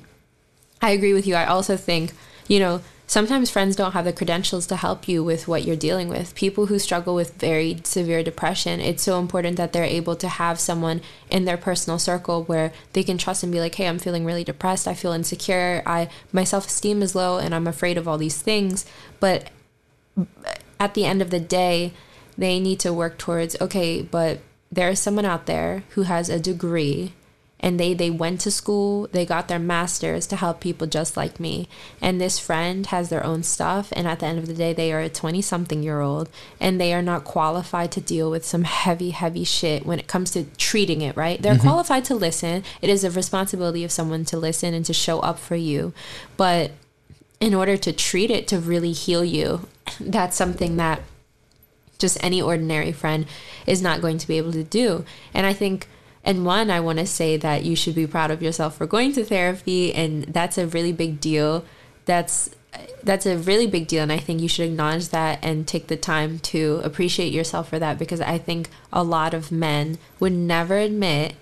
I 0.83 0.91
agree 0.91 1.15
with 1.15 1.27
you. 1.27 1.37
I 1.37 1.47
also 1.47 1.79
think 1.79 2.13
you 2.49 2.59
know 2.59 2.83
sometimes 3.07 3.51
friends 3.51 3.77
don't 3.77 3.93
have 3.93 4.05
the 4.05 4.13
credentials 4.13 4.67
to 4.67 4.77
help 4.77 5.09
you 5.09 5.23
with 5.23 5.47
what 5.47 5.65
you're 5.65 5.77
dealing 5.77 6.09
with. 6.09 6.35
People 6.35 6.67
who 6.67 6.79
struggle 6.79 7.15
with 7.15 7.35
very 7.35 7.81
severe 7.85 8.23
depression, 8.23 8.81
it's 8.81 9.03
so 9.03 9.19
important 9.19 9.57
that 9.57 9.73
they're 9.73 9.85
able 9.85 10.17
to 10.17 10.29
have 10.29 10.59
someone 10.59 11.01
in 11.31 11.45
their 11.45 11.57
personal 11.57 11.99
circle 11.99 12.43
where 12.45 12.73
they 12.93 13.03
can 13.03 13.19
trust 13.19 13.43
and 13.43 13.53
be 13.53 13.61
like, 13.61 13.75
"Hey, 13.75 13.87
I'm 13.87 13.99
feeling 13.99 14.25
really 14.25 14.45
depressed. 14.45 14.89
I 14.89 14.95
feel 14.95 15.13
insecure. 15.13 15.83
I 15.87 16.09
my 16.33 16.45
self-esteem 16.45 17.03
is 17.03 17.15
low 17.15 17.39
and 17.39 17.55
I'm 17.55 17.67
afraid 17.67 17.97
of 17.97 18.09
all 18.09 18.19
these 18.19 18.39
things." 18.39 18.85
But 19.21 19.51
at 20.81 20.95
the 20.95 21.05
end 21.05 21.23
of 21.23 21.31
the 21.31 21.41
day, 21.41 21.93
they 22.37 22.59
need 22.61 22.81
to 22.81 22.93
work 22.93 23.19
towards, 23.19 23.57
"Okay, 23.61 24.03
but 24.03 24.41
there 24.71 24.91
is 24.91 24.99
someone 24.99 25.25
out 25.25 25.47
there 25.47 25.85
who 25.91 26.03
has 26.03 26.29
a 26.29 26.41
degree 26.41 27.13
and 27.59 27.81
they 27.81 27.95
they 27.95 28.11
went 28.11 28.41
to 28.41 28.51
school 28.51 29.09
they 29.13 29.25
got 29.25 29.49
their 29.49 29.59
masters 29.59 30.27
to 30.27 30.37
help 30.37 30.61
people 30.61 30.87
just 30.87 31.17
like 31.17 31.41
me 31.41 31.69
and 32.01 32.21
this 32.21 32.39
friend 32.39 32.87
has 32.87 33.09
their 33.09 33.25
own 33.25 33.43
stuff 33.43 33.93
and 33.97 34.07
at 34.07 34.21
the 34.21 34.27
end 34.27 34.39
of 34.39 34.47
the 34.47 34.55
day 34.55 34.73
they 34.73 34.93
are 34.93 35.01
a 35.01 35.09
20 35.09 35.41
something 35.41 35.83
year 35.83 36.01
old 36.01 36.29
and 36.61 36.81
they 36.81 36.93
are 36.93 37.03
not 37.03 37.25
qualified 37.25 37.91
to 37.91 38.01
deal 38.01 38.31
with 38.31 38.45
some 38.45 38.65
heavy 38.65 39.11
heavy 39.11 39.45
shit 39.45 39.87
when 39.87 39.99
it 39.99 40.07
comes 40.07 40.31
to 40.31 40.45
treating 40.59 41.01
it 41.01 41.17
right 41.17 41.41
they're 41.43 41.55
mm-hmm. 41.55 41.63
qualified 41.63 42.05
to 42.05 42.15
listen 42.15 42.63
it 42.83 42.91
is 42.91 43.05
a 43.05 43.11
responsibility 43.11 43.85
of 43.85 43.93
someone 43.93 44.25
to 44.25 44.37
listen 44.37 44.75
and 44.75 44.85
to 44.85 44.93
show 44.93 45.21
up 45.21 45.39
for 45.39 45.57
you 45.57 45.95
but 46.37 46.73
in 47.41 47.55
order 47.55 47.77
to 47.77 47.93
treat 47.93 48.31
it 48.31 48.49
to 48.49 48.59
really 48.59 48.93
heal 48.93 49.25
you, 49.25 49.69
that's 50.01 50.37
something 50.37 50.77
that 50.77 51.03
just 51.99 52.23
any 52.23 52.43
ordinary 52.43 52.93
friend 52.93 53.27
is 53.67 53.81
not 53.81 54.03
going 54.03 54.19
to 54.19 54.29
be 54.29 54.37
able 54.37 54.53
to 54.53 54.65
do. 54.65 55.05
And 55.33 55.47
I 55.47 55.53
think 55.53 55.89
and 56.27 56.45
one, 56.45 56.71
I 56.73 56.81
want 56.81 56.99
to 56.99 57.07
say 57.07 57.37
that 57.37 57.65
you 57.65 57.77
should 57.77 57.95
be 57.95 58.07
proud 58.07 58.33
of 58.33 58.43
yourself 58.43 58.77
for 58.77 58.87
going 58.87 59.13
to 59.13 59.25
therapy, 59.25 59.95
and 59.95 60.25
that's 60.25 60.59
a 60.59 60.67
really 60.67 60.93
big 60.93 61.21
deal. 61.21 61.65
That's 62.05 62.51
that's 63.03 63.25
a 63.25 63.39
really 63.39 63.69
big 63.69 63.87
deal, 63.87 64.03
and 64.03 64.13
I 64.13 64.19
think 64.19 64.41
you 64.41 64.49
should 64.49 64.69
acknowledge 64.69 65.09
that 65.11 65.39
and 65.43 65.67
take 65.67 65.87
the 65.87 65.97
time 65.97 66.41
to 66.41 66.81
appreciate 66.83 67.33
yourself 67.33 67.69
for 67.69 67.79
that 67.79 67.99
because 67.99 68.21
I 68.21 68.39
think 68.39 68.69
a 68.93 69.05
lot 69.05 69.33
of 69.33 69.53
men 69.53 69.99
would 70.19 70.33
never 70.33 70.77
admit 70.77 71.35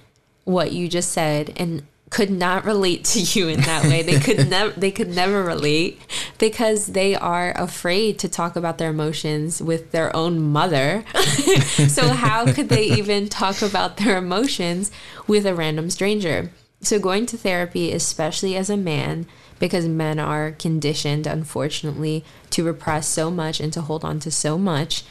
what 0.44 0.72
you 0.72 0.86
just 0.86 1.10
said, 1.10 1.54
and 1.56 1.84
could 2.14 2.30
not 2.30 2.64
relate 2.64 3.02
to 3.02 3.18
you 3.18 3.48
in 3.48 3.60
that 3.62 3.82
way. 3.86 4.00
They 4.00 4.20
could 4.20 4.48
never 4.48 4.70
they 4.78 4.92
could 4.92 5.08
never 5.08 5.42
relate 5.42 6.00
because 6.38 6.86
they 6.86 7.16
are 7.16 7.50
afraid 7.56 8.20
to 8.20 8.28
talk 8.28 8.54
about 8.54 8.78
their 8.78 8.90
emotions 8.90 9.60
with 9.60 9.90
their 9.90 10.14
own 10.14 10.40
mother. 10.40 11.04
so 11.88 12.10
how 12.10 12.52
could 12.52 12.68
they 12.68 12.84
even 12.84 13.28
talk 13.28 13.62
about 13.62 13.96
their 13.96 14.16
emotions 14.16 14.92
with 15.26 15.44
a 15.44 15.56
random 15.56 15.90
stranger? 15.90 16.52
So 16.82 17.00
going 17.00 17.26
to 17.26 17.36
therapy, 17.36 17.90
especially 17.90 18.54
as 18.54 18.70
a 18.70 18.76
man, 18.76 19.26
because 19.58 19.88
men 19.88 20.20
are 20.20 20.52
conditioned 20.52 21.26
unfortunately 21.26 22.24
to 22.50 22.62
repress 22.62 23.08
so 23.08 23.28
much 23.28 23.58
and 23.58 23.72
to 23.72 23.80
hold 23.80 24.04
on 24.04 24.20
to 24.20 24.30
so 24.30 24.56
much 24.56 25.02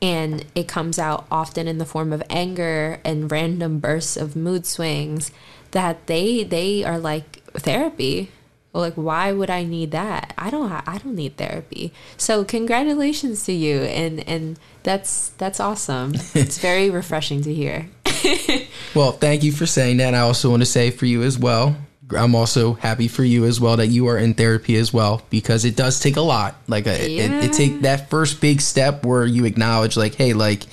and 0.00 0.44
it 0.56 0.66
comes 0.66 0.98
out 0.98 1.24
often 1.30 1.68
in 1.68 1.78
the 1.78 1.86
form 1.86 2.12
of 2.12 2.24
anger 2.28 3.00
and 3.04 3.30
random 3.30 3.78
bursts 3.78 4.16
of 4.16 4.34
mood 4.34 4.66
swings 4.66 5.30
that 5.72 6.06
they 6.06 6.44
they 6.44 6.84
are 6.84 6.98
like 6.98 7.42
therapy. 7.54 8.30
Like 8.74 8.94
why 8.94 9.32
would 9.32 9.50
i 9.50 9.64
need 9.64 9.90
that? 9.90 10.32
I 10.38 10.48
don't 10.48 10.72
i 10.72 10.98
don't 10.98 11.14
need 11.14 11.36
therapy. 11.36 11.92
So 12.16 12.44
congratulations 12.44 13.44
to 13.44 13.52
you 13.52 13.80
and 13.82 14.26
and 14.26 14.58
that's 14.82 15.30
that's 15.30 15.60
awesome. 15.60 16.14
It's 16.34 16.56
very 16.70 16.88
refreshing 16.88 17.42
to 17.42 17.52
hear. 17.52 17.88
Well 18.94 19.12
thank 19.12 19.42
you 19.42 19.52
for 19.52 19.66
saying 19.66 19.98
that. 19.98 20.08
And 20.08 20.16
i 20.16 20.20
also 20.20 20.50
want 20.50 20.62
to 20.62 20.66
say 20.66 20.90
for 20.90 21.06
you 21.06 21.22
as 21.22 21.38
well 21.38 21.76
i'm 22.16 22.34
also 22.34 22.74
happy 22.74 23.08
for 23.08 23.24
you 23.24 23.44
as 23.44 23.60
well 23.60 23.76
that 23.76 23.88
you 23.88 24.06
are 24.06 24.18
in 24.18 24.34
therapy 24.34 24.76
as 24.76 24.92
well 24.92 25.22
because 25.30 25.64
it 25.64 25.76
does 25.76 26.00
take 26.00 26.16
a 26.16 26.20
lot. 26.20 26.56
Like 26.68 26.86
uh, 26.86 26.90
a, 26.90 27.08
yeah. 27.08 27.38
it, 27.38 27.44
it 27.44 27.52
take 27.52 27.82
that 27.82 28.10
first 28.10 28.40
big 28.40 28.60
step 28.60 29.04
where 29.04 29.24
you 29.24 29.44
acknowledge 29.44 29.96
like 29.96 30.14
hey 30.14 30.32
like 30.32 30.64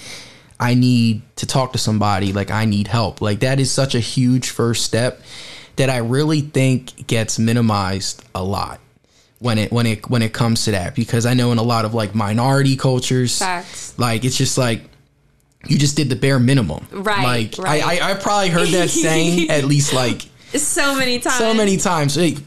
I 0.59 0.73
need 0.73 1.21
to 1.37 1.45
talk 1.45 1.71
to 1.73 1.77
somebody, 1.77 2.33
like 2.33 2.51
I 2.51 2.65
need 2.65 2.87
help. 2.87 3.21
Like 3.21 3.39
that 3.39 3.59
is 3.59 3.71
such 3.71 3.95
a 3.95 3.99
huge 3.99 4.49
first 4.49 4.83
step 4.83 5.21
that 5.77 5.89
I 5.89 5.97
really 5.97 6.41
think 6.41 7.07
gets 7.07 7.39
minimized 7.39 8.23
a 8.35 8.43
lot 8.43 8.79
when 9.39 9.57
it 9.57 9.71
when 9.71 9.85
it 9.85 10.09
when 10.09 10.21
it 10.21 10.33
comes 10.33 10.65
to 10.65 10.71
that 10.71 10.95
because 10.95 11.25
I 11.25 11.33
know 11.33 11.51
in 11.53 11.57
a 11.57 11.63
lot 11.63 11.85
of 11.85 11.93
like 11.93 12.13
minority 12.13 12.75
cultures 12.75 13.39
Facts. 13.39 13.97
like 13.97 14.25
it's 14.25 14.37
just 14.37 14.57
like 14.57 14.81
you 15.67 15.77
just 15.77 15.95
did 15.95 16.09
the 16.09 16.15
bare 16.15 16.39
minimum. 16.39 16.85
Right. 16.91 17.23
Like 17.23 17.57
right. 17.57 17.83
I, 17.83 18.09
I 18.09 18.11
I 18.11 18.13
probably 18.15 18.49
heard 18.49 18.69
that 18.69 18.89
saying 18.89 19.49
at 19.49 19.63
least 19.63 19.93
like 19.93 20.23
so 20.57 20.95
many 20.95 21.19
times. 21.19 21.37
So 21.37 21.53
many 21.53 21.77
times. 21.77 22.15
Hey, 22.15 22.37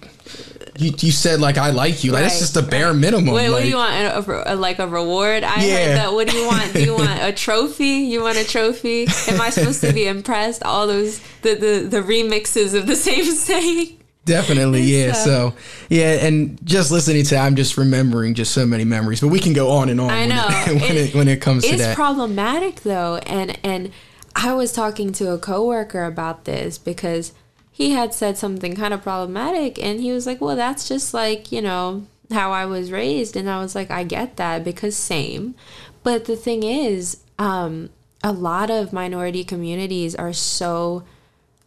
you, 0.79 0.93
you 0.99 1.13
said 1.13 1.41
like 1.41 1.59
I 1.59 1.71
like 1.71 2.03
you. 2.03 2.13
Like, 2.13 2.23
right. 2.23 2.29
That's 2.29 2.39
just 2.39 2.55
the 2.55 2.63
bare 2.63 2.95
minimum. 2.95 3.35
Wait, 3.35 3.49
like, 3.49 3.53
what 3.53 3.63
do 3.63 3.69
you 3.69 3.77
want? 3.77 3.95
A, 3.95 4.55
a, 4.55 4.57
like 4.57 4.79
a 4.79 4.89
reward? 4.89 5.45
I 5.45 5.63
yeah. 5.63 5.77
heard 5.77 5.97
that. 5.97 6.13
What 6.13 6.29
do 6.29 6.37
you 6.37 6.47
want? 6.47 6.73
Do 6.73 6.83
you 6.83 6.95
want 6.95 7.21
a 7.23 7.33
trophy? 7.37 7.85
You 7.85 8.23
want 8.23 8.39
a 8.39 8.45
trophy? 8.45 9.07
Am 9.29 9.41
I 9.41 9.51
supposed 9.51 9.83
to 9.83 9.93
be 9.93 10.07
impressed? 10.07 10.63
All 10.63 10.87
those 10.87 11.21
the 11.43 11.55
the, 11.55 11.87
the 11.89 12.03
remixes 12.03 12.75
of 12.75 12.87
the 12.87 12.97
same 13.09 13.25
saying. 13.25 13.99
Definitely, 14.25 14.83
yeah. 14.83 15.13
So. 15.13 15.51
so, 15.51 15.57
yeah, 15.89 16.25
and 16.25 16.65
just 16.65 16.93
listening 16.93 17.25
to, 17.25 17.37
I'm 17.37 17.57
just 17.57 17.77
remembering 17.77 18.35
just 18.35 18.53
so 18.53 18.65
many 18.65 18.85
memories. 18.85 19.21
But 19.21 19.29
we 19.29 19.41
can 19.41 19.53
go 19.53 19.73
on 19.73 19.89
and 19.89 20.01
on. 20.01 20.11
I 20.11 20.27
know 20.27 20.47
when 20.47 20.77
it, 20.77 20.81
when 20.81 20.97
it, 20.97 21.15
when 21.15 21.29
it 21.29 21.41
comes 21.41 21.65
to 21.65 21.77
that. 21.77 21.91
It's 21.91 21.95
problematic 21.95 22.83
though, 22.83 23.17
and 23.27 23.59
and 23.65 23.91
I 24.35 24.55
was 24.55 24.73
talking 24.73 25.13
to 25.15 25.33
a 25.33 25.39
coworker 25.39 26.05
about 26.05 26.45
this 26.45 26.79
because 26.79 27.33
he 27.73 27.91
had 27.91 28.13
said 28.13 28.37
something 28.37 28.77
kind 28.77 28.95
of 28.95 29.03
problematic 29.03 29.83
and 29.83 30.01
he 30.01 30.13
was 30.13 30.27
like 30.27 30.41
well 30.41 30.57
that's 30.57 30.87
just 30.87 31.15
like 31.15 31.51
you 31.51 31.61
know 31.61 32.07
how 32.31 32.53
i 32.53 32.65
was 32.65 32.93
raised 32.93 33.37
and 33.37 33.49
i 33.49 33.61
was 33.61 33.75
like 33.75 33.91
i 33.91 34.05
get 34.05 34.37
that 34.37 34.63
because 34.63 34.97
same 34.97 35.55
but 36.03 36.27
the 36.27 36.37
thing 36.37 36.63
is 36.63 37.19
um, 37.39 37.91
a 38.23 38.33
lot 38.33 38.71
of 38.71 38.93
minority 38.93 39.45
communities 39.45 40.15
are 40.15 40.33
so 40.33 41.05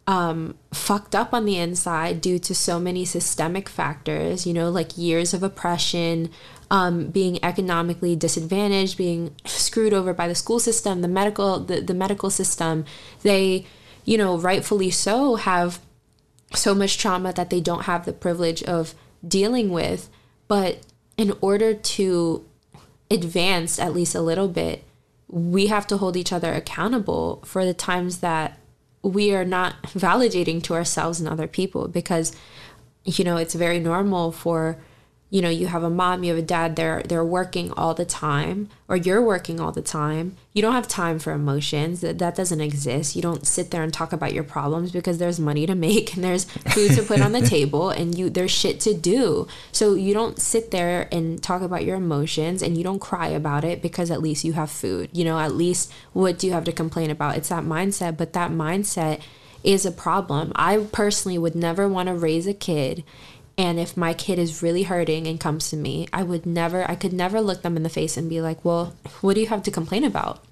um, 0.07 0.55
fucked 0.71 1.15
up 1.15 1.33
on 1.33 1.45
the 1.45 1.57
inside 1.57 2.21
due 2.21 2.39
to 2.39 2.53
so 2.53 2.79
many 2.79 3.05
systemic 3.05 3.67
factors, 3.67 4.45
you 4.45 4.53
know, 4.53 4.69
like 4.69 4.97
years 4.97 5.33
of 5.33 5.41
oppression, 5.41 6.29
um, 6.69 7.07
being 7.07 7.43
economically 7.43 8.15
disadvantaged, 8.15 8.97
being 8.97 9.35
screwed 9.45 9.93
over 9.93 10.13
by 10.13 10.27
the 10.27 10.35
school 10.35 10.59
system, 10.59 11.01
the 11.01 11.07
medical, 11.07 11.59
the, 11.59 11.81
the 11.81 11.93
medical 11.93 12.29
system. 12.29 12.85
They, 13.23 13.65
you 14.03 14.17
know, 14.17 14.37
rightfully 14.37 14.91
so, 14.91 15.35
have 15.35 15.79
so 16.53 16.75
much 16.75 16.97
trauma 16.97 17.33
that 17.33 17.49
they 17.49 17.61
don't 17.61 17.83
have 17.83 18.05
the 18.05 18.13
privilege 18.13 18.63
of 18.63 18.93
dealing 19.27 19.69
with. 19.69 20.09
But 20.47 20.79
in 21.17 21.33
order 21.41 21.73
to 21.73 22.45
advance 23.09 23.79
at 23.79 23.93
least 23.93 24.15
a 24.15 24.21
little 24.21 24.47
bit, 24.47 24.83
we 25.27 25.67
have 25.67 25.87
to 25.87 25.97
hold 25.97 26.15
each 26.15 26.31
other 26.31 26.53
accountable 26.53 27.41
for 27.45 27.65
the 27.65 27.73
times 27.73 28.19
that 28.19 28.59
we 29.01 29.33
are 29.33 29.45
not 29.45 29.81
validating 29.83 30.61
to 30.63 30.73
ourselves 30.73 31.19
and 31.19 31.29
other 31.29 31.47
people 31.47 31.87
because 31.87 32.35
you 33.03 33.23
know 33.23 33.37
it's 33.37 33.53
very 33.53 33.79
normal 33.79 34.31
for 34.31 34.77
you 35.35 35.41
know 35.41 35.49
you 35.49 35.67
have 35.67 35.83
a 35.83 35.89
mom 35.89 36.23
you 36.23 36.33
have 36.33 36.43
a 36.43 36.45
dad 36.45 36.75
they're 36.75 37.03
they're 37.03 37.25
working 37.39 37.71
all 37.73 37.93
the 37.93 38.05
time 38.05 38.69
or 38.87 38.95
you're 38.95 39.21
working 39.21 39.59
all 39.59 39.71
the 39.71 39.81
time. 39.81 40.37
You 40.53 40.61
don't 40.61 40.73
have 40.73 40.87
time 40.87 41.17
for 41.17 41.33
emotions. 41.33 42.01
That, 42.01 42.19
that 42.19 42.35
doesn't 42.35 42.61
exist. 42.61 43.15
You 43.15 43.21
don't 43.23 43.47
sit 43.47 43.71
there 43.71 43.81
and 43.81 43.91
talk 43.91 44.13
about 44.13 44.33
your 44.33 44.43
problems 44.43 44.91
because 44.91 45.17
there's 45.17 45.39
money 45.39 45.65
to 45.65 45.73
make 45.73 46.13
and 46.13 46.23
there's 46.23 46.43
food 46.43 46.91
to 46.91 47.01
put 47.01 47.19
on 47.19 47.31
the 47.31 47.41
table 47.55 47.89
and 47.89 48.15
you 48.15 48.29
there's 48.29 48.51
shit 48.51 48.79
to 48.81 48.93
do. 48.93 49.47
So 49.71 49.95
you 49.95 50.13
don't 50.13 50.39
sit 50.39 50.69
there 50.69 51.07
and 51.11 51.41
talk 51.41 51.63
about 51.63 51.83
your 51.83 51.95
emotions 51.95 52.61
and 52.61 52.77
you 52.77 52.83
don't 52.83 52.99
cry 52.99 53.27
about 53.29 53.63
it 53.63 53.81
because 53.81 54.11
at 54.11 54.21
least 54.21 54.43
you 54.43 54.53
have 54.53 54.69
food. 54.69 55.09
You 55.13 55.25
know 55.25 55.39
at 55.39 55.55
least 55.55 55.91
what 56.13 56.37
do 56.37 56.45
you 56.45 56.53
have 56.53 56.65
to 56.65 56.71
complain 56.71 57.09
about? 57.09 57.37
It's 57.37 57.49
that 57.49 57.63
mindset 57.63 58.17
but 58.17 58.33
that 58.33 58.51
mindset 58.51 59.21
is 59.63 59.83
a 59.83 59.91
problem. 59.91 60.51
I 60.55 60.77
personally 60.91 61.39
would 61.39 61.55
never 61.55 61.89
want 61.89 62.07
to 62.07 62.13
raise 62.13 62.45
a 62.45 62.53
kid 62.53 63.03
and 63.57 63.79
if 63.79 63.95
my 63.95 64.13
kid 64.13 64.37
is 64.37 64.61
really 64.61 64.83
hurting 64.83 65.27
and 65.27 65.39
comes 65.39 65.69
to 65.69 65.77
me, 65.77 66.07
I 66.11 66.23
would 66.23 66.45
never, 66.45 66.89
I 66.89 66.95
could 66.95 67.13
never 67.13 67.39
look 67.39 67.61
them 67.61 67.77
in 67.77 67.83
the 67.83 67.89
face 67.89 68.17
and 68.17 68.29
be 68.29 68.41
like, 68.41 68.63
well, 68.65 68.95
what 69.21 69.35
do 69.35 69.41
you 69.41 69.47
have 69.47 69.63
to 69.63 69.71
complain 69.71 70.03
about? 70.03 70.43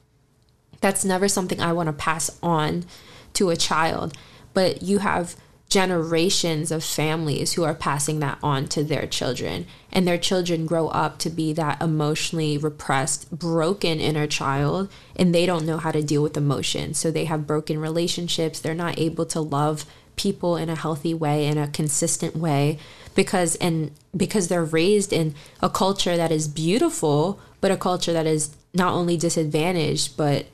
That's 0.79 1.03
never 1.03 1.27
something 1.27 1.59
I 1.59 1.73
want 1.73 1.87
to 1.87 1.93
pass 1.93 2.37
on 2.41 2.85
to 3.33 3.49
a 3.49 3.57
child. 3.57 4.15
But 4.53 4.83
you 4.83 4.99
have 4.99 5.35
generations 5.73 6.71
of 6.71 6.83
families 6.83 7.53
who 7.53 7.63
are 7.63 7.73
passing 7.73 8.19
that 8.19 8.37
on 8.43 8.67
to 8.67 8.83
their 8.83 9.07
children 9.07 9.65
and 9.91 10.07
their 10.07 10.19
children 10.19 10.67
grow 10.67 10.87
up 10.89 11.17
to 11.17 11.31
be 11.31 11.51
that 11.51 11.81
emotionally 11.81 12.59
repressed 12.59 13.31
broken 13.31 13.99
inner 13.99 14.27
child 14.27 14.87
and 15.15 15.33
they 15.33 15.47
don't 15.47 15.65
know 15.65 15.77
how 15.77 15.89
to 15.89 16.03
deal 16.03 16.21
with 16.21 16.37
emotion 16.37 16.93
so 16.93 17.09
they 17.09 17.25
have 17.25 17.47
broken 17.47 17.79
relationships 17.79 18.59
they're 18.59 18.75
not 18.75 18.99
able 18.99 19.25
to 19.25 19.41
love 19.41 19.83
people 20.15 20.57
in 20.57 20.69
a 20.69 20.75
healthy 20.75 21.13
way 21.13 21.45
in 21.45 21.57
a 21.57 21.67
consistent 21.67 22.35
way 22.35 22.77
because 23.15 23.55
and 23.57 23.91
because 24.15 24.47
they're 24.47 24.63
raised 24.63 25.11
in 25.13 25.33
a 25.61 25.69
culture 25.69 26.17
that 26.17 26.31
is 26.31 26.47
beautiful 26.47 27.39
but 27.61 27.71
a 27.71 27.77
culture 27.77 28.13
that 28.13 28.25
is 28.25 28.55
not 28.73 28.93
only 28.93 29.17
disadvantaged 29.17 30.15
but 30.17 30.45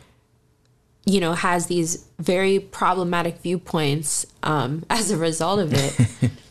you 1.05 1.19
know 1.19 1.33
has 1.33 1.67
these 1.67 2.05
very 2.19 2.59
problematic 2.59 3.37
viewpoints 3.39 4.25
um, 4.43 4.85
as 4.89 5.11
a 5.11 5.17
result 5.17 5.59
of 5.59 5.73
it 5.73 6.31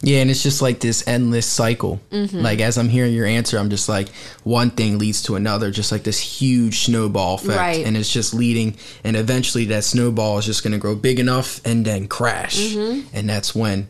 Yeah, 0.00 0.20
and 0.20 0.30
it's 0.30 0.42
just 0.42 0.62
like 0.62 0.80
this 0.80 1.06
endless 1.08 1.46
cycle. 1.46 2.00
Mm-hmm. 2.10 2.38
Like 2.38 2.60
as 2.60 2.78
I'm 2.78 2.88
hearing 2.88 3.12
your 3.12 3.26
answer, 3.26 3.58
I'm 3.58 3.70
just 3.70 3.88
like 3.88 4.08
one 4.44 4.70
thing 4.70 4.98
leads 4.98 5.22
to 5.22 5.34
another, 5.34 5.70
just 5.70 5.90
like 5.90 6.04
this 6.04 6.20
huge 6.20 6.80
snowball 6.80 7.34
effect, 7.34 7.58
right. 7.58 7.84
and 7.84 7.96
it's 7.96 8.12
just 8.12 8.32
leading, 8.32 8.76
and 9.02 9.16
eventually 9.16 9.64
that 9.66 9.84
snowball 9.84 10.38
is 10.38 10.46
just 10.46 10.62
going 10.62 10.72
to 10.72 10.78
grow 10.78 10.94
big 10.94 11.18
enough 11.18 11.60
and 11.66 11.84
then 11.84 12.06
crash, 12.06 12.58
mm-hmm. 12.58 13.08
and 13.12 13.28
that's 13.28 13.54
when 13.54 13.88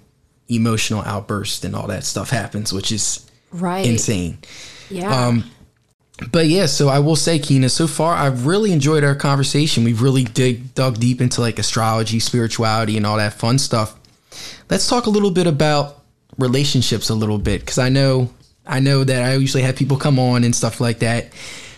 emotional 0.48 1.02
outburst 1.02 1.64
and 1.64 1.76
all 1.76 1.86
that 1.88 2.04
stuff 2.04 2.30
happens, 2.30 2.72
which 2.72 2.90
is 2.90 3.28
right 3.52 3.86
insane. 3.86 4.38
Yeah. 4.88 5.26
Um, 5.26 5.44
but 6.32 6.46
yeah, 6.46 6.66
so 6.66 6.88
I 6.88 6.98
will 6.98 7.16
say, 7.16 7.38
Kyna, 7.38 7.68
so 7.68 7.86
far 7.86 8.14
I've 8.14 8.46
really 8.46 8.72
enjoyed 8.72 9.04
our 9.04 9.14
conversation. 9.14 9.84
We've 9.84 10.02
really 10.02 10.24
dig 10.24 10.74
dug 10.74 10.98
deep 10.98 11.20
into 11.20 11.40
like 11.40 11.58
astrology, 11.58 12.18
spirituality, 12.18 12.96
and 12.96 13.06
all 13.06 13.18
that 13.18 13.34
fun 13.34 13.58
stuff. 13.58 13.94
Let's 14.68 14.88
talk 14.88 15.06
a 15.06 15.10
little 15.10 15.30
bit 15.30 15.46
about 15.46 15.97
relationships 16.38 17.10
a 17.10 17.14
little 17.14 17.38
bit 17.38 17.60
because 17.60 17.78
I 17.78 17.88
know 17.88 18.30
I 18.66 18.80
know 18.80 19.04
that 19.04 19.22
I 19.22 19.34
usually 19.34 19.62
have 19.62 19.76
people 19.76 19.96
come 19.96 20.18
on 20.18 20.44
and 20.44 20.54
stuff 20.54 20.80
like 20.80 21.00
that. 21.00 21.32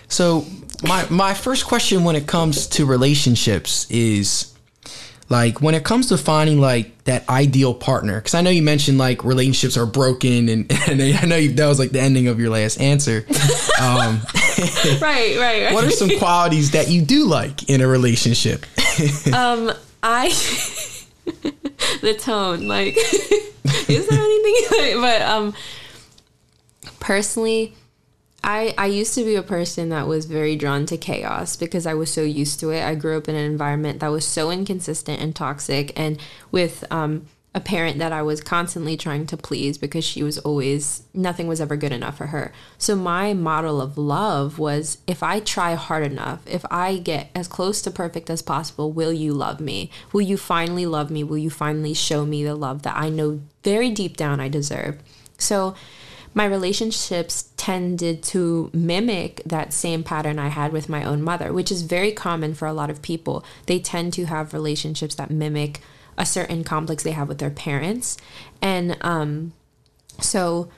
So 0.09 0.45
my 0.83 1.07
my 1.11 1.35
first 1.35 1.67
question 1.67 2.05
when 2.05 2.17
it 2.17 2.27
comes 2.27 2.67
to 2.69 2.87
relationships 2.87 3.87
is 3.91 4.53
like 5.29 5.61
when 5.63 5.75
it 5.75 5.85
comes 5.85 6.09
to 6.09 6.19
finding 6.19 6.61
like 6.61 7.05
that 7.05 7.29
ideal 7.29 7.73
partner 7.73 8.19
because 8.19 8.35
i 8.35 8.41
know 8.41 8.51
you 8.51 8.63
mentioned 8.63 8.99
like 8.99 9.23
relationships 9.25 9.77
are 9.77 9.87
broken 9.87 10.49
and, 10.49 10.73
and 10.89 11.01
i 11.01 11.25
know 11.25 11.37
you, 11.37 11.53
that 11.53 11.67
was 11.67 11.79
like 11.79 11.91
the 11.91 12.01
ending 12.01 12.27
of 12.29 12.41
your 12.41 12.51
last 12.51 12.81
answer. 12.81 13.25
Um, 13.81 14.21
right, 15.01 15.37
right 15.39 15.65
right. 15.65 15.73
what 15.73 15.85
are 15.85 15.91
some 15.91 16.11
qualities 16.19 16.73
that 16.73 16.89
you 16.89 17.03
do 17.03 17.27
like 17.27 17.69
in 17.71 17.81
a 17.81 17.87
relationship? 17.87 18.67
Um 19.33 19.73
i 20.03 20.29
the 22.01 22.15
tone 22.15 22.67
like 22.67 22.97
is 23.89 24.09
there 24.09 24.21
anything 24.21 25.01
but 25.01 25.23
um 25.23 25.55
personally 26.99 27.75
I, 28.43 28.75
I 28.79 28.87
used 28.87 29.15
to 29.17 29.25
be 29.25 29.35
a 29.35 29.43
person 29.43 29.91
that 29.91 30.07
was 30.07 30.25
very 30.25 30.57
drawn 30.57 30.87
to 30.87 30.97
chaos 30.97 31.57
because 31.57 31.87
I 31.87 31.93
was 31.93 32.11
so 32.11 32.23
used 32.23 32.59
to 32.61 32.71
it. 32.71 32.83
I 32.83 32.95
grew 32.95 33.19
up 33.19 33.29
in 33.29 33.35
an 33.35 33.45
environment 33.45 34.01
that 34.01 34.09
was 34.09 34.25
so 34.25 34.51
inconsistent 34.51 35.21
and 35.21 35.37
toxic, 35.37 35.93
and 35.95 36.19
with 36.51 36.83
um, 36.91 37.27
a 37.53 37.61
parent 37.61 37.99
that 37.99 38.13
I 38.13 38.23
was 38.23 38.41
constantly 38.41 38.97
trying 38.97 39.27
to 39.27 39.37
please 39.37 39.77
because 39.77 40.05
she 40.05 40.23
was 40.23 40.39
always, 40.39 41.03
nothing 41.13 41.49
was 41.49 41.61
ever 41.61 41.77
good 41.77 41.91
enough 41.91 42.17
for 42.17 42.29
her. 42.29 42.53
So, 42.79 42.95
my 42.95 43.35
model 43.35 43.81
of 43.81 43.99
love 43.99 44.59
was 44.61 44.99
if 45.09 45.21
I 45.23 45.41
try 45.41 45.75
hard 45.75 46.05
enough, 46.05 46.47
if 46.47 46.65
I 46.71 46.99
get 46.99 47.31
as 47.35 47.49
close 47.49 47.83
to 47.83 47.91
perfect 47.91 48.31
as 48.31 48.41
possible, 48.41 48.93
will 48.93 49.13
you 49.13 49.33
love 49.33 49.59
me? 49.59 49.91
Will 50.13 50.21
you 50.21 50.37
finally 50.37 50.87
love 50.87 51.11
me? 51.11 51.25
Will 51.25 51.39
you 51.39 51.51
finally 51.51 51.93
show 51.93 52.25
me 52.25 52.45
the 52.45 52.55
love 52.55 52.83
that 52.83 52.97
I 52.97 53.09
know 53.09 53.41
very 53.65 53.91
deep 53.91 54.17
down 54.17 54.39
I 54.39 54.49
deserve? 54.49 55.03
So, 55.37 55.75
my 56.33 56.45
relationships 56.45 57.51
tended 57.57 58.23
to 58.23 58.71
mimic 58.73 59.43
that 59.45 59.73
same 59.73 60.05
pattern 60.05 60.39
I 60.39 60.49
had 60.49 60.73
with 60.73 60.89
my 60.89 61.03
own 61.03 61.21
mother, 61.23 61.53
which 61.53 61.73
is 61.73 61.83
very 61.83 62.13
common 62.13 62.55
for 62.55 62.69
a 62.69 62.73
lot 62.73 62.91
of 62.91 63.03
people. 63.03 63.45
They 63.67 63.81
tend 63.81 64.13
to 64.13 64.27
have 64.27 64.55
relationships 64.55 65.17
that 65.17 65.31
mimic 65.31 65.81
a 66.17 66.27
certain 66.27 66.65
complex 66.65 67.03
they 67.03 67.13
have 67.13 67.29
with 67.29 67.39
their 67.39 67.51
parents. 67.51 68.17
And 68.61 68.97
um, 69.01 69.53
so, 70.21 70.69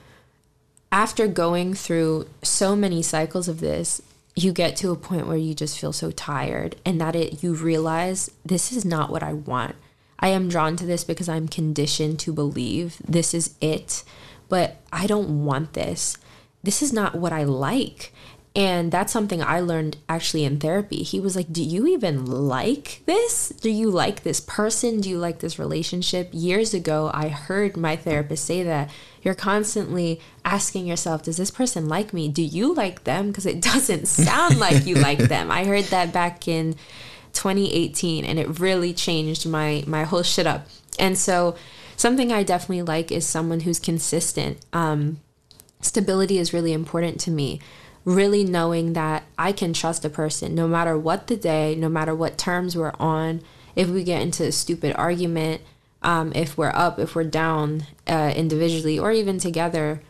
after 0.91 1.27
going 1.27 1.75
through 1.75 2.29
so 2.43 2.77
many 2.77 3.03
cycles 3.03 3.49
of 3.49 3.61
this, 3.61 4.03
you 4.35 4.53
get 4.53 4.77
to 4.77 4.91
a 4.91 4.97
point 4.97 5.27
where 5.27 5.37
you 5.37 5.55
just 5.55 5.79
feel 5.79 5.93
so 5.93 6.11
tired 6.11 6.77
and 6.85 7.01
that 7.01 7.15
it 7.15 7.43
you 7.43 7.55
realize 7.55 8.31
this 8.45 8.73
is 8.73 8.85
not 8.85 9.11
what 9.11 9.23
I 9.23 9.33
want. 9.33 9.77
I 10.19 10.29
am 10.29 10.49
drawn 10.49 10.77
to 10.77 10.87
this 10.87 11.03
because 11.03 11.29
I'm 11.29 11.49
conditioned 11.49 12.21
to 12.21 12.33
believe 12.33 12.99
this 13.07 13.35
is 13.35 13.55
it 13.61 14.05
but 14.53 14.77
I 14.93 15.07
don't 15.07 15.47
want 15.47 15.73
this. 15.73 16.19
This 16.63 16.83
is 16.83 16.93
not 16.93 17.15
what 17.15 17.33
I 17.33 17.43
like. 17.43 18.13
And 18.55 18.93
that's 18.93 19.13
something 19.13 19.43
I 19.43 19.61
learned 19.61 19.97
actually 20.11 20.45
in 20.45 20.59
therapy. 20.59 21.03
He 21.03 21.19
was 21.19 21.35
like, 21.35 21.53
Do 21.53 21.63
you 21.63 21.87
even 21.87 22.27
like 22.27 23.03
this? 23.07 23.49
Do 23.49 23.71
you 23.71 23.91
like 23.91 24.23
this 24.23 24.41
person? 24.41 25.01
Do 25.01 25.09
you 25.09 25.19
like 25.19 25.39
this 25.39 25.59
relationship? 25.59 26.29
Years 26.33 26.75
ago, 26.75 27.11
I 27.15 27.29
heard 27.29 27.79
my 27.79 27.97
therapist 27.97 28.45
say 28.45 28.63
that 28.63 28.91
you're 29.23 29.35
constantly 29.35 30.21
asking 30.45 30.87
yourself, 30.87 31.23
Does 31.23 31.39
this 31.39 31.51
person 31.51 31.89
like 31.89 32.13
me? 32.13 32.29
Do 32.29 32.43
you 32.43 32.75
like 32.75 33.05
them? 33.05 33.29
Because 33.29 33.47
it 33.47 33.61
doesn't 33.73 34.07
sound 34.07 34.59
like 34.59 34.85
you 34.85 34.97
like 34.97 35.19
them. 35.19 35.51
I 35.51 35.65
heard 35.65 35.85
that 35.85 36.13
back 36.13 36.47
in 36.47 36.75
2018 37.33 38.27
and 38.27 38.39
it 38.39 38.61
really 38.61 38.93
changed 38.93 39.49
my 39.49 39.83
my 39.87 40.05
whole 40.05 40.23
shit 40.23 40.47
up. 40.47 40.67
And 40.99 41.17
so 41.17 41.57
something 41.97 42.33
I 42.33 42.43
definitely 42.43 42.83
like 42.83 43.11
is 43.11 43.27
someone 43.27 43.61
who's 43.61 43.81
consistent. 43.81 44.59
Um, 44.75 45.21
stability 45.81 46.39
is 46.39 46.53
really 46.53 46.75
important 46.75 47.19
to 47.21 47.31
me. 47.31 47.61
Really 48.05 48.45
knowing 48.45 48.95
that 48.95 49.25
I 49.39 49.53
can 49.53 49.73
trust 49.73 50.05
a 50.05 50.11
person 50.11 50.55
no 50.55 50.67
matter 50.67 50.99
what 50.99 51.29
the 51.29 51.37
day, 51.37 51.75
no 51.75 51.89
matter 51.89 52.15
what 52.15 52.39
terms 52.39 52.77
we're 52.77 52.95
on. 52.99 53.43
If 53.77 53.89
we 53.89 54.05
get 54.05 54.23
into 54.23 54.45
a 54.45 54.53
stupid 54.53 54.95
argument, 54.97 55.63
um, 56.03 56.33
if 56.35 56.59
we're 56.59 56.73
up, 56.75 56.99
if 56.99 57.15
we're 57.15 57.25
down 57.25 57.87
uh, 58.09 58.33
individually 58.37 58.99
or 58.99 59.13
even 59.13 59.39
together, 59.39 60.03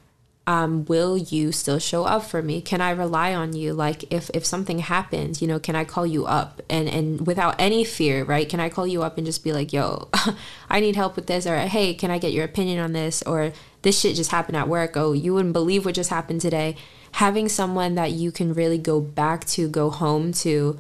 um, 0.46 0.84
will 0.86 1.16
you 1.16 1.52
still 1.52 1.78
show 1.78 2.04
up 2.04 2.24
for 2.24 2.42
me? 2.42 2.60
Can 2.60 2.80
I 2.80 2.90
rely 2.90 3.32
on 3.32 3.54
you? 3.54 3.72
Like 3.72 4.12
if 4.12 4.28
if 4.34 4.44
something 4.44 4.80
happens, 4.80 5.40
you 5.40 5.46
know, 5.46 5.60
can 5.60 5.76
I 5.76 5.84
call 5.84 6.06
you 6.06 6.26
up 6.26 6.60
and 6.68 6.88
and 6.88 7.26
without 7.26 7.54
any 7.60 7.84
fear, 7.84 8.24
right? 8.24 8.48
Can 8.48 8.58
I 8.58 8.68
call 8.68 8.86
you 8.86 9.02
up 9.02 9.18
and 9.18 9.26
just 9.26 9.44
be 9.44 9.52
like, 9.52 9.72
"Yo, 9.72 10.08
I 10.70 10.80
need 10.80 10.96
help 10.96 11.14
with 11.14 11.26
this," 11.26 11.46
or 11.46 11.56
"Hey, 11.58 11.94
can 11.94 12.10
I 12.10 12.18
get 12.18 12.32
your 12.32 12.44
opinion 12.44 12.80
on 12.80 12.92
this?" 12.92 13.22
or 13.22 13.52
"This 13.82 14.00
shit 14.00 14.16
just 14.16 14.32
happened 14.32 14.56
at 14.56 14.68
work." 14.68 14.96
Oh, 14.96 15.12
you 15.12 15.34
wouldn't 15.34 15.52
believe 15.52 15.84
what 15.84 15.94
just 15.94 16.10
happened 16.10 16.40
today. 16.40 16.76
Having 17.12 17.48
someone 17.50 17.94
that 17.94 18.12
you 18.12 18.32
can 18.32 18.54
really 18.54 18.78
go 18.78 19.00
back 19.00 19.44
to, 19.46 19.68
go 19.68 19.90
home 19.90 20.32
to, 20.32 20.78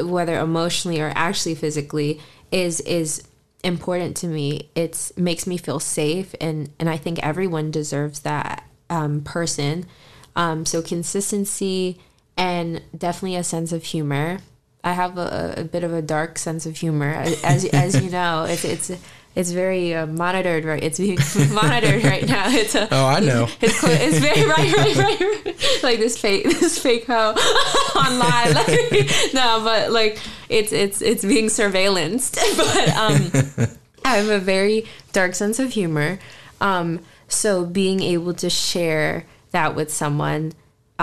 whether 0.00 0.38
emotionally 0.38 1.00
or 1.00 1.12
actually 1.14 1.54
physically, 1.54 2.20
is 2.50 2.80
is 2.80 3.22
important 3.64 4.16
to 4.18 4.26
me. 4.26 4.70
It's 4.74 5.16
makes 5.16 5.46
me 5.46 5.56
feel 5.56 5.80
safe, 5.80 6.34
and 6.40 6.70
and 6.78 6.88
I 6.88 6.96
think 6.96 7.18
everyone 7.20 7.70
deserves 7.70 8.20
that 8.20 8.64
um, 8.90 9.22
person. 9.22 9.86
Um, 10.34 10.64
so 10.64 10.80
consistency 10.80 11.98
and 12.36 12.82
definitely 12.96 13.36
a 13.36 13.44
sense 13.44 13.72
of 13.72 13.84
humor. 13.84 14.38
I 14.84 14.94
have 14.94 15.16
a, 15.18 15.54
a 15.58 15.64
bit 15.64 15.84
of 15.84 15.92
a 15.92 16.02
dark 16.02 16.38
sense 16.38 16.66
of 16.66 16.76
humor, 16.76 17.12
as 17.44 17.64
as 17.66 18.02
you 18.02 18.10
know. 18.18 18.44
It's 18.44 18.64
it's 18.64 18.90
it's 19.34 19.50
very 19.50 19.94
uh, 19.94 20.06
monitored 20.06 20.64
right? 20.64 20.82
It's 20.82 20.98
being 20.98 21.18
monitored 21.52 22.04
right 22.04 22.26
now. 22.26 22.48
It's 22.48 22.74
a, 22.74 22.88
oh 22.92 23.06
i 23.06 23.20
know. 23.20 23.48
it's, 23.60 23.82
it's 23.84 24.18
very 24.18 24.46
right 24.46 24.76
right 24.76 24.96
right 24.96 25.82
like 25.82 25.98
this 25.98 26.18
fake 26.18 26.44
this 26.44 26.78
fake 26.78 27.06
hoe 27.06 27.32
online. 27.96 28.54
Like, 28.54 29.34
no 29.34 29.60
but 29.64 29.90
like 29.90 30.18
it's 30.48 30.72
it's 30.72 31.00
it's 31.02 31.24
being 31.24 31.46
surveillanced. 31.46 32.36
But 32.56 32.88
um 32.96 33.76
i 34.04 34.16
have 34.16 34.28
a 34.28 34.38
very 34.38 34.86
dark 35.12 35.34
sense 35.34 35.58
of 35.58 35.70
humor. 35.72 36.18
Um 36.60 37.00
so 37.28 37.64
being 37.64 38.02
able 38.02 38.34
to 38.34 38.50
share 38.50 39.24
that 39.52 39.74
with 39.74 39.92
someone, 39.92 40.52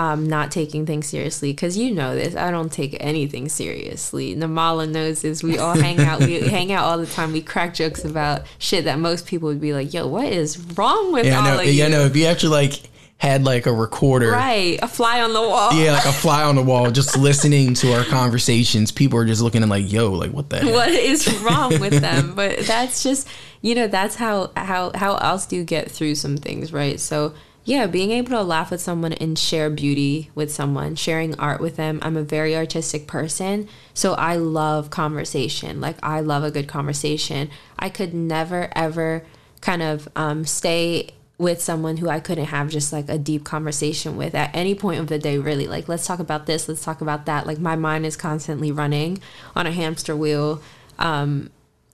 um, 0.00 0.26
not 0.26 0.50
taking 0.50 0.86
things 0.86 1.08
seriously, 1.08 1.52
because 1.52 1.76
you 1.76 1.90
know 1.90 2.14
this, 2.14 2.34
I 2.34 2.50
don't 2.50 2.72
take 2.72 2.96
anything 3.00 3.50
seriously. 3.50 4.34
Namala 4.34 4.90
knows 4.90 5.20
this. 5.20 5.42
We 5.42 5.58
all 5.58 5.74
hang 5.74 6.00
out. 6.00 6.20
We 6.20 6.40
hang 6.48 6.72
out 6.72 6.84
all 6.86 6.96
the 6.96 7.04
time. 7.04 7.32
We 7.32 7.42
crack 7.42 7.74
jokes 7.74 8.02
about 8.02 8.44
shit 8.58 8.86
that 8.86 8.98
most 8.98 9.26
people 9.26 9.48
would 9.48 9.60
be 9.60 9.74
like, 9.74 9.92
"Yo, 9.92 10.06
what 10.06 10.24
is 10.24 10.58
wrong 10.78 11.12
with 11.12 11.26
yeah, 11.26 11.36
all 11.36 11.44
know, 11.44 11.60
of 11.60 11.66
you?" 11.66 11.72
Yeah, 11.72 11.88
no. 11.88 12.06
If 12.06 12.16
you 12.16 12.24
actually 12.24 12.48
like 12.48 12.80
had 13.18 13.44
like 13.44 13.66
a 13.66 13.74
recorder, 13.74 14.30
right, 14.30 14.78
a 14.80 14.88
fly 14.88 15.20
on 15.20 15.34
the 15.34 15.42
wall. 15.42 15.74
Yeah, 15.74 15.92
like 15.92 16.06
a 16.06 16.12
fly 16.24 16.44
on 16.44 16.56
the 16.56 16.62
wall, 16.62 16.90
just 16.90 17.18
listening 17.18 17.74
to 17.74 17.92
our 17.92 18.04
conversations. 18.04 18.90
People 18.90 19.18
are 19.18 19.26
just 19.26 19.42
looking 19.42 19.60
and 19.60 19.70
like, 19.70 19.92
"Yo, 19.92 20.12
like 20.12 20.30
what 20.30 20.48
the 20.48 20.60
heck? 20.60 20.72
What 20.72 20.88
is 20.88 21.30
wrong 21.42 21.78
with 21.78 22.00
them?" 22.00 22.34
But 22.34 22.60
that's 22.60 23.02
just 23.02 23.28
you 23.60 23.74
know 23.74 23.86
that's 23.86 24.14
how 24.14 24.50
how 24.56 24.92
how 24.94 25.16
else 25.16 25.44
do 25.44 25.56
you 25.56 25.64
get 25.64 25.90
through 25.90 26.14
some 26.14 26.38
things 26.38 26.72
right 26.72 26.98
so 26.98 27.34
yeah 27.64 27.86
being 27.86 28.10
able 28.10 28.30
to 28.30 28.42
laugh 28.42 28.70
with 28.70 28.80
someone 28.80 29.12
and 29.14 29.38
share 29.38 29.70
beauty 29.70 30.30
with 30.34 30.52
someone 30.52 30.94
sharing 30.94 31.38
art 31.38 31.60
with 31.60 31.76
them 31.76 31.98
i'm 32.02 32.16
a 32.16 32.22
very 32.22 32.56
artistic 32.56 33.06
person 33.06 33.68
so 33.94 34.14
i 34.14 34.36
love 34.36 34.90
conversation 34.90 35.80
like 35.80 35.96
i 36.02 36.20
love 36.20 36.42
a 36.42 36.50
good 36.50 36.68
conversation 36.68 37.48
i 37.78 37.88
could 37.88 38.14
never 38.14 38.70
ever 38.74 39.24
kind 39.60 39.82
of 39.82 40.08
um, 40.16 40.44
stay 40.44 41.10
with 41.40 41.62
someone 41.62 41.96
who 41.96 42.08
I 42.10 42.20
couldn't 42.20 42.44
have 42.44 42.68
just 42.68 42.92
like 42.92 43.08
a 43.08 43.16
deep 43.16 43.44
conversation 43.44 44.18
with 44.18 44.34
at 44.34 44.54
any 44.54 44.74
point 44.74 45.00
of 45.00 45.06
the 45.06 45.18
day, 45.18 45.38
really. 45.38 45.66
Like, 45.66 45.88
let's 45.88 46.06
talk 46.06 46.18
about 46.18 46.44
this, 46.44 46.68
let's 46.68 46.84
talk 46.84 47.00
about 47.00 47.24
that. 47.24 47.46
Like, 47.46 47.58
my 47.58 47.76
mind 47.76 48.04
is 48.04 48.14
constantly 48.14 48.70
running 48.70 49.20
on 49.56 49.66
a 49.66 49.72
hamster 49.72 50.14
wheel. 50.14 50.60
Um, 50.98 51.50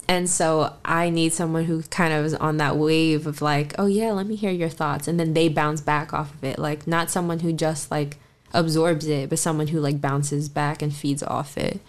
and 0.09 0.31
so 0.31 0.75
I 0.85 1.11
need 1.11 1.33
someone 1.33 1.65
who 1.65 1.83
kind 1.83 2.13
of 2.13 2.25
is 2.25 2.35
on 2.35 2.59
that 2.59 2.77
wave 2.77 3.27
of 3.27 3.43
like, 3.43 3.75
oh 3.79 3.87
yeah, 3.87 4.13
let 4.13 4.27
me 4.27 4.37
hear 4.37 4.51
your 4.51 4.69
thoughts. 4.69 5.09
And 5.09 5.19
then 5.19 5.35
they 5.35 5.49
bounce 5.49 5.81
back 5.81 6.13
off 6.13 6.33
of 6.33 6.45
it. 6.45 6.59
Like 6.59 6.87
not 6.87 7.11
someone 7.11 7.41
who 7.41 7.53
just 7.53 7.91
like 7.91 8.17
absorbs 8.53 9.09
it, 9.09 9.29
but 9.29 9.39
someone 9.39 9.69
who 9.69 9.81
like 9.81 10.01
bounces 10.01 10.49
back 10.49 10.81
and 10.81 10.95
feeds 10.95 11.23
off 11.23 11.59
it. 11.59 11.81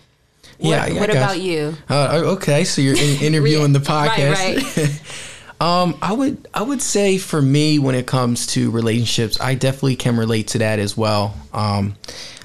Yeah. 0.59 0.91
What, 0.99 1.11
about 1.11 1.39
you? 1.39 1.75
Uh, 1.89 2.21
okay. 2.25 2.63
So 2.63 2.81
you're 2.81 2.97
in, 2.97 3.21
interviewing 3.21 3.73
the 3.73 3.79
podcast. 3.79 4.33
Right, 4.33 4.77
right. 4.77 5.61
um, 5.61 5.97
I 6.01 6.13
would, 6.13 6.47
I 6.53 6.63
would 6.63 6.81
say 6.81 7.19
for 7.19 7.41
me, 7.41 7.77
when 7.77 7.93
it 7.93 8.07
comes 8.07 8.47
to 8.47 8.71
relationships, 8.71 9.39
I 9.39 9.53
definitely 9.53 9.97
can 9.97 10.17
relate 10.17 10.47
to 10.49 10.59
that 10.59 10.79
as 10.79 10.97
well. 10.97 11.35
Um, 11.53 11.95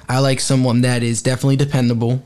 I 0.07 0.19
like 0.19 0.39
someone 0.39 0.81
that 0.81 1.01
is 1.01 1.23
definitely 1.23 1.55
dependable 1.55 2.21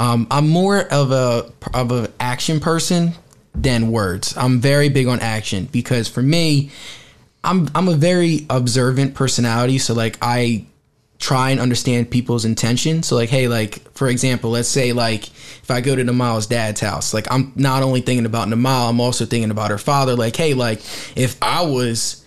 um, 0.00 0.26
I'm 0.30 0.48
more 0.48 0.80
of 0.80 1.12
a 1.12 1.52
of 1.74 1.92
an 1.92 2.10
action 2.18 2.58
person 2.58 3.12
than 3.54 3.92
words. 3.92 4.34
I'm 4.34 4.58
very 4.58 4.88
big 4.88 5.06
on 5.06 5.20
action 5.20 5.68
because 5.70 6.08
for 6.08 6.22
me, 6.22 6.70
I'm 7.44 7.68
I'm 7.74 7.86
a 7.86 7.94
very 7.94 8.46
observant 8.48 9.14
personality. 9.14 9.76
So 9.76 9.92
like 9.92 10.16
I 10.22 10.64
try 11.18 11.50
and 11.50 11.60
understand 11.60 12.10
people's 12.10 12.46
intention. 12.46 13.02
So 13.02 13.14
like, 13.14 13.28
hey, 13.28 13.46
like 13.46 13.92
for 13.92 14.08
example, 14.08 14.52
let's 14.52 14.70
say 14.70 14.94
like 14.94 15.28
if 15.28 15.70
I 15.70 15.82
go 15.82 15.94
to 15.94 16.02
Namal's 16.02 16.46
dad's 16.46 16.80
house, 16.80 17.12
like 17.12 17.30
I'm 17.30 17.52
not 17.54 17.82
only 17.82 18.00
thinking 18.00 18.24
about 18.24 18.48
Namal, 18.48 18.88
I'm 18.88 19.02
also 19.02 19.26
thinking 19.26 19.50
about 19.50 19.68
her 19.68 19.76
father. 19.76 20.16
Like, 20.16 20.34
hey, 20.34 20.54
like 20.54 20.78
if 21.14 21.36
I 21.42 21.60
was 21.66 22.24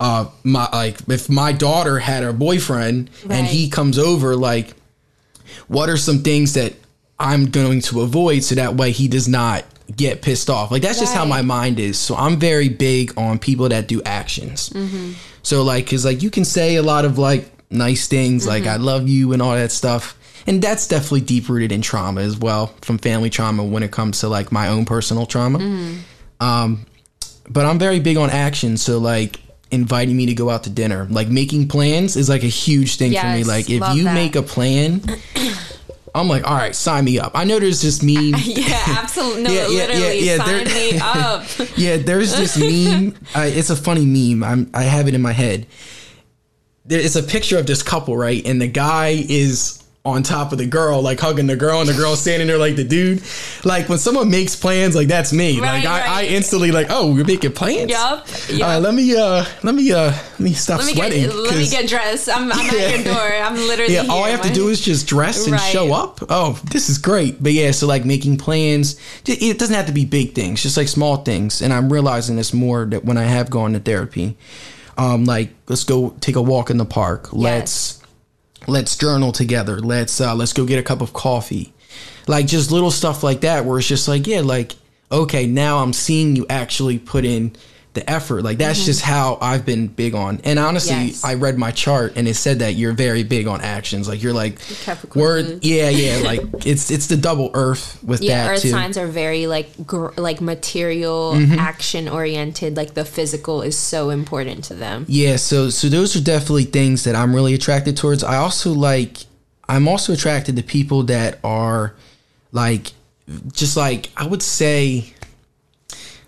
uh 0.00 0.26
my 0.44 0.68
like 0.70 0.98
if 1.08 1.30
my 1.30 1.52
daughter 1.52 1.98
had 1.98 2.24
a 2.24 2.34
boyfriend 2.34 3.08
right. 3.24 3.38
and 3.38 3.46
he 3.46 3.70
comes 3.70 3.98
over, 3.98 4.36
like 4.36 4.74
what 5.66 5.88
are 5.88 5.96
some 5.96 6.18
things 6.18 6.52
that 6.54 6.74
I'm 7.20 7.46
going 7.46 7.80
to 7.82 8.00
avoid 8.00 8.42
so 8.42 8.54
that 8.56 8.74
way 8.76 8.90
he 8.90 9.06
does 9.06 9.28
not, 9.28 9.64
get 9.96 10.22
pissed 10.22 10.50
off. 10.50 10.70
Like 10.70 10.82
that's 10.82 10.98
just 10.98 11.14
how 11.14 11.24
my 11.24 11.42
mind 11.42 11.78
is. 11.78 11.98
So 11.98 12.14
I'm 12.14 12.38
very 12.38 12.68
big 12.68 13.12
on 13.18 13.38
people 13.38 13.68
that 13.68 13.88
do 13.88 14.02
actions. 14.04 14.70
Mm-hmm. 14.70 15.12
So 15.42 15.62
like, 15.62 15.88
cause 15.88 16.04
like 16.04 16.22
you 16.22 16.30
can 16.30 16.44
say 16.44 16.76
a 16.76 16.82
lot 16.82 17.04
of 17.04 17.18
like 17.18 17.50
nice 17.70 18.08
things, 18.08 18.46
like 18.46 18.64
mm-hmm. 18.64 18.72
I 18.72 18.76
love 18.76 19.08
you 19.08 19.32
and 19.32 19.42
all 19.42 19.54
that 19.54 19.72
stuff. 19.72 20.16
And 20.46 20.62
that's 20.62 20.88
definitely 20.88 21.22
deep 21.22 21.48
rooted 21.48 21.70
in 21.72 21.82
trauma 21.82 22.22
as 22.22 22.36
well, 22.36 22.68
from 22.80 22.98
family 22.98 23.30
trauma 23.30 23.64
when 23.64 23.82
it 23.82 23.90
comes 23.90 24.20
to 24.20 24.28
like 24.28 24.50
my 24.50 24.68
own 24.68 24.84
personal 24.84 25.26
trauma. 25.26 25.58
Mm-hmm. 25.58 26.44
Um, 26.44 26.86
but 27.48 27.66
I'm 27.66 27.78
very 27.78 28.00
big 28.00 28.16
on 28.16 28.30
action. 28.30 28.76
So 28.76 28.98
like 28.98 29.40
inviting 29.70 30.16
me 30.16 30.26
to 30.26 30.34
go 30.34 30.50
out 30.50 30.64
to 30.64 30.70
dinner, 30.70 31.06
like 31.10 31.28
making 31.28 31.68
plans 31.68 32.16
is 32.16 32.28
like 32.28 32.42
a 32.42 32.48
huge 32.48 32.96
thing 32.96 33.12
for 33.12 33.26
me. 33.26 33.44
Like 33.44 33.68
if 33.70 33.82
you 33.94 34.04
that. 34.04 34.14
make 34.14 34.36
a 34.36 34.42
plan, 34.42 35.02
I'm 36.14 36.28
like, 36.28 36.44
all 36.48 36.56
right, 36.56 36.74
sign 36.74 37.04
me 37.04 37.18
up. 37.18 37.32
I 37.34 37.44
know 37.44 37.58
there's 37.58 37.82
this 37.82 38.02
meme. 38.02 38.34
Yeah, 38.44 38.82
absolutely. 38.86 39.42
No, 39.44 39.50
Yeah, 39.50 39.60
yeah, 39.60 39.68
yeah, 39.68 39.86
literally, 39.86 40.20
yeah, 40.26 40.36
sign 40.36 40.64
there- 40.64 40.92
me 40.92 40.98
up. 41.02 41.44
yeah, 41.76 41.96
there's 41.98 42.36
this 42.36 42.56
meme. 42.58 43.14
Uh, 43.34 43.42
it's 43.46 43.70
a 43.70 43.76
funny 43.76 44.04
meme. 44.04 44.42
I'm, 44.44 44.70
I 44.74 44.82
have 44.82 45.08
it 45.08 45.14
in 45.14 45.22
my 45.22 45.32
head. 45.32 45.66
There, 46.84 46.98
it's 47.00 47.16
a 47.16 47.22
picture 47.22 47.58
of 47.58 47.66
this 47.66 47.82
couple, 47.82 48.16
right? 48.16 48.44
And 48.46 48.60
the 48.60 48.66
guy 48.66 49.24
is 49.28 49.79
on 50.02 50.22
top 50.22 50.50
of 50.50 50.56
the 50.56 50.64
girl, 50.64 51.02
like 51.02 51.20
hugging 51.20 51.46
the 51.46 51.56
girl, 51.56 51.80
and 51.80 51.88
the 51.88 51.92
girl 51.92 52.16
standing 52.16 52.48
there 52.48 52.56
like 52.56 52.74
the 52.74 52.84
dude. 52.84 53.22
Like 53.64 53.88
when 53.90 53.98
someone 53.98 54.30
makes 54.30 54.56
plans, 54.56 54.96
like 54.96 55.08
that's 55.08 55.30
me. 55.30 55.60
Right, 55.60 55.84
like 55.84 55.86
I, 55.86 56.22
I 56.22 56.24
instantly 56.24 56.72
like, 56.72 56.86
oh, 56.88 57.12
we're 57.12 57.24
making 57.24 57.52
plans. 57.52 57.90
Yup. 57.90 58.26
All 58.50 58.54
yup. 58.56 58.66
right, 58.66 58.78
let 58.78 58.94
me 58.94 59.14
uh, 59.14 59.44
let 59.62 59.74
me 59.74 59.92
uh, 59.92 60.10
let 60.10 60.40
me 60.40 60.54
stop 60.54 60.78
let 60.78 60.86
me 60.86 60.94
sweating. 60.94 61.22
get 61.24 61.34
let 61.34 61.54
me 61.56 61.68
get 61.68 61.86
dressed. 61.86 62.30
I'm, 62.30 62.50
I'm 62.50 62.58
Yeah. 62.74 62.80
at 62.80 63.04
your 63.04 63.14
door. 63.14 63.20
I'm 63.34 63.54
literally 63.56 63.92
yeah, 63.92 64.06
all 64.08 64.24
I 64.24 64.30
have 64.30 64.40
to 64.42 64.52
do 64.52 64.68
is 64.68 64.80
just 64.80 65.06
dress 65.06 65.44
and 65.44 65.52
Right. 65.52 65.60
show 65.70 65.92
up. 65.92 66.20
Oh, 66.30 66.58
this 66.70 66.88
is 66.88 66.96
great. 66.96 67.42
But 67.42 67.52
yeah, 67.52 67.70
so 67.72 67.86
like 67.86 68.06
making 68.06 68.38
plans, 68.38 68.98
it 69.26 69.58
doesn't 69.58 69.74
have 69.74 69.86
to 69.86 69.92
be 69.92 70.06
big 70.06 70.34
things, 70.34 70.62
just 70.62 70.78
like 70.78 70.88
small 70.88 71.18
things. 71.18 71.60
And 71.60 71.74
I'm 71.74 71.92
realizing 71.92 72.36
this 72.36 72.54
more 72.54 72.86
that 72.86 73.04
when 73.04 73.18
I 73.18 73.24
have 73.24 73.50
gone 73.50 73.74
to 73.74 73.80
therapy, 73.80 74.38
um, 74.96 75.26
like 75.26 75.50
let's 75.68 75.84
go 75.84 76.16
take 76.20 76.36
a 76.36 76.42
walk 76.42 76.70
in 76.70 76.78
the 76.78 76.86
park. 76.86 77.34
Let's 77.34 77.99
let's 78.66 78.96
journal 78.96 79.32
together. 79.32 79.78
Let's 79.78 80.20
uh, 80.20 80.34
let's 80.34 80.52
go 80.52 80.64
get 80.64 80.78
a 80.78 80.82
cup 80.82 81.00
of 81.00 81.12
coffee. 81.12 81.72
Like 82.26 82.46
just 82.46 82.70
little 82.70 82.90
stuff 82.90 83.22
like 83.22 83.40
that, 83.40 83.64
where 83.64 83.78
it's 83.78 83.88
just 83.88 84.08
like 84.08 84.26
yeah, 84.26 84.40
like 84.40 84.76
okay, 85.10 85.46
now 85.46 85.78
I'm 85.78 85.92
seeing 85.92 86.36
you 86.36 86.46
actually 86.48 86.98
put 86.98 87.24
in 87.24 87.52
the 87.92 88.08
effort. 88.08 88.42
Like 88.42 88.58
that's 88.58 88.84
just 88.84 89.00
how 89.02 89.36
I've 89.40 89.66
been 89.66 89.88
big 89.88 90.14
on. 90.14 90.40
And 90.44 90.58
honestly, 90.60 90.94
Mm-hmm. 90.94 91.06
Yes. 91.06 91.24
I 91.24 91.34
read 91.34 91.58
my 91.58 91.72
chart 91.72 92.12
and 92.14 92.28
it 92.28 92.34
said 92.34 92.60
that 92.60 92.74
you're 92.74 92.92
very 92.92 93.24
big 93.24 93.48
on 93.48 93.60
actions. 93.62 94.06
Like 94.08 94.22
you're 94.22 94.32
like 94.32 94.58
word, 95.14 95.64
yeah, 95.64 95.88
yeah. 95.88 96.18
Like 96.24 96.40
it's 96.64 96.90
it's 96.92 97.08
the 97.08 97.16
double 97.16 97.50
Earth 97.54 97.98
with 98.04 98.22
Yeah, 98.22 98.44
that 98.46 98.52
earth 98.54 98.62
too. 98.62 98.70
signs 98.70 98.96
are 98.96 99.08
very 99.08 99.48
like 99.48 99.86
gr- 99.86 100.12
like 100.16 100.40
material, 100.40 101.32
Mm-hmm. 101.34 101.58
action 101.58 102.08
oriented. 102.08 102.76
Like 102.76 102.94
the 102.94 103.04
physical 103.04 103.62
is 103.62 103.76
so 103.76 104.10
important 104.10 104.62
to 104.64 104.74
them. 104.74 105.04
Yeah, 105.08 105.34
so 105.36 105.68
so 105.70 105.88
those 105.88 106.14
are 106.14 106.20
definitely 106.22 106.64
things 106.64 107.02
that 107.04 107.16
I'm 107.16 107.34
really 107.34 107.54
attracted 107.54 107.96
towards. 107.96 108.22
I 108.22 108.36
also 108.36 108.72
like 108.72 109.16
I'm 109.68 109.88
also 109.88 110.12
attracted 110.12 110.54
to 110.56 110.62
people 110.62 111.02
that 111.04 111.40
are 111.42 111.94
like 112.52 112.92
just 113.52 113.76
like 113.76 114.10
I 114.16 114.26
would 114.26 114.42
say 114.42 115.12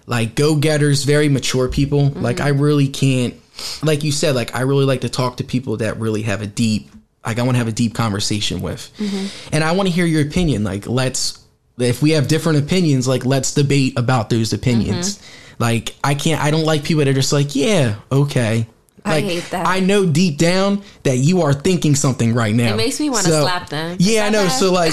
like 0.07 0.35
go-getters, 0.35 1.05
very 1.05 1.29
mature 1.29 1.69
people. 1.69 2.11
Mm-hmm. 2.11 2.23
Like 2.23 2.41
I 2.41 2.49
really 2.49 2.89
can't 2.89 3.35
like 3.83 4.03
you 4.03 4.13
said 4.13 4.35
like 4.35 4.55
I 4.55 4.63
really 4.63 4.85
like 4.85 5.03
to 5.03 5.09
talk 5.09 5.37
to 5.37 5.45
people 5.45 5.77
that 5.79 5.99
really 5.99 6.23
have 6.23 6.43
a 6.43 6.47
deep 6.47 6.91
like 7.25 7.39
I 7.39 7.43
want 7.43 7.55
to 7.55 7.59
have 7.59 7.69
a 7.69 7.73
deep 7.73 7.95
conversation 7.95 8.61
with. 8.63 8.91
Mm-hmm. 8.99 9.55
And 9.55 9.63
I 9.63 9.73
want 9.73 9.89
to 9.89 9.95
hear 9.95 10.07
your 10.07 10.23
opinion. 10.23 10.65
Like 10.65 10.87
let's 10.87 11.39
if 11.79 12.03
we 12.03 12.11
have 12.11 12.29
different 12.29 12.59
opinions, 12.59 13.07
like 13.09 13.25
let's 13.25 13.55
debate 13.55 13.99
about 13.99 14.31
those 14.31 14.53
opinions. 14.53 15.19
Mm-hmm. 15.19 15.63
Like 15.63 15.95
I 16.03 16.15
can't 16.15 16.43
I 16.43 16.51
don't 16.51 16.65
like 16.65 16.83
people 16.85 17.05
that 17.05 17.09
are 17.09 17.15
just 17.15 17.33
like, 17.33 17.55
yeah, 17.55 17.97
okay. 18.11 18.67
I 19.05 19.21
hate 19.21 19.51
that. 19.51 19.67
I 19.67 19.81
know 19.81 20.07
deep 20.07 20.39
down 20.39 20.83
that 21.03 21.17
you 21.17 21.43
are 21.43 21.53
thinking 21.53 21.97
something 21.97 22.35
right 22.35 22.55
now. 22.55 22.75
It 22.75 22.77
makes 22.77 23.01
me 23.01 23.11
wanna 23.11 23.29
slap 23.29 23.69
them. 23.69 23.97
Yeah, 23.99 24.27
I 24.27 24.31
know. 24.31 24.45
that 24.45 24.51
So 24.51 24.73
like, 24.73 24.93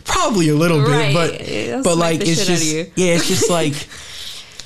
probably 0.04 0.50
a 0.50 0.54
little 0.54 0.82
bit, 0.82 0.90
Right. 0.90 1.14
but 1.14 1.40
It'll 1.40 1.82
but 1.82 1.96
like 1.96 2.20
it's 2.20 2.44
shit 2.44 2.50
out 2.50 2.56
of 2.56 2.60
just 2.60 2.74
yeah, 2.96 3.14
it's 3.14 3.26
just 3.26 3.50
like 3.50 3.72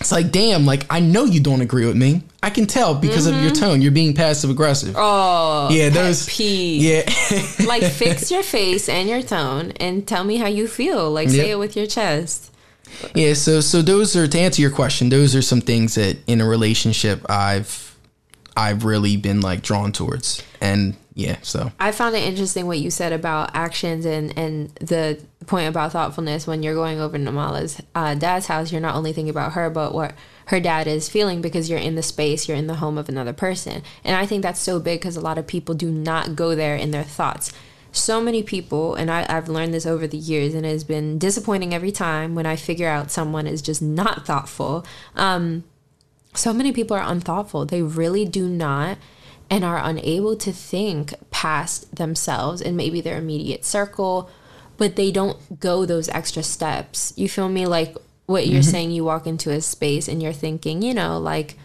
it's 0.01 0.11
like 0.12 0.32
damn, 0.32 0.64
like 0.66 0.86
I 0.90 1.01
know 1.01 1.24
you 1.24 1.40
don't 1.40 1.61
agree 1.61 1.86
with 1.86 1.96
me. 1.96 2.22
I 2.42 2.48
can 2.51 2.66
tell 2.66 2.94
because 2.94 3.26
of 3.26 3.36
your 3.42 3.51
tone. 3.51 3.82
You're 3.82 3.92
being 3.92 4.14
passive 4.14 4.48
aggressive. 4.51 4.94
Mm-hmm. 4.94 4.98
Oh, 4.98 5.68
yeah, 5.70 5.90
those. 5.90 6.26
peeve. 6.26 6.82
Yeah, 6.82 7.66
like 7.66 7.82
fix 7.84 8.30
your 8.30 8.42
face 8.42 8.88
and 8.88 9.09
your 9.09 9.22
tone 9.22 9.72
and 9.78 10.07
tell 10.09 10.24
me 10.24 10.36
how 10.38 10.46
you 10.46 10.66
feel. 10.66 11.11
Like 11.11 11.28
say 11.28 11.48
Yeah. 11.48 11.53
it 11.53 11.59
with 11.59 11.76
your 11.76 11.86
chest. 11.86 12.51
yeah. 13.14 13.34
So 13.34 13.61
so 13.61 13.82
those 13.82 14.16
are 14.16 14.26
to 14.26 14.38
answer 14.40 14.62
your 14.62 14.70
question. 14.70 15.11
Those 15.11 15.36
are 15.36 15.42
some 15.42 15.61
things 15.61 15.94
that 15.96 16.16
in 16.26 16.40
a 16.40 16.46
relationship 16.48 17.24
I've 17.30 17.94
I've 18.57 18.84
really 18.84 19.16
been 19.18 19.40
like 19.42 19.62
drawn 19.62 19.92
towards, 19.92 20.42
and 20.61 20.96
yeah. 21.15 21.37
So 21.43 21.73
I 21.79 21.93
found 21.93 22.15
it 22.15 22.23
interesting 22.23 22.67
what 22.67 22.79
you 22.79 22.91
said 22.91 23.13
about 23.13 23.51
actions 23.55 24.07
and 24.07 24.37
and 24.39 24.71
the 24.77 25.21
point 25.47 25.69
about 25.69 25.93
thoughtfulness 25.93 26.47
when 26.47 26.63
you're 26.63 26.75
going 26.75 27.01
over 27.01 27.19
to 27.19 27.25
Namala's 27.25 27.81
uh, 27.95 28.15
dad's 28.15 28.47
house. 28.47 28.71
You're 28.71 28.81
not 28.81 28.95
only 28.95 29.13
thinking 29.13 29.31
about 29.31 29.53
her, 29.53 29.71
but 29.71 29.93
what 29.93 30.15
her 30.47 30.61
dad 30.61 30.87
is 30.87 31.09
feeling 31.09 31.41
because 31.41 31.69
you're 31.69 31.79
in 31.79 31.95
the 31.95 32.03
space, 32.03 32.49
you're 32.49 32.57
in 32.57 32.67
the 32.67 32.75
home 32.75 32.99
of 32.99 33.09
another 33.09 33.33
person. 33.33 33.83
And 34.05 34.17
I 34.17 34.27
think 34.27 34.43
that's 34.43 34.61
so 34.61 34.79
big 34.79 35.01
because 35.01 35.17
a 35.17 35.21
lot 35.21 35.39
of 35.39 35.47
people 35.47 35.75
do 35.75 35.91
not 35.91 36.37
go 36.37 36.55
there 36.55 36.77
in 36.77 36.91
their 36.91 37.05
thoughts. 37.05 37.53
So 37.93 38.21
many 38.21 38.45
people, 38.45 38.95
and 38.95 39.11
I, 39.11 39.27
I've 39.29 39.49
learned 39.49 39.75
this 39.75 39.87
over 39.87 40.07
the 40.07 40.17
years, 40.17 40.55
and 40.55 40.65
it 40.65 40.71
has 40.71 40.85
been 40.85 41.19
disappointing 41.19 41.75
every 41.75 41.91
time 41.91 42.37
when 42.37 42.47
I 42.47 42.55
figure 42.55 42.89
out 42.89 43.11
someone 43.11 43.49
is 43.49 43.61
just 43.63 43.83
not 43.83 44.27
thoughtful. 44.27 44.87
Um, 45.17 45.65
so 46.35 46.53
many 46.53 46.71
people 46.71 46.97
are 46.97 47.03
unthoughtful. 47.05 47.67
They 47.67 47.83
really 47.83 48.25
do 48.25 48.49
not 48.49 48.97
and 49.51 49.64
are 49.64 49.78
unable 49.82 50.36
to 50.36 50.53
think 50.53 51.12
past 51.30 51.96
themselves 51.96 52.62
and 52.62 52.76
maybe 52.76 53.01
their 53.01 53.18
immediate 53.18 53.64
circle, 53.64 54.30
but 54.76 54.94
they 54.94 55.11
don't 55.11 55.59
go 55.59 55.84
those 55.84 56.09
extra 56.11 56.42
steps. 56.42 57.12
You 57.16 57.28
feel 57.28 57.48
me? 57.48 57.66
Like 57.66 57.96
what 58.26 58.46
you're 58.46 58.62
mm-hmm. 58.62 58.70
saying, 58.70 58.90
you 58.92 59.05
walk 59.05 59.26
into 59.26 59.51
a 59.51 59.61
space 59.61 60.07
and 60.07 60.22
you're 60.22 60.32
thinking, 60.32 60.82
you 60.82 60.94
know, 60.94 61.18
like 61.18 61.57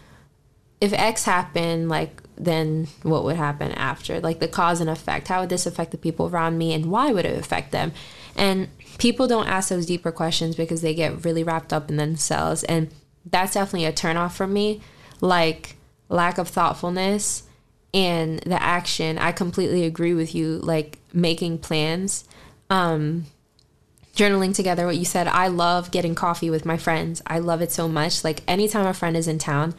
if 0.81 0.91
X 0.93 1.25
happened, 1.25 1.87
like 1.87 2.23
then 2.37 2.87
what 3.03 3.23
would 3.23 3.35
happen 3.35 3.71
after? 3.73 4.19
Like 4.19 4.39
the 4.39 4.47
cause 4.47 4.81
and 4.81 4.89
effect. 4.89 5.27
How 5.27 5.41
would 5.41 5.49
this 5.49 5.67
affect 5.67 5.91
the 5.91 5.97
people 5.97 6.27
around 6.27 6.57
me 6.57 6.73
and 6.73 6.87
why 6.91 7.11
would 7.11 7.25
it 7.25 7.37
affect 7.37 7.71
them? 7.71 7.93
And 8.35 8.67
people 8.97 9.27
don't 9.27 9.47
ask 9.47 9.69
those 9.69 9.85
deeper 9.85 10.11
questions 10.11 10.55
because 10.55 10.81
they 10.81 10.95
get 10.95 11.23
really 11.23 11.43
wrapped 11.43 11.71
up 11.71 11.89
in 11.89 11.97
themselves. 11.97 12.63
And 12.63 12.89
that's 13.29 13.53
definitely 13.53 13.85
a 13.85 13.93
turnoff 13.93 14.33
for 14.33 14.47
me. 14.47 14.81
Like 15.21 15.75
lack 16.09 16.39
of 16.39 16.49
thoughtfulness 16.49 17.43
and 17.95 18.39
the 18.41 18.61
action. 18.61 19.17
I 19.17 19.31
completely 19.31 19.85
agree 19.85 20.13
with 20.13 20.35
you. 20.35 20.59
Like 20.59 20.99
making 21.13 21.59
plans. 21.59 22.25
Um 22.69 23.25
journaling 24.15 24.55
together 24.55 24.85
what 24.85 24.95
you 24.95 25.03
said 25.03 25.27
i 25.27 25.47
love 25.47 25.91
getting 25.91 26.15
coffee 26.15 26.49
with 26.49 26.65
my 26.65 26.77
friends 26.77 27.21
i 27.27 27.37
love 27.37 27.61
it 27.61 27.69
so 27.69 27.85
much 27.85 28.23
like 28.23 28.41
anytime 28.47 28.85
a 28.87 28.93
friend 28.93 29.17
is 29.17 29.27
in 29.27 29.37
town 29.37 29.75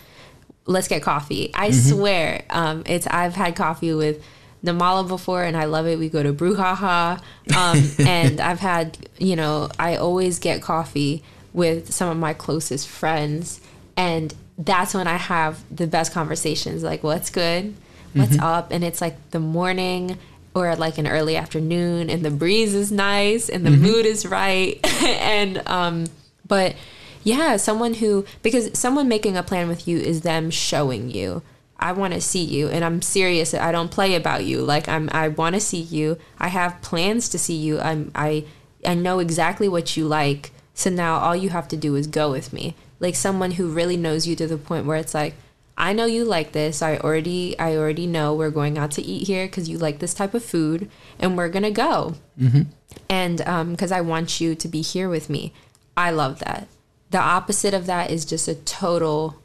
let's 0.66 0.88
get 0.88 1.00
coffee 1.00 1.50
i 1.54 1.70
swear 1.70 2.44
um, 2.50 2.82
it's 2.84 3.06
i've 3.06 3.34
had 3.34 3.56
coffee 3.56 3.94
with 3.94 4.22
namala 4.62 5.08
before 5.08 5.42
and 5.42 5.56
i 5.56 5.64
love 5.64 5.86
it 5.86 5.98
we 5.98 6.10
go 6.10 6.22
to 6.22 6.34
brouhaha 6.34 7.18
um, 7.56 7.82
and 8.06 8.38
i've 8.38 8.60
had 8.60 9.08
you 9.16 9.34
know 9.34 9.70
i 9.78 9.96
always 9.96 10.38
get 10.38 10.60
coffee 10.60 11.22
with 11.54 11.90
some 11.90 12.10
of 12.10 12.18
my 12.18 12.34
closest 12.34 12.86
friends 12.86 13.62
and 13.96 14.34
that's 14.58 14.92
when 14.92 15.06
i 15.06 15.16
have 15.16 15.64
the 15.74 15.86
best 15.86 16.12
conversations 16.12 16.82
like 16.82 17.02
what's 17.02 17.30
good 17.30 17.74
what's 18.18 18.38
up? 18.38 18.70
And 18.70 18.84
it's 18.84 19.00
like 19.00 19.30
the 19.30 19.40
morning 19.40 20.18
or 20.54 20.74
like 20.76 20.98
an 20.98 21.06
early 21.06 21.36
afternoon 21.36 22.08
and 22.08 22.24
the 22.24 22.30
breeze 22.30 22.74
is 22.74 22.90
nice 22.90 23.48
and 23.48 23.64
the 23.64 23.70
mood 23.70 24.06
is 24.06 24.26
right. 24.26 24.80
And 25.02 25.62
um 25.66 26.06
but 26.46 26.76
yeah 27.22 27.56
someone 27.56 27.94
who 27.94 28.24
because 28.42 28.76
someone 28.78 29.08
making 29.08 29.36
a 29.36 29.42
plan 29.42 29.68
with 29.68 29.88
you 29.88 29.98
is 29.98 30.20
them 30.20 30.48
showing 30.48 31.10
you 31.10 31.42
i 31.78 31.90
want 31.90 32.14
to 32.14 32.20
see 32.20 32.42
you 32.44 32.68
and 32.68 32.84
i'm 32.84 33.02
serious 33.02 33.52
i 33.52 33.72
don't 33.72 33.90
play 33.90 34.14
about 34.14 34.44
you 34.44 34.62
like 34.62 34.88
i'm 34.88 35.08
i 35.12 35.26
want 35.26 35.54
to 35.54 35.60
see 35.60 35.80
you 35.80 36.16
i 36.38 36.46
have 36.46 36.80
plans 36.82 37.28
to 37.28 37.36
see 37.36 37.56
you 37.56 37.80
i'm 37.80 38.12
i 38.14 38.44
i 38.86 38.94
know 38.94 39.18
exactly 39.18 39.68
what 39.68 39.96
you 39.96 40.06
like 40.06 40.52
so 40.76 40.90
now 40.90 41.16
all 41.16 41.34
you 41.34 41.48
have 41.48 41.68
to 41.68 41.76
do 41.76 41.96
is 41.96 42.06
go 42.06 42.30
with 42.30 42.52
me. 42.52 42.74
Like 43.00 43.14
someone 43.14 43.52
who 43.52 43.68
really 43.68 43.96
knows 43.96 44.26
you 44.26 44.36
to 44.36 44.46
the 44.46 44.58
point 44.58 44.84
where 44.84 44.98
it's 44.98 45.14
like 45.14 45.34
I 45.78 45.92
know 45.92 46.06
you 46.06 46.24
like 46.24 46.52
this. 46.52 46.80
I 46.80 46.96
already 46.96 47.58
I 47.58 47.76
already 47.76 48.06
know 48.06 48.34
we're 48.34 48.50
going 48.50 48.78
out 48.78 48.92
to 48.92 49.02
eat 49.02 49.26
here 49.26 49.46
because 49.46 49.68
you 49.68 49.78
like 49.78 49.98
this 49.98 50.14
type 50.14 50.34
of 50.34 50.44
food, 50.44 50.90
and 51.18 51.36
we're 51.36 51.50
gonna 51.50 51.70
go. 51.70 52.14
Mm-hmm. 52.40 52.62
And 53.08 53.40
um, 53.42 53.72
because 53.72 53.92
I 53.92 54.00
want 54.00 54.40
you 54.40 54.54
to 54.54 54.68
be 54.68 54.80
here 54.80 55.08
with 55.08 55.28
me, 55.28 55.52
I 55.96 56.10
love 56.10 56.38
that. 56.40 56.68
The 57.10 57.18
opposite 57.18 57.74
of 57.74 57.86
that 57.86 58.10
is 58.10 58.24
just 58.24 58.48
a 58.48 58.54
total 58.54 59.36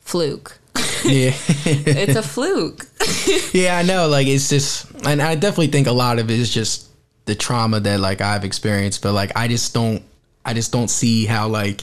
fluke. 0.00 0.58
yeah. 1.04 1.32
It's 1.64 2.16
a 2.16 2.22
fluke. 2.22 2.86
Yeah, 3.52 3.78
I 3.78 3.82
know. 3.82 4.08
Like 4.08 4.28
it's 4.28 4.48
just, 4.48 4.90
and 5.04 5.20
I 5.20 5.34
definitely 5.34 5.68
think 5.68 5.86
a 5.88 5.92
lot 5.92 6.18
of 6.18 6.30
it 6.30 6.38
is 6.38 6.52
just 6.52 6.88
the 7.26 7.34
trauma 7.34 7.80
that 7.80 7.98
like 8.00 8.20
I've 8.20 8.44
experienced. 8.44 9.02
But 9.02 9.12
like 9.12 9.32
I 9.36 9.48
just 9.48 9.74
don't, 9.74 10.02
I 10.44 10.54
just 10.54 10.72
don't 10.72 10.88
see 10.88 11.26
how 11.26 11.48
like 11.48 11.82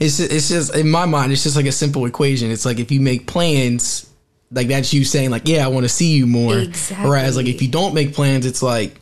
it's 0.00 0.18
just, 0.18 0.32
it's 0.32 0.48
just 0.48 0.74
in 0.74 0.90
my 0.90 1.06
mind 1.06 1.32
it's 1.32 1.42
just 1.42 1.56
like 1.56 1.66
a 1.66 1.72
simple 1.72 2.06
equation. 2.06 2.50
It's 2.50 2.64
like 2.64 2.78
if 2.78 2.90
you 2.90 3.00
make 3.00 3.26
plans, 3.26 4.10
like 4.50 4.68
that's 4.68 4.92
you 4.94 5.04
saying 5.04 5.30
like 5.30 5.46
yeah 5.48 5.64
I 5.64 5.68
want 5.68 5.84
to 5.84 5.88
see 5.88 6.16
you 6.16 6.26
more. 6.26 6.58
Exactly. 6.58 7.08
Whereas 7.08 7.36
like 7.36 7.46
if 7.46 7.62
you 7.62 7.68
don't 7.68 7.94
make 7.94 8.14
plans, 8.14 8.46
it's 8.46 8.62
like 8.62 9.00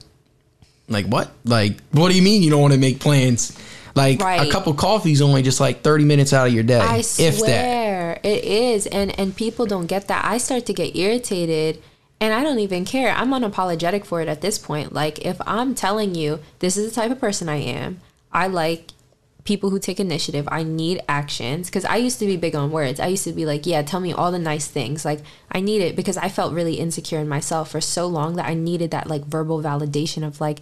like 0.88 1.07
what? 1.07 1.30
Like 1.45 1.78
what 1.92 2.11
do 2.11 2.16
you 2.16 2.22
mean 2.22 2.42
you 2.42 2.51
don't 2.51 2.61
want 2.62 2.74
to 2.74 2.78
make 2.80 3.01
plans? 3.01 3.57
Like 3.95 4.20
Right. 4.20 4.47
a 4.49 4.51
cup 4.51 4.66
of 4.66 4.76
coffee 4.76 5.12
is 5.12 5.22
only 5.22 5.42
just 5.42 5.61
like 5.61 5.82
thirty 5.82 6.05
minutes 6.05 6.32
out 6.32 6.49
of 6.49 6.53
your 6.53 6.64
day, 6.64 6.80
I 6.80 6.99
if 6.99 7.16
that. 7.18 7.38
swear 7.38 8.20
it 8.22 8.45
is, 8.45 8.86
and 8.86 9.16
and 9.18 9.36
people 9.36 9.66
don't 9.66 9.86
get 9.86 10.09
that. 10.09 10.24
I 10.24 10.38
start 10.38 10.66
to 10.66 10.72
get 10.72 10.97
irritated, 10.97 11.80
and 12.20 12.34
I 12.34 12.42
don't 12.42 12.59
even 12.59 12.84
care. 12.84 13.12
I'm 13.14 13.30
unapologetic 13.30 14.05
for 14.05 14.20
it 14.20 14.26
at 14.28 14.40
this 14.40 14.59
point. 14.59 14.92
Like 14.92 15.24
if 15.24 15.40
I'm 15.47 15.74
telling 15.76 16.14
you 16.16 16.40
this 16.59 16.76
is 16.76 16.88
the 16.92 17.01
type 17.01 17.12
of 17.12 17.20
person 17.20 17.49
I 17.49 17.57
am, 17.59 18.01
I 18.32 18.49
like 18.49 18.88
people 19.45 19.70
who 19.70 19.78
take 19.78 20.01
initiative. 20.01 20.49
I 20.51 20.62
need 20.62 21.03
actions 21.09 21.68
because 21.68 21.84
I 21.84 21.97
used 21.97 22.18
to 22.18 22.26
be 22.26 22.36
big 22.36 22.57
on 22.57 22.70
words. 22.70 22.99
I 22.99 23.09
used 23.09 23.24
to 23.24 23.32
be 23.32 23.45
like, 23.47 23.66
yeah, 23.66 23.82
tell 23.82 24.01
me 24.01 24.12
all 24.12 24.32
the 24.32 24.38
nice 24.38 24.66
things. 24.66 25.05
Like 25.05 25.20
I 25.53 25.61
need 25.61 25.82
it 25.82 25.97
because 25.97 26.16
I 26.16 26.28
felt 26.28 26.55
really 26.55 26.74
insecure 26.74 27.18
in 27.18 27.28
myself 27.28 27.70
for 27.70 27.80
so 27.80 28.07
long 28.07 28.36
that 28.36 28.47
I 28.47 28.55
needed 28.55 28.90
that 28.92 29.07
like 29.07 29.24
verbal 29.24 29.62
validation 29.62 30.26
of 30.26 30.40
like 30.40 30.61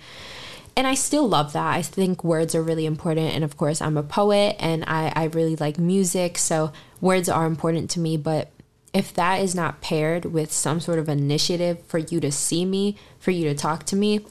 and 0.77 0.87
I 0.87 0.95
still 0.95 1.29
love 1.29 1.53
that. 1.53 1.75
I 1.75 1.83
think 1.83 2.25
words 2.25 2.55
are 2.55 2.63
really 2.63 2.87
important. 2.87 3.35
And 3.35 3.45
of 3.45 3.57
course, 3.57 3.83
I'm 3.83 3.97
a 3.97 4.03
poet 4.03 4.57
and 4.59 4.85
I, 4.87 5.13
I 5.15 5.25
really 5.25 5.57
like 5.57 5.79
music. 5.79 6.39
So 6.39 6.73
words 7.01 7.29
are 7.29 7.47
important 7.47 7.91
to 7.91 8.01
me. 8.01 8.17
But 8.17 8.51
if 8.95 9.13
that 9.15 9.41
is 9.41 9.55
not 9.55 9.81
paired 9.81 10.27
with 10.27 10.51
some 10.51 10.81
sort 10.81 10.99
of 10.99 11.09
initiative 11.09 11.83
for 11.87 11.99
you 11.99 12.21
to 12.21 12.33
see 12.33 12.65
me, 12.65 12.97
for 13.19 13.33
you 13.33 13.45
to 13.49 13.55
talk 13.55 13.85
to 13.85 13.97
me, 13.97 14.25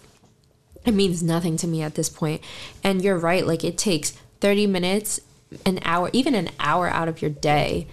it 0.84 0.94
means 0.94 1.22
nothing 1.22 1.58
to 1.58 1.68
me 1.68 1.84
at 1.84 1.94
this 1.94 2.10
point. 2.10 2.42
And 2.84 3.04
you're 3.04 3.20
right. 3.20 3.46
Like 3.46 3.64
it 3.64 3.78
takes 3.78 4.18
30 4.42 4.68
minutes, 4.68 5.22
an 5.66 5.80
hour, 5.84 6.10
even 6.14 6.36
an 6.36 6.50
hour 6.60 6.90
out 6.90 7.08
of 7.08 7.22
your 7.22 7.32
day, 7.32 7.88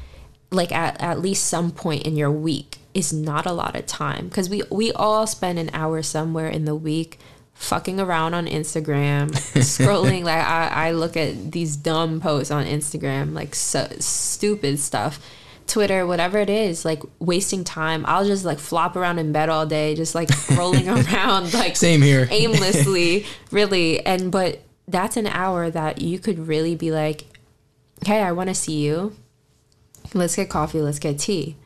like 0.51 0.73
at, 0.73 1.01
at 1.01 1.21
least 1.21 1.45
some 1.47 1.71
point 1.71 2.05
in 2.07 2.17
your 2.17 2.31
week 2.31 2.79
is 2.95 3.13
not 3.13 3.47
a 3.47 3.53
lot 3.53 3.77
of 3.77 3.87
time. 3.87 4.29
Because 4.29 4.49
we, 4.51 4.63
we 4.71 4.91
all 4.93 5.27
spend 5.27 5.59
an 5.59 5.71
hour 5.73 6.03
somewhere 6.03 6.49
in 6.49 6.65
the 6.65 6.75
week 6.75 7.19
fucking 7.55 8.01
around 8.01 8.35
on 8.35 8.47
Instagram, 8.47 9.31
scrolling. 9.59 10.25
Like 10.25 10.43
I, 10.45 10.89
I 10.89 10.91
look 10.93 11.17
at 11.17 11.53
these 11.53 11.77
dumb 11.77 12.21
posts 12.21 12.51
on 12.51 12.65
Instagram, 12.65 13.35
like 13.35 13.55
so 13.55 13.89
stupid 13.99 14.79
stuff. 14.79 15.21
Twitter, 15.67 16.07
whatever 16.07 16.39
it 16.39 16.49
is, 16.49 16.87
like 16.87 17.03
wasting 17.19 17.63
time. 17.63 18.05
I'll 18.07 18.25
just 18.25 18.45
like 18.45 18.59
flop 18.59 18.97
around 18.97 19.19
in 19.19 19.33
bed 19.33 19.51
all 19.51 19.67
day, 19.67 19.95
just 19.95 20.15
like 20.15 20.31
rolling 20.57 20.89
around, 20.89 21.53
like 21.53 21.77
Same 21.77 22.01
here. 22.01 22.27
aimlessly, 22.31 23.27
really. 23.51 24.05
And 24.07 24.33
but 24.33 24.63
that's 24.89 25.16
an 25.16 25.26
hour 25.28 25.70
that 25.70 26.01
you 26.01 26.18
could 26.18 26.49
really 26.49 26.74
be 26.74 26.91
like, 26.91 27.26
"Hey, 28.05 28.20
I 28.22 28.32
want 28.32 28.49
to 28.49 28.55
see 28.55 28.80
you. 28.80 29.14
Let's 30.14 30.36
get 30.36 30.49
coffee. 30.49 30.80
Let's 30.80 30.99
get 30.99 31.18
tea." 31.18 31.57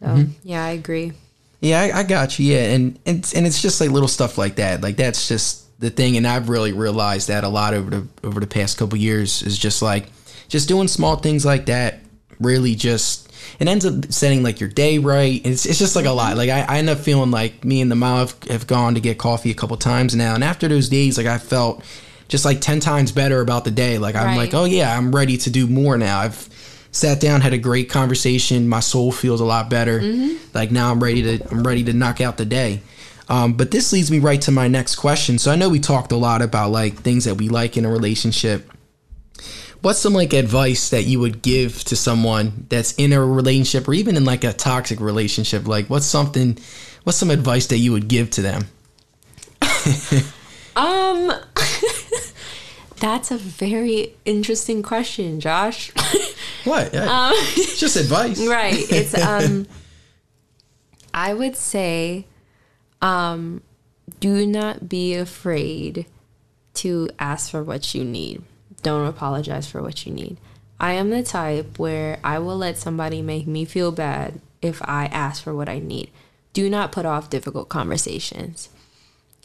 So 0.00 0.06
Mm-hmm. 0.06 0.32
yeah, 0.42 0.64
I 0.64 0.70
agree. 0.70 1.12
Yeah, 1.60 1.80
I, 1.80 2.00
I 2.00 2.02
got 2.02 2.38
you. 2.38 2.52
Yeah, 2.52 2.64
and 2.74 2.98
and 3.06 3.32
and 3.34 3.46
it's 3.46 3.62
just 3.62 3.80
like 3.80 3.90
little 3.90 4.08
stuff 4.08 4.36
like 4.38 4.56
that. 4.56 4.82
Like 4.82 4.96
that's 4.96 5.28
just 5.28 5.64
the 5.80 5.90
thing, 5.90 6.16
and 6.16 6.26
I've 6.26 6.48
really 6.48 6.72
realized 6.72 7.28
that 7.28 7.44
a 7.44 7.48
lot 7.48 7.74
over 7.74 7.90
the 7.90 8.06
over 8.24 8.40
the 8.40 8.46
past 8.46 8.78
couple 8.78 8.98
years 8.98 9.42
is 9.42 9.56
just 9.58 9.82
like 9.82 10.08
just 10.48 10.68
doing 10.68 10.88
small 10.88 11.16
things 11.16 11.44
like 11.44 11.66
that. 11.66 12.00
Really, 12.40 12.74
just 12.74 13.32
it 13.58 13.68
ends 13.68 13.86
up 13.86 14.12
setting 14.12 14.42
like 14.42 14.60
your 14.60 14.68
day 14.68 14.98
right. 14.98 15.40
It's 15.46 15.64
it's 15.64 15.78
just 15.78 15.96
like 15.96 16.04
a 16.04 16.10
lot. 16.12 16.36
Like 16.36 16.50
I, 16.50 16.60
I 16.60 16.78
end 16.78 16.90
up 16.90 16.98
feeling 16.98 17.30
like 17.30 17.64
me 17.64 17.80
and 17.80 17.90
the 17.90 17.96
mom 17.96 18.18
have, 18.18 18.42
have 18.50 18.66
gone 18.66 18.94
to 18.94 19.00
get 19.00 19.16
coffee 19.16 19.50
a 19.50 19.54
couple 19.54 19.76
times 19.78 20.14
now, 20.14 20.34
and 20.34 20.44
after 20.44 20.68
those 20.68 20.90
days, 20.90 21.16
like 21.16 21.26
I 21.26 21.38
felt 21.38 21.82
just 22.28 22.44
like 22.44 22.60
ten 22.60 22.80
times 22.80 23.12
better 23.12 23.40
about 23.40 23.64
the 23.64 23.70
day. 23.70 23.98
Like 23.98 24.14
I'm 24.14 24.26
Right. 24.26 24.36
like, 24.36 24.54
oh 24.54 24.64
yeah, 24.64 24.96
I'm 24.96 25.14
ready 25.14 25.36
to 25.38 25.50
do 25.50 25.66
more 25.66 25.96
now. 25.98 26.18
I've 26.20 26.48
sat 26.92 27.20
down, 27.20 27.40
had 27.42 27.52
a 27.52 27.58
great 27.58 27.90
conversation. 27.90 28.68
My 28.68 28.80
soul 28.80 29.12
feels 29.12 29.40
a 29.40 29.44
lot 29.44 29.68
better. 29.70 30.00
Like 30.54 30.70
now 30.70 30.90
I'm 30.90 31.02
ready 31.02 31.22
to 31.38 31.48
I'm 31.50 31.62
ready 31.66 31.84
to 31.84 31.92
knock 31.92 32.20
out 32.20 32.36
the 32.36 32.44
day. 32.46 32.80
Um, 33.28 33.54
but 33.54 33.70
this 33.72 33.92
leads 33.92 34.10
me 34.10 34.18
right 34.20 34.40
to 34.42 34.52
my 34.52 34.68
next 34.68 34.94
question. 34.96 35.38
So 35.38 35.50
I 35.50 35.56
know 35.56 35.68
we 35.68 35.80
talked 35.80 36.12
a 36.12 36.16
lot 36.16 36.42
about 36.42 36.70
like 36.70 36.94
things 36.94 37.24
that 37.24 37.34
we 37.34 37.48
like 37.48 37.76
in 37.76 37.84
a 37.84 37.90
relationship. 37.90 38.70
What's 39.82 39.98
some 39.98 40.14
like 40.14 40.32
advice 40.32 40.90
that 40.90 41.02
you 41.04 41.20
would 41.20 41.42
give 41.42 41.84
to 41.84 41.96
someone 41.96 42.66
that's 42.70 42.92
in 42.94 43.12
a 43.12 43.24
relationship 43.24 43.86
or 43.88 43.94
even 43.94 44.16
in 44.16 44.24
like 44.24 44.42
a 44.44 44.52
toxic 44.52 45.00
relationship? 45.00 45.66
Like 45.68 45.90
what's 45.90 46.06
something 46.06 46.56
what's 47.04 47.18
some 47.18 47.30
advice 47.30 47.66
that 47.66 47.78
you 47.78 47.92
would 47.92 48.08
give 48.08 48.30
to 48.30 48.42
them? 48.42 48.66
Um, 50.76 51.32
that's 52.98 53.30
a 53.30 53.36
very 53.36 54.14
interesting 54.24 54.82
question, 54.82 55.40
Josh. 55.40 55.92
What? 56.66 56.92
Yeah. 56.92 57.30
it's 57.32 57.78
just 57.78 57.96
advice. 57.96 58.44
right. 58.48 58.74
It's 58.90 59.14
um, 59.22 59.68
I 61.14 61.32
would 61.32 61.56
say, 61.56 62.26
um, 63.00 63.62
do 64.18 64.44
not 64.44 64.88
be 64.88 65.14
afraid 65.14 66.06
to 66.74 67.08
ask 67.18 67.50
for 67.50 67.62
what 67.62 67.94
you 67.94 68.04
need. 68.04 68.42
Don't 68.82 69.06
apologize 69.06 69.70
for 69.70 69.80
what 69.80 70.06
you 70.06 70.12
need. 70.12 70.38
I 70.78 70.92
am 70.94 71.10
the 71.10 71.22
type 71.22 71.78
where 71.78 72.18
I 72.22 72.40
will 72.40 72.56
let 72.56 72.76
somebody 72.78 73.22
make 73.22 73.46
me 73.46 73.64
feel 73.64 73.92
bad 73.92 74.40
if 74.60 74.82
I 74.82 75.06
ask 75.06 75.42
for 75.42 75.54
what 75.54 75.68
I 75.68 75.78
need. 75.78 76.10
Do 76.52 76.68
not 76.68 76.92
put 76.92 77.06
off 77.06 77.30
difficult 77.30 77.68
conversations. 77.68 78.68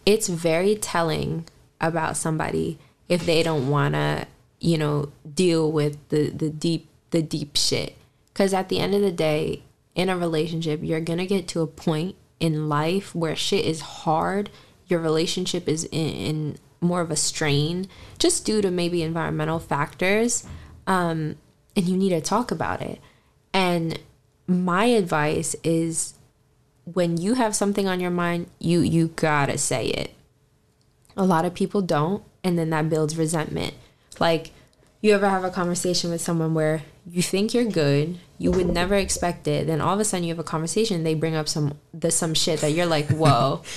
It's 0.06 0.28
very 0.28 0.76
telling 0.76 1.46
about 1.80 2.18
somebody 2.18 2.80
if 3.12 3.26
they 3.26 3.44
don't 3.44 3.70
want 3.70 3.94
to, 3.94 4.26
you 4.60 4.78
know, 4.78 5.12
deal 5.36 5.72
with 5.72 5.98
the 6.10 6.30
the 6.30 6.50
deep 6.50 6.88
the 7.12 7.22
deep 7.22 7.58
shit. 7.58 7.96
Cuz 8.34 8.54
at 8.54 8.70
the 8.70 8.80
end 8.80 8.96
of 8.96 9.02
the 9.02 9.12
day, 9.12 9.64
in 9.96 10.10
a 10.10 10.18
relationship, 10.18 10.80
you're 10.82 11.02
going 11.02 11.20
to 11.20 11.26
get 11.26 11.48
to 11.50 11.62
a 11.62 11.68
point 11.68 12.16
in 12.40 12.70
life 12.70 13.14
where 13.14 13.36
shit 13.36 13.66
is 13.66 13.82
hard. 13.82 14.50
Your 14.88 15.00
relationship 15.00 15.68
is 15.68 15.84
in, 15.86 16.10
in 16.10 16.58
more 16.80 17.02
of 17.02 17.12
a 17.12 17.16
strain 17.16 17.88
just 18.18 18.46
due 18.46 18.62
to 18.62 18.72
maybe 18.72 19.04
environmental 19.04 19.60
factors. 19.60 20.46
Um, 20.88 21.36
and 21.76 21.88
you 21.88 21.98
need 21.98 22.10
to 22.10 22.22
talk 22.22 22.52
about 22.52 22.82
it. 22.82 23.00
And 23.54 24.00
my 24.48 24.86
advice 24.86 25.56
is 25.64 26.14
when 26.86 27.18
you 27.18 27.36
have 27.36 27.56
something 27.56 27.88
on 27.88 28.00
your 28.00 28.12
mind, 28.12 28.50
you 28.60 28.80
you 28.80 29.10
gotta 29.10 29.58
say 29.58 29.88
it. 29.88 30.14
A 31.16 31.26
lot 31.26 31.46
of 31.46 31.54
people 31.54 31.82
don't, 31.82 32.24
and 32.44 32.58
then 32.58 32.70
that 32.72 32.90
builds 32.90 33.18
resentment. 33.18 33.74
Like 34.20 34.52
you 35.02 35.14
ever 35.14 35.30
have 35.30 35.44
a 35.44 35.50
conversation 35.50 36.12
with 36.12 36.22
someone 36.22 36.54
where 36.54 36.84
you 37.10 37.22
think 37.22 37.54
you're 37.54 37.66
good, 37.66 38.20
you 38.38 38.52
would 38.52 38.68
never 38.68 38.96
expect 38.96 39.48
it, 39.48 39.68
then 39.68 39.82
all 39.82 39.96
of 39.96 40.00
a 40.00 40.06
sudden 40.06 40.24
you 40.24 40.34
have 40.34 40.40
a 40.40 40.44
conversation, 40.44 41.04
they 41.04 41.16
bring 41.16 41.36
up 41.36 41.50
some 41.50 41.78
the 41.94 42.12
some 42.12 42.34
shit 42.34 42.62
that 42.62 42.72
you're 42.72 42.86
like, 42.86 43.10
whoa. 43.10 43.62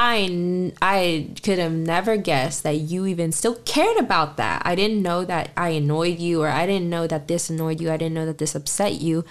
I, 0.00 0.72
I 0.80 1.30
could 1.42 1.58
have 1.58 1.72
never 1.72 2.16
guessed 2.16 2.62
that 2.62 2.76
you 2.76 3.04
even 3.06 3.32
still 3.32 3.56
cared 3.56 3.96
about 3.96 4.36
that. 4.36 4.62
I 4.64 4.76
didn't 4.76 5.02
know 5.02 5.24
that 5.24 5.50
I 5.56 5.70
annoyed 5.70 6.20
you, 6.20 6.40
or 6.40 6.48
I 6.48 6.66
didn't 6.66 6.88
know 6.88 7.08
that 7.08 7.26
this 7.26 7.50
annoyed 7.50 7.80
you. 7.80 7.90
I 7.90 7.96
didn't 7.96 8.14
know 8.14 8.26
that 8.26 8.38
this 8.38 8.54
upset 8.54 9.00
you. 9.00 9.24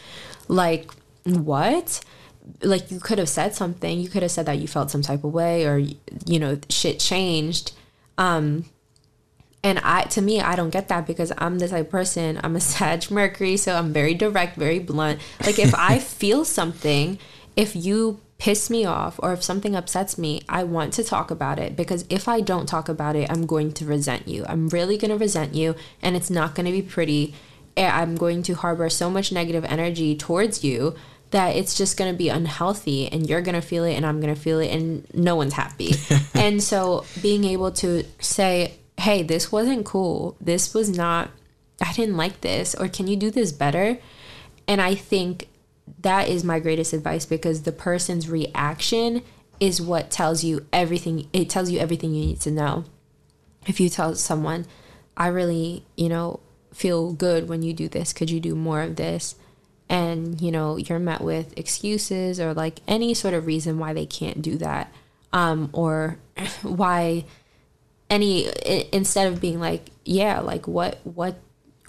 Like, 0.49 0.91
what? 1.23 2.01
Like, 2.61 2.91
you 2.91 2.99
could 2.99 3.17
have 3.17 3.29
said 3.29 3.55
something. 3.55 3.97
You 3.97 4.09
could 4.09 4.23
have 4.23 4.31
said 4.31 4.45
that 4.47 4.57
you 4.57 4.67
felt 4.67 4.91
some 4.91 5.03
type 5.03 5.23
of 5.23 5.31
way, 5.31 5.65
or, 5.65 5.77
you 6.25 6.37
know, 6.37 6.59
shit 6.69 6.99
changed. 6.99 7.71
Um, 8.17 8.65
and 9.63 9.79
I, 9.79 10.03
to 10.03 10.21
me, 10.21 10.39
I 10.39 10.55
don't 10.55 10.69
get 10.69 10.87
that 10.87 11.07
because 11.07 11.33
I'm 11.37 11.59
the 11.59 11.67
type 11.67 11.87
of 11.87 11.91
person. 11.91 12.39
I'm 12.43 12.55
a 12.55 12.59
Sag 12.61 13.09
Mercury, 13.09 13.57
so 13.57 13.75
I'm 13.75 13.91
very 13.91 14.13
direct, 14.13 14.57
very 14.57 14.79
blunt. 14.79 15.19
Like 15.45 15.59
if 15.59 15.73
I 15.75 15.99
feel 16.19 16.45
something, 16.45 17.19
if 17.55 17.75
you 17.75 18.21
piss 18.37 18.69
me 18.69 18.85
off 18.85 19.19
or 19.23 19.33
if 19.33 19.43
something 19.43 19.75
upsets 19.75 20.17
me, 20.17 20.41
I 20.47 20.63
want 20.63 20.93
to 20.93 21.03
talk 21.03 21.31
about 21.31 21.57
it 21.57 21.75
because 21.75 22.05
if 22.09 22.27
I 22.27 22.39
don't 22.39 22.67
talk 22.67 22.87
about 22.87 23.15
it, 23.15 23.29
I'm 23.31 23.45
going 23.45 23.73
to 23.73 23.85
resent 23.85 24.27
you. 24.27 24.45
I'm 24.47 24.69
really 24.69 24.97
going 24.97 25.11
to 25.11 25.17
resent 25.17 25.55
you, 25.55 25.75
and 26.01 26.15
it's 26.15 26.29
not 26.29 26.53
going 26.55 26.67
to 26.67 26.71
be 26.71 26.83
pretty. 26.83 27.33
And 27.75 27.91
I'm 27.91 28.15
going 28.15 28.43
to 28.43 28.53
harbor 28.53 28.89
so 28.89 29.09
much 29.09 29.31
negative 29.31 29.65
energy 29.65 30.15
towards 30.15 30.63
you 30.63 30.95
that 31.31 31.55
it's 31.55 31.75
just 31.75 31.97
going 31.97 32.11
to 32.11 32.17
be 32.17 32.29
unhealthy 32.29 33.07
and 33.11 33.29
you're 33.29 33.41
going 33.41 33.53
to 33.53 33.61
feel 33.61 33.83
it 33.83 33.95
and 33.95 34.05
I'm 34.05 34.21
going 34.21 34.33
to 34.33 34.39
feel 34.39 34.59
it 34.59 34.69
and 34.69 35.05
no 35.13 35.35
one's 35.35 35.53
happy. 35.53 35.93
and 36.33 36.63
so 36.63 37.05
being 37.21 37.43
able 37.43 37.71
to 37.73 38.03
say, 38.19 38.79
"Hey, 38.97 39.23
this 39.23 39.51
wasn't 39.51 39.85
cool. 39.85 40.37
This 40.41 40.73
was 40.73 40.89
not 40.89 41.29
I 41.79 41.93
didn't 41.93 42.17
like 42.17 42.41
this 42.41 42.73
or 42.73 42.87
can 42.87 43.07
you 43.07 43.15
do 43.15 43.31
this 43.31 43.51
better?" 43.51 43.99
And 44.67 44.81
I 44.81 44.95
think 44.95 45.47
that 46.01 46.27
is 46.27 46.43
my 46.43 46.59
greatest 46.59 46.93
advice 46.93 47.25
because 47.25 47.63
the 47.63 47.71
person's 47.71 48.29
reaction 48.29 49.23
is 49.59 49.81
what 49.81 50.11
tells 50.11 50.43
you 50.43 50.65
everything. 50.71 51.27
It 51.33 51.49
tells 51.49 51.69
you 51.71 51.79
everything 51.79 52.13
you 52.13 52.25
need 52.25 52.41
to 52.41 52.51
know. 52.51 52.85
If 53.65 53.79
you 53.79 53.89
tell 53.89 54.15
someone, 54.15 54.65
I 55.15 55.27
really, 55.27 55.85
you 55.95 56.09
know, 56.09 56.41
feel 56.73 57.13
good 57.13 57.49
when 57.49 57.63
you 57.63 57.73
do 57.73 57.87
this, 57.87 58.13
could 58.13 58.29
you 58.29 58.39
do 58.39 58.55
more 58.55 58.81
of 58.81 58.97
this? 58.97 59.35
And, 59.89 60.39
you 60.41 60.51
know, 60.51 60.77
you're 60.77 60.99
met 60.99 61.21
with 61.21 61.57
excuses 61.57 62.39
or 62.39 62.53
like 62.53 62.81
any 62.87 63.13
sort 63.13 63.33
of 63.33 63.47
reason 63.47 63.79
why 63.79 63.93
they 63.93 64.05
can't 64.05 64.41
do 64.41 64.57
that. 64.57 64.93
Um, 65.33 65.69
or 65.73 66.19
why 66.61 67.25
any 68.09 68.49
instead 68.93 69.31
of 69.31 69.41
being 69.41 69.59
like 69.59 69.89
yeah 70.05 70.39
like 70.39 70.67
what 70.67 70.99
what 71.03 71.39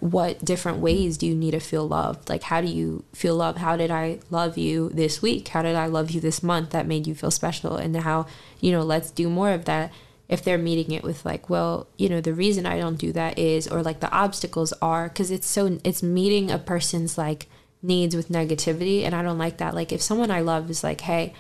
what 0.00 0.44
different 0.44 0.78
ways 0.78 1.18
do 1.18 1.26
you 1.26 1.34
need 1.34 1.50
to 1.50 1.60
feel 1.60 1.86
loved? 1.86 2.28
Like 2.28 2.44
how 2.44 2.60
do 2.60 2.68
you 2.68 3.04
feel 3.12 3.34
loved? 3.34 3.58
How 3.58 3.76
did 3.76 3.90
i 3.90 4.20
love 4.30 4.56
you 4.56 4.90
this 4.90 5.20
week? 5.20 5.48
How 5.48 5.62
did 5.62 5.74
i 5.74 5.86
love 5.86 6.10
you 6.10 6.20
this 6.20 6.42
month 6.42 6.70
that 6.70 6.86
made 6.86 7.06
you 7.06 7.14
feel 7.14 7.30
special? 7.30 7.76
And 7.76 7.96
how 7.96 8.26
you 8.60 8.70
know 8.70 8.82
let's 8.82 9.10
do 9.10 9.28
more 9.28 9.50
of 9.50 9.64
that 9.64 9.92
if 10.28 10.44
they're 10.44 10.58
meeting 10.58 10.94
it 10.94 11.02
with 11.02 11.24
like 11.24 11.48
well 11.48 11.88
you 11.96 12.06
know 12.08 12.20
the 12.20 12.34
reason 12.34 12.66
i 12.66 12.78
don't 12.78 12.98
do 12.98 13.12
that 13.12 13.38
is 13.38 13.66
or 13.66 13.82
like 13.82 14.00
the 14.00 14.10
obstacles 14.10 14.74
are 14.82 15.08
because 15.08 15.30
it's 15.30 15.46
so 15.46 15.78
it's 15.84 16.02
meeting 16.02 16.50
a 16.50 16.58
person's 16.58 17.16
like 17.16 17.46
needs 17.82 18.14
with 18.14 18.28
negativity. 18.28 19.04
And 19.04 19.14
i 19.14 19.22
don't 19.22 19.38
like 19.38 19.58
that. 19.58 19.74
Like 19.74 19.92
if 19.92 20.02
someone 20.02 20.30
i 20.30 20.40
love 20.40 20.70
is 20.70 20.84
like 20.84 21.00
hey 21.02 21.34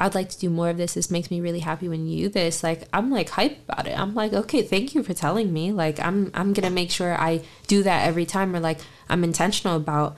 I'd 0.00 0.14
like 0.14 0.30
to 0.30 0.38
do 0.38 0.48
more 0.48 0.70
of 0.70 0.78
this. 0.78 0.94
This 0.94 1.10
makes 1.10 1.30
me 1.30 1.42
really 1.42 1.60
happy 1.60 1.86
when 1.86 2.06
you 2.06 2.24
do 2.24 2.28
this. 2.30 2.62
Like 2.62 2.88
I'm 2.90 3.10
like 3.10 3.28
hype 3.28 3.58
about 3.68 3.86
it. 3.86 3.96
I'm 3.98 4.14
like, 4.14 4.32
okay, 4.32 4.62
thank 4.62 4.94
you 4.94 5.02
for 5.02 5.12
telling 5.12 5.52
me. 5.52 5.72
Like 5.72 6.00
I'm 6.00 6.30
I'm 6.32 6.54
gonna 6.54 6.70
make 6.70 6.90
sure 6.90 7.14
I 7.14 7.42
do 7.66 7.82
that 7.82 8.08
every 8.08 8.24
time 8.24 8.56
or 8.56 8.60
like 8.60 8.78
I'm 9.10 9.22
intentional 9.22 9.76
about 9.76 10.16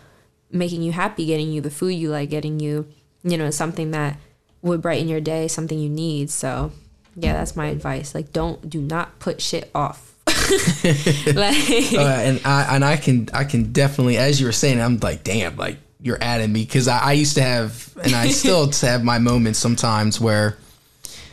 making 0.52 0.82
you 0.82 0.92
happy, 0.92 1.26
getting 1.26 1.50
you 1.50 1.60
the 1.60 1.70
food 1.70 1.90
you 1.90 2.10
like, 2.10 2.30
getting 2.30 2.60
you, 2.60 2.86
you 3.24 3.36
know, 3.36 3.50
something 3.50 3.90
that 3.90 4.18
would 4.62 4.80
brighten 4.80 5.08
your 5.08 5.20
day, 5.20 5.48
something 5.48 5.78
you 5.78 5.88
need. 5.88 6.30
So 6.30 6.70
yeah, 7.16 7.32
that's 7.32 7.56
my 7.56 7.66
advice. 7.66 8.14
Like 8.14 8.32
don't 8.32 8.70
do 8.70 8.80
not 8.80 9.18
put 9.18 9.40
shit 9.40 9.68
off. 9.74 10.14
like 11.26 11.92
uh, 11.92 12.22
and 12.22 12.40
I 12.44 12.68
and 12.70 12.84
I 12.84 12.96
can 12.98 13.28
I 13.34 13.42
can 13.42 13.72
definitely, 13.72 14.16
as 14.16 14.40
you 14.40 14.46
were 14.46 14.52
saying, 14.52 14.80
I'm 14.80 14.98
like, 14.98 15.24
damn, 15.24 15.56
like 15.56 15.78
you're 16.02 16.18
adding 16.20 16.52
me 16.52 16.64
because 16.64 16.88
I, 16.88 16.98
I 16.98 17.12
used 17.12 17.36
to 17.36 17.42
have, 17.42 17.96
and 18.02 18.14
I 18.14 18.28
still 18.28 18.70
have 18.80 19.04
my 19.04 19.18
moments 19.18 19.58
sometimes 19.58 20.20
where, 20.20 20.58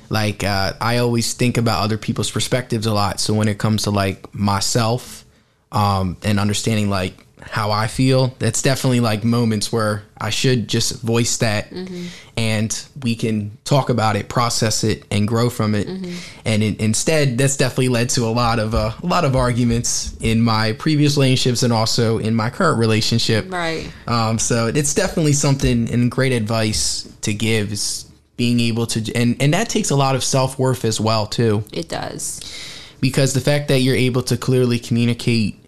like, 0.10 0.44
uh, 0.44 0.74
I 0.80 0.98
always 0.98 1.34
think 1.34 1.58
about 1.58 1.84
other 1.84 1.98
people's 1.98 2.32
perspectives 2.32 2.86
a 2.86 2.94
lot. 2.94 3.20
So 3.20 3.34
when 3.34 3.48
it 3.48 3.58
comes 3.58 3.84
to 3.84 3.92
like 3.92 4.34
myself, 4.34 5.26
um, 5.72 6.18
and 6.24 6.40
understanding 6.40 6.90
like 6.90 7.26
how 7.42 7.72
I 7.72 7.88
feel, 7.88 8.34
that's 8.40 8.62
definitely 8.62 9.00
like 9.00 9.24
moments 9.24 9.72
where 9.72 10.04
I 10.20 10.30
should 10.30 10.68
just 10.68 11.02
voice 11.02 11.38
that, 11.38 11.72
and 12.38 12.86
we 13.02 13.16
can 13.16 13.58
talk 13.64 13.90
about 13.90 14.16
it, 14.16 14.30
process 14.30 14.84
it, 14.84 15.04
and 15.12 15.28
grow 15.28 15.50
from 15.50 15.76
it. 15.76 15.88
And 16.46 16.64
in, 16.64 16.76
instead, 16.80 17.38
that's 17.38 17.58
definitely 17.58 17.90
led 17.90 18.10
to 18.12 18.26
a 18.26 18.30
lot 18.32 18.60
of 18.60 18.76
uh, 18.76 18.92
a 19.02 19.06
lot 19.06 19.26
of 19.26 19.36
arguments 19.36 20.16
in 20.22 20.42
my 20.42 20.74
previous 20.74 21.16
relationships 21.18 21.64
and 21.64 21.72
also 21.74 22.18
in 22.18 22.36
my 22.36 22.50
current 22.50 22.80
relationship. 22.80 23.52
right. 23.52 23.92
Um, 24.08 24.40
so 24.40 24.68
it's 24.68 24.94
definitely 24.94 25.34
something 25.34 25.90
and 25.92 26.12
great 26.12 26.32
advice 26.34 27.12
to 27.22 27.34
give 27.34 27.72
is 27.72 28.06
being 28.38 28.60
able 28.62 28.86
to, 28.88 29.14
and 29.16 29.36
and 29.42 29.54
that 29.54 29.70
takes 29.70 29.90
a 29.90 29.96
lot 29.96 30.16
of 30.16 30.24
self 30.24 30.58
worth 30.58 30.86
as 30.86 31.00
well 31.00 31.26
too, 31.26 31.64
It 31.74 31.90
does. 31.90 32.40
because 33.02 33.34
the 33.34 33.42
fact 33.42 33.68
that 33.68 33.80
you're 33.80 33.96
able 33.96 34.24
to 34.24 34.38
clearly 34.38 34.80
communicate, 34.80 35.59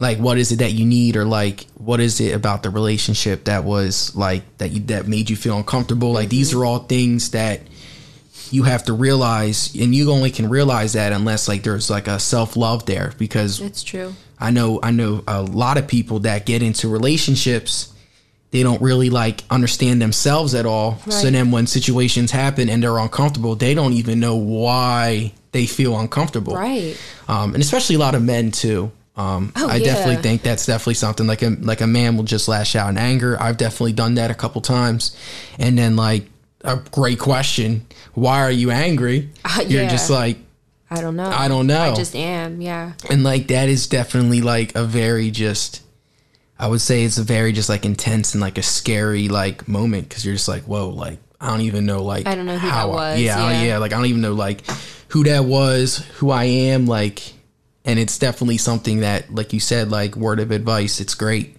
like 0.00 0.18
what 0.18 0.38
is 0.38 0.52
it 0.52 0.56
that 0.56 0.72
you 0.72 0.86
need, 0.86 1.16
or 1.16 1.24
like 1.24 1.66
what 1.74 2.00
is 2.00 2.20
it 2.20 2.34
about 2.34 2.62
the 2.62 2.70
relationship 2.70 3.44
that 3.44 3.64
was 3.64 4.14
like 4.14 4.42
that 4.58 4.70
you 4.70 4.80
that 4.86 5.08
made 5.08 5.30
you 5.30 5.36
feel 5.36 5.56
uncomfortable. 5.56 6.12
Like 6.12 6.28
these 6.28 6.54
are 6.54 6.64
all 6.64 6.80
things 6.80 7.30
that 7.32 7.60
you 8.50 8.62
have 8.62 8.84
to 8.84 8.92
realize, 8.92 9.74
and 9.74 9.94
you 9.94 10.10
only 10.10 10.30
can 10.30 10.48
realize 10.48 10.94
that 10.94 11.12
unless 11.12 11.48
like 11.48 11.62
there's 11.62 11.90
like 11.90 12.08
a 12.08 12.18
self 12.18 12.56
love 12.56 12.86
there, 12.86 13.12
because 13.18 13.60
It's 13.60 13.82
true. 13.82 14.14
I 14.38 14.50
know 14.50 14.80
I 14.82 14.90
know 14.92 15.24
a 15.26 15.42
lot 15.42 15.78
of 15.78 15.88
people 15.88 16.20
that 16.20 16.46
get 16.46 16.62
into 16.62 16.88
relationships 16.88 17.92
they 18.50 18.62
don't 18.62 18.80
really 18.80 19.10
like 19.10 19.44
understand 19.50 20.00
themselves 20.00 20.54
at 20.54 20.64
all. 20.64 20.98
So 21.10 21.30
then 21.30 21.50
when 21.50 21.66
situations 21.66 22.30
happen 22.30 22.70
and 22.70 22.82
they're 22.82 22.96
uncomfortable, 22.96 23.54
they 23.56 23.74
don't 23.74 23.92
even 23.92 24.20
know 24.20 24.36
why 24.36 25.32
they 25.52 25.66
feel 25.66 25.98
uncomfortable. 25.98 26.54
Right. 26.54 26.96
Um, 27.28 27.52
and 27.54 27.62
especially 27.62 27.96
a 27.96 27.98
lot 27.98 28.14
of 28.14 28.22
men 28.22 28.50
too. 28.50 28.90
Um, 29.18 29.52
Oh, 29.56 29.68
I 29.68 29.76
yeah. 29.76 29.84
definitely 29.84 30.22
think 30.22 30.42
that's 30.42 30.64
definitely 30.64 30.94
something 30.94 31.26
like 31.26 31.42
a 31.42 31.50
like 31.60 31.80
a 31.80 31.86
man 31.86 32.16
will 32.16 32.24
just 32.24 32.46
lash 32.48 32.74
out 32.76 32.88
in 32.88 32.96
anger. 32.98 33.36
I've 33.40 33.56
definitely 33.56 33.92
done 33.94 34.14
that 34.14 34.30
a 34.30 34.34
couple 34.34 34.60
times, 34.62 35.14
and 35.58 35.76
then 35.76 35.96
like 35.96 36.26
a 36.62 36.76
great 36.76 37.18
question, 37.18 37.84
why 38.14 38.40
are 38.42 38.50
you 38.50 38.70
angry? 38.70 39.30
Uh, 39.44 39.64
You're 39.66 39.82
yeah. 39.82 39.88
just 39.88 40.08
like, 40.10 40.38
I 40.90 41.00
don't 41.00 41.16
know. 41.16 41.28
I 41.28 41.48
don't 41.48 41.66
know. 41.66 41.80
I 41.92 41.94
just 41.94 42.14
am. 42.16 42.60
Yeah. 42.60 42.92
and 43.10 43.22
like 43.24 43.48
that 43.48 43.68
is 43.68 43.86
definitely 43.88 44.40
like 44.40 44.74
a 44.76 44.84
very 44.84 45.30
just 45.30 45.82
i 46.60 46.66
would 46.66 46.80
say 46.80 47.04
it's 47.04 47.18
a 47.18 47.22
very 47.22 47.52
just 47.52 47.68
like 47.68 47.84
intense 47.84 48.34
and 48.34 48.40
like 48.40 48.58
a 48.58 48.62
scary 48.64 49.28
like 49.28 49.68
moment 49.68 50.08
because 50.08 50.24
you're 50.24 50.34
just 50.34 50.48
like 50.48 50.64
whoa 50.64 50.88
like 50.88 51.18
i 51.40 51.46
don't 51.50 51.60
even 51.60 51.86
know 51.86 52.02
like 52.02 52.26
I 52.26 52.34
don't 52.34 52.46
know 52.46 52.58
who 52.58 52.66
that 52.68 52.82
I- 52.82 52.84
was, 52.86 53.20
yeah, 53.20 53.36
I 53.36 53.52
don't- 53.52 53.60
yeah. 53.62 53.66
yeah 53.68 53.78
like 53.78 53.92
i 53.92 53.96
don't 53.96 54.06
even 54.06 54.22
know 54.22 54.32
like 54.34 54.62
who 55.08 55.22
that 55.24 55.44
was 55.44 55.98
who 56.18 56.30
i 56.32 56.44
am 56.44 56.86
like 56.86 57.22
and 57.84 57.98
it's 57.98 58.18
definitely 58.18 58.58
something 58.58 59.00
that 59.00 59.32
like 59.34 59.52
you 59.52 59.60
said 59.60 59.90
like 59.90 60.16
word 60.16 60.40
of 60.40 60.50
advice 60.50 61.00
it's 61.00 61.14
great 61.14 61.56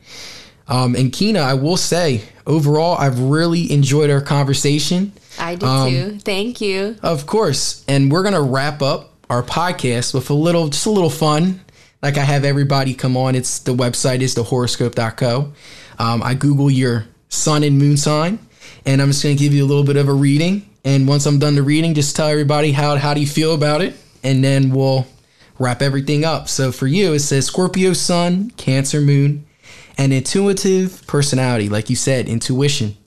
um 0.67 0.95
and 0.95 1.11
Kyna 1.11 1.39
i 1.39 1.53
will 1.53 1.77
say 1.77 2.21
overall 2.45 2.97
i've 2.97 3.19
really 3.19 3.71
enjoyed 3.71 4.09
our 4.09 4.21
conversation 4.21 5.13
I 5.41 5.55
did 5.55 5.63
Um, 5.63 5.89
too. 5.89 6.19
Thank 6.19 6.59
you. 6.59 6.97
of 7.01 7.25
course. 7.25 7.85
And 7.87 8.11
we're 8.11 8.23
gonna 8.23 8.41
wrap 8.41 8.81
up 8.81 9.13
our 9.29 9.41
podcast 9.41 10.13
with 10.13 10.29
a 10.29 10.33
little, 10.33 10.67
just 10.67 10.85
a 10.85 10.89
little 10.89 11.09
fun. 11.09 11.61
Like 12.03 12.17
I 12.17 12.23
have 12.25 12.43
everybody 12.43 12.93
come 12.93 13.15
on. 13.15 13.35
It's 13.35 13.59
the 13.59 13.73
website 13.73 14.19
is 14.19 14.35
thehoroscope.co. 14.35 15.53
Um, 15.97 16.23
I 16.23 16.33
Google 16.33 16.69
your 16.69 17.05
sun 17.29 17.63
and 17.63 17.77
moon 17.77 17.95
sign, 17.95 18.39
and 18.85 19.01
I'm 19.01 19.09
just 19.09 19.23
gonna 19.23 19.35
give 19.35 19.53
you 19.53 19.63
a 19.63 19.67
little 19.67 19.85
bit 19.85 19.95
of 19.95 20.09
a 20.09 20.13
reading. 20.13 20.67
And 20.83 21.07
once 21.07 21.25
I'm 21.25 21.39
done 21.39 21.55
the 21.55 21.63
reading, 21.63 21.93
just 21.93 22.17
tell 22.17 22.27
everybody 22.27 22.73
how 22.73 22.97
how 22.97 23.13
do 23.13 23.21
you 23.21 23.27
feel 23.27 23.53
about 23.53 23.81
it, 23.81 23.93
and 24.23 24.43
then 24.43 24.71
we'll 24.71 25.07
wrap 25.59 25.81
everything 25.81 26.25
up. 26.25 26.49
So 26.49 26.71
for 26.71 26.87
you, 26.87 27.13
it 27.13 27.19
says 27.19 27.45
Scorpio 27.45 27.93
Sun, 27.93 28.51
Cancer 28.51 29.01
Moon, 29.01 29.45
an 29.97 30.11
intuitive 30.11 31.05
personality, 31.05 31.69
like 31.69 31.89
you 31.89 31.95
said, 31.95 32.27
intuition. 32.27 32.97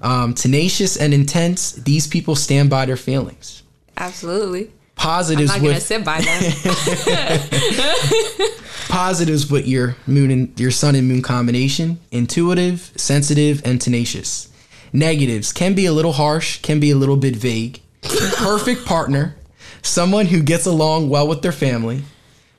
Um, 0.00 0.34
tenacious 0.34 0.96
and 0.96 1.12
intense, 1.12 1.72
these 1.72 2.06
people 2.06 2.36
stand 2.36 2.70
by 2.70 2.86
their 2.86 2.96
feelings. 2.96 3.64
Absolutely. 3.96 4.66
I'm 4.66 4.72
Positives 4.94 5.50
not 5.50 5.60
gonna 5.60 5.74
with 5.74 5.82
sit 5.82 6.04
by 6.04 6.20
them. 6.20 6.42
positives 8.88 9.50
with 9.50 9.66
your 9.66 9.96
moon 10.06 10.30
and 10.30 10.58
your 10.58 10.70
sun 10.70 10.96
and 10.96 11.06
moon 11.06 11.22
combination: 11.22 12.00
intuitive, 12.10 12.92
sensitive, 12.96 13.62
and 13.64 13.80
tenacious. 13.80 14.48
Negatives 14.92 15.52
can 15.52 15.74
be 15.74 15.86
a 15.86 15.92
little 15.92 16.14
harsh, 16.14 16.60
can 16.62 16.80
be 16.80 16.90
a 16.90 16.96
little 16.96 17.16
bit 17.16 17.36
vague. 17.36 17.80
Perfect 18.02 18.86
partner, 18.86 19.36
someone 19.82 20.26
who 20.26 20.42
gets 20.42 20.66
along 20.66 21.08
well 21.08 21.28
with 21.28 21.42
their 21.42 21.52
family. 21.52 22.02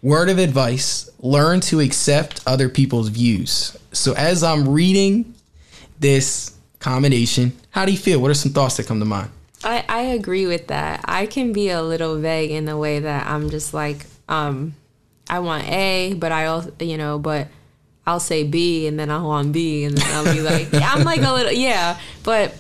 Word 0.02 0.30
of 0.30 0.38
advice: 0.38 1.10
learn 1.20 1.60
to 1.62 1.80
accept 1.80 2.42
other 2.48 2.70
people's 2.70 3.10
views. 3.10 3.78
So 3.92 4.14
as 4.14 4.44
I'm 4.44 4.70
reading 4.70 5.34
this 6.00 6.56
combination, 6.80 7.54
how 7.72 7.86
do 7.86 7.92
you 7.92 7.98
feel? 7.98 8.22
What 8.22 8.32
are 8.32 8.36
some 8.36 8.54
thoughts 8.54 8.78
that 8.78 8.88
come 8.88 9.00
to 9.00 9.06
mind? 9.06 9.30
I, 9.64 9.84
I 9.90 10.02
agree 10.02 10.48
with 10.48 10.68
that. 10.68 11.02
I 11.06 11.26
can 11.26 11.52
be 11.52 11.70
a 11.70 11.82
little 11.82 12.18
vague 12.18 12.52
in 12.52 12.66
the 12.66 12.78
way 12.78 13.00
that 13.00 13.28
I'm 13.28 13.50
just 13.50 13.74
like, 13.74 14.06
um, 14.30 14.74
I 15.30 15.40
want 15.40 15.68
A, 15.70 16.14
but 16.14 16.32
I 16.32 16.46
also, 16.46 16.72
you 16.80 16.98
know, 16.98 17.20
but 17.20 17.48
I'll 18.08 18.20
say 18.20 18.44
B 18.44 18.88
and 18.88 18.98
then 18.98 19.12
I 19.12 19.22
want 19.22 19.52
B 19.52 19.84
and 19.84 19.98
then 19.98 20.16
I'll 20.16 20.34
be 20.34 20.42
like, 20.42 20.72
yeah, 20.72 20.92
I'm 20.94 21.04
like 21.04 21.22
a 21.22 21.34
little, 21.34 21.52
yeah, 21.52 22.00
but 22.24 22.56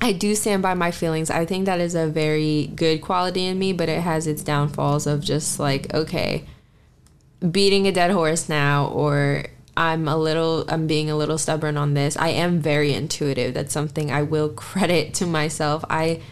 I 0.00 0.12
do 0.12 0.34
stand 0.34 0.62
by 0.62 0.74
my 0.74 0.90
feelings. 0.90 1.30
I 1.30 1.46
think 1.46 1.66
that 1.66 1.80
is 1.80 1.94
a 1.94 2.06
very 2.06 2.66
good 2.74 3.00
quality 3.00 3.46
in 3.46 3.58
me, 3.58 3.72
but 3.72 3.88
it 3.88 4.02
has 4.02 4.26
its 4.26 4.42
downfalls 4.42 5.06
of 5.06 5.22
just 5.22 5.58
like, 5.58 5.92
okay, 5.94 6.44
beating 7.50 7.86
a 7.86 7.92
dead 7.92 8.10
horse 8.10 8.48
now 8.48 8.88
or 8.88 9.46
I'm 9.76 10.08
a 10.08 10.16
little 10.16 10.64
I'm 10.68 10.86
being 10.86 11.10
a 11.10 11.16
little 11.16 11.38
stubborn 11.38 11.76
on 11.76 11.94
this. 11.94 12.16
I 12.16 12.28
am 12.28 12.60
very 12.60 12.92
intuitive. 12.92 13.54
That's 13.54 13.72
something 13.72 14.10
I 14.10 14.22
will 14.22 14.48
credit 14.54 15.14
to 15.14 15.26
myself. 15.26 15.84
I 15.90 16.22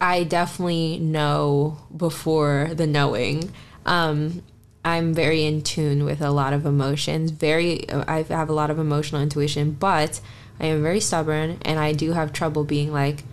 I 0.00 0.24
definitely 0.24 0.98
know 0.98 1.78
before 1.96 2.70
the 2.74 2.86
knowing. 2.86 3.52
Um 3.84 4.42
I'm 4.84 5.12
very 5.12 5.44
in 5.44 5.62
tune 5.62 6.04
with 6.04 6.20
a 6.20 6.30
lot 6.30 6.52
of 6.52 6.64
emotions. 6.64 7.32
Very 7.32 7.90
I 7.90 8.22
have 8.22 8.48
a 8.48 8.52
lot 8.54 8.70
of 8.70 8.78
emotional 8.78 9.20
intuition, 9.20 9.72
but 9.72 10.20
I 10.60 10.66
am 10.66 10.82
very 10.82 11.00
stubborn 11.00 11.58
and 11.62 11.78
I 11.78 11.92
do 11.92 12.12
have 12.12 12.32
trouble 12.32 12.64
being 12.64 12.92
like 12.92 13.24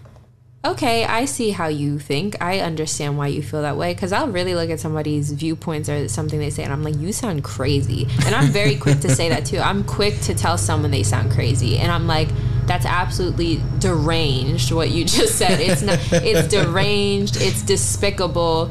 okay, 0.66 1.04
I 1.04 1.26
see 1.26 1.52
how 1.52 1.68
you 1.68 2.00
think. 2.00 2.42
I 2.42 2.60
understand 2.60 3.18
why 3.18 3.28
you 3.28 3.44
feel 3.44 3.62
that 3.64 3.76
way. 3.76 3.94
Because 3.94 4.14
I'll 4.14 4.30
really 4.30 4.56
look 4.56 4.70
at 4.70 4.80
somebody's 4.80 5.32
viewpoints 5.32 5.90
or 5.90 6.08
something 6.08 6.40
they 6.40 6.50
say, 6.50 6.64
and 6.64 6.72
I'm 6.72 6.84
like, 6.84 6.96
you 6.98 7.12
sound 7.12 7.44
crazy. 7.44 8.08
And 8.26 8.34
I'm 8.34 8.48
very 8.48 8.78
quick 8.78 9.00
to 9.02 9.10
say 9.10 9.30
that 9.30 9.46
too. 9.46 9.60
I'm 9.60 9.84
quick 9.84 10.20
to 10.22 10.34
tell 10.34 10.58
someone 10.58 10.92
they 10.92 11.04
sound 11.04 11.32
crazy, 11.32 11.78
and 11.78 11.92
I'm 11.92 12.08
like, 12.08 12.30
that's 12.66 12.86
absolutely 12.86 13.62
deranged. 13.80 14.72
What 14.72 14.90
you 14.90 15.04
just 15.04 15.36
said, 15.38 15.60
it's 15.60 15.82
not. 15.82 16.00
It's 16.12 16.48
deranged. 16.48 17.38
It's 17.42 17.62
despicable. 17.62 18.70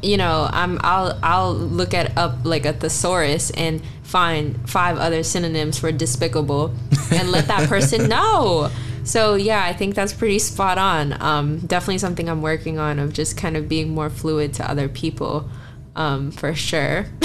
You 0.00 0.16
know, 0.16 0.48
I'm. 0.52 0.78
I'll. 0.82 1.18
I'll 1.22 1.54
look 1.54 1.92
at 1.92 2.16
up 2.16 2.44
like 2.44 2.66
a 2.66 2.72
thesaurus 2.72 3.50
and 3.50 3.82
find 4.12 4.68
five 4.68 4.98
other 4.98 5.22
synonyms 5.22 5.78
for 5.78 5.90
despicable, 5.90 6.74
and 7.10 7.32
let 7.32 7.46
that 7.48 7.66
person 7.68 8.08
know 8.14 8.70
So 9.04 9.34
yeah, 9.34 9.64
I 9.64 9.72
think 9.72 9.94
that's 9.94 10.12
pretty 10.12 10.38
spot 10.38 10.78
on. 10.78 11.20
Um, 11.20 11.58
definitely 11.60 11.98
something 11.98 12.28
I'm 12.28 12.42
working 12.42 12.78
on 12.78 12.98
of 12.98 13.12
just 13.12 13.36
kind 13.36 13.56
of 13.56 13.68
being 13.68 13.90
more 13.90 14.10
fluid 14.10 14.54
to 14.54 14.70
other 14.70 14.88
people, 14.88 15.48
um, 15.96 16.30
for 16.30 16.54
sure. 16.54 17.06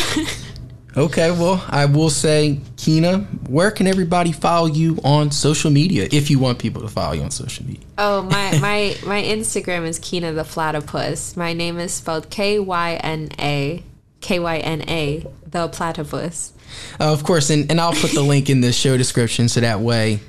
Okay, 0.96 1.30
well, 1.30 1.64
I 1.70 1.86
will 1.86 2.10
say, 2.10 2.60
Kyna, 2.76 3.20
where 3.48 3.70
can 3.70 3.86
everybody 3.86 4.32
follow 4.32 4.66
you 4.66 4.98
on 5.04 5.30
social 5.30 5.70
media 5.70 6.08
if 6.12 6.32
you 6.32 6.40
want 6.40 6.58
people 6.58 6.82
to 6.82 6.88
follow 6.88 7.14
you 7.14 7.22
on 7.22 7.30
social 7.30 7.68
media? 7.68 7.86
Oh, 8.00 8.24
my 8.24 8.58
my 8.60 8.98
my 9.06 9.22
Instagram 9.22 9.86
is 9.86 10.00
Kyna 10.00 10.34
the 10.34 10.44
Platypus. 10.44 11.38
My 11.38 11.54
name 11.54 11.78
is 11.78 11.94
spelled 11.94 12.32
K 12.32 12.58
Y 12.58 12.96
N 12.96 13.30
A 13.38 13.84
K 14.22 14.40
Y 14.40 14.58
N 14.58 14.90
A 14.90 15.28
the 15.46 15.68
Platypus. 15.68 16.54
Uh, 17.00 17.12
of 17.12 17.24
course, 17.24 17.50
and, 17.50 17.70
and 17.72 17.80
I'll 17.80 17.94
put 17.94 18.12
the 18.12 18.22
link 18.22 18.50
in 18.50 18.62
the 18.62 18.72
show 18.72 18.98
description 18.98 19.50
so 19.50 19.62
that 19.62 19.80
way 19.80 20.20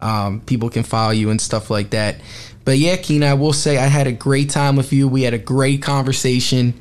um, 0.00 0.40
people 0.40 0.70
can 0.70 0.82
follow 0.82 1.12
you 1.12 1.30
and 1.30 1.40
stuff 1.40 1.70
like 1.70 1.90
that. 1.90 2.20
But 2.64 2.78
yeah, 2.78 2.96
Kyna, 2.96 3.26
I 3.26 3.34
will 3.34 3.52
say 3.52 3.78
I 3.78 3.86
had 3.86 4.06
a 4.06 4.12
great 4.12 4.50
time 4.50 4.76
with 4.76 4.92
you. 4.92 5.08
We 5.08 5.22
had 5.22 5.34
a 5.34 5.38
great 5.38 5.82
conversation, 5.82 6.74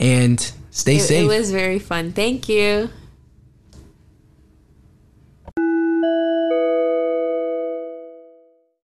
and 0.00 0.40
Stay 0.78 0.96
it, 0.96 1.00
safe. 1.00 1.24
It 1.24 1.26
was 1.26 1.50
very 1.50 1.80
fun. 1.80 2.12
Thank 2.12 2.48
you. 2.48 2.88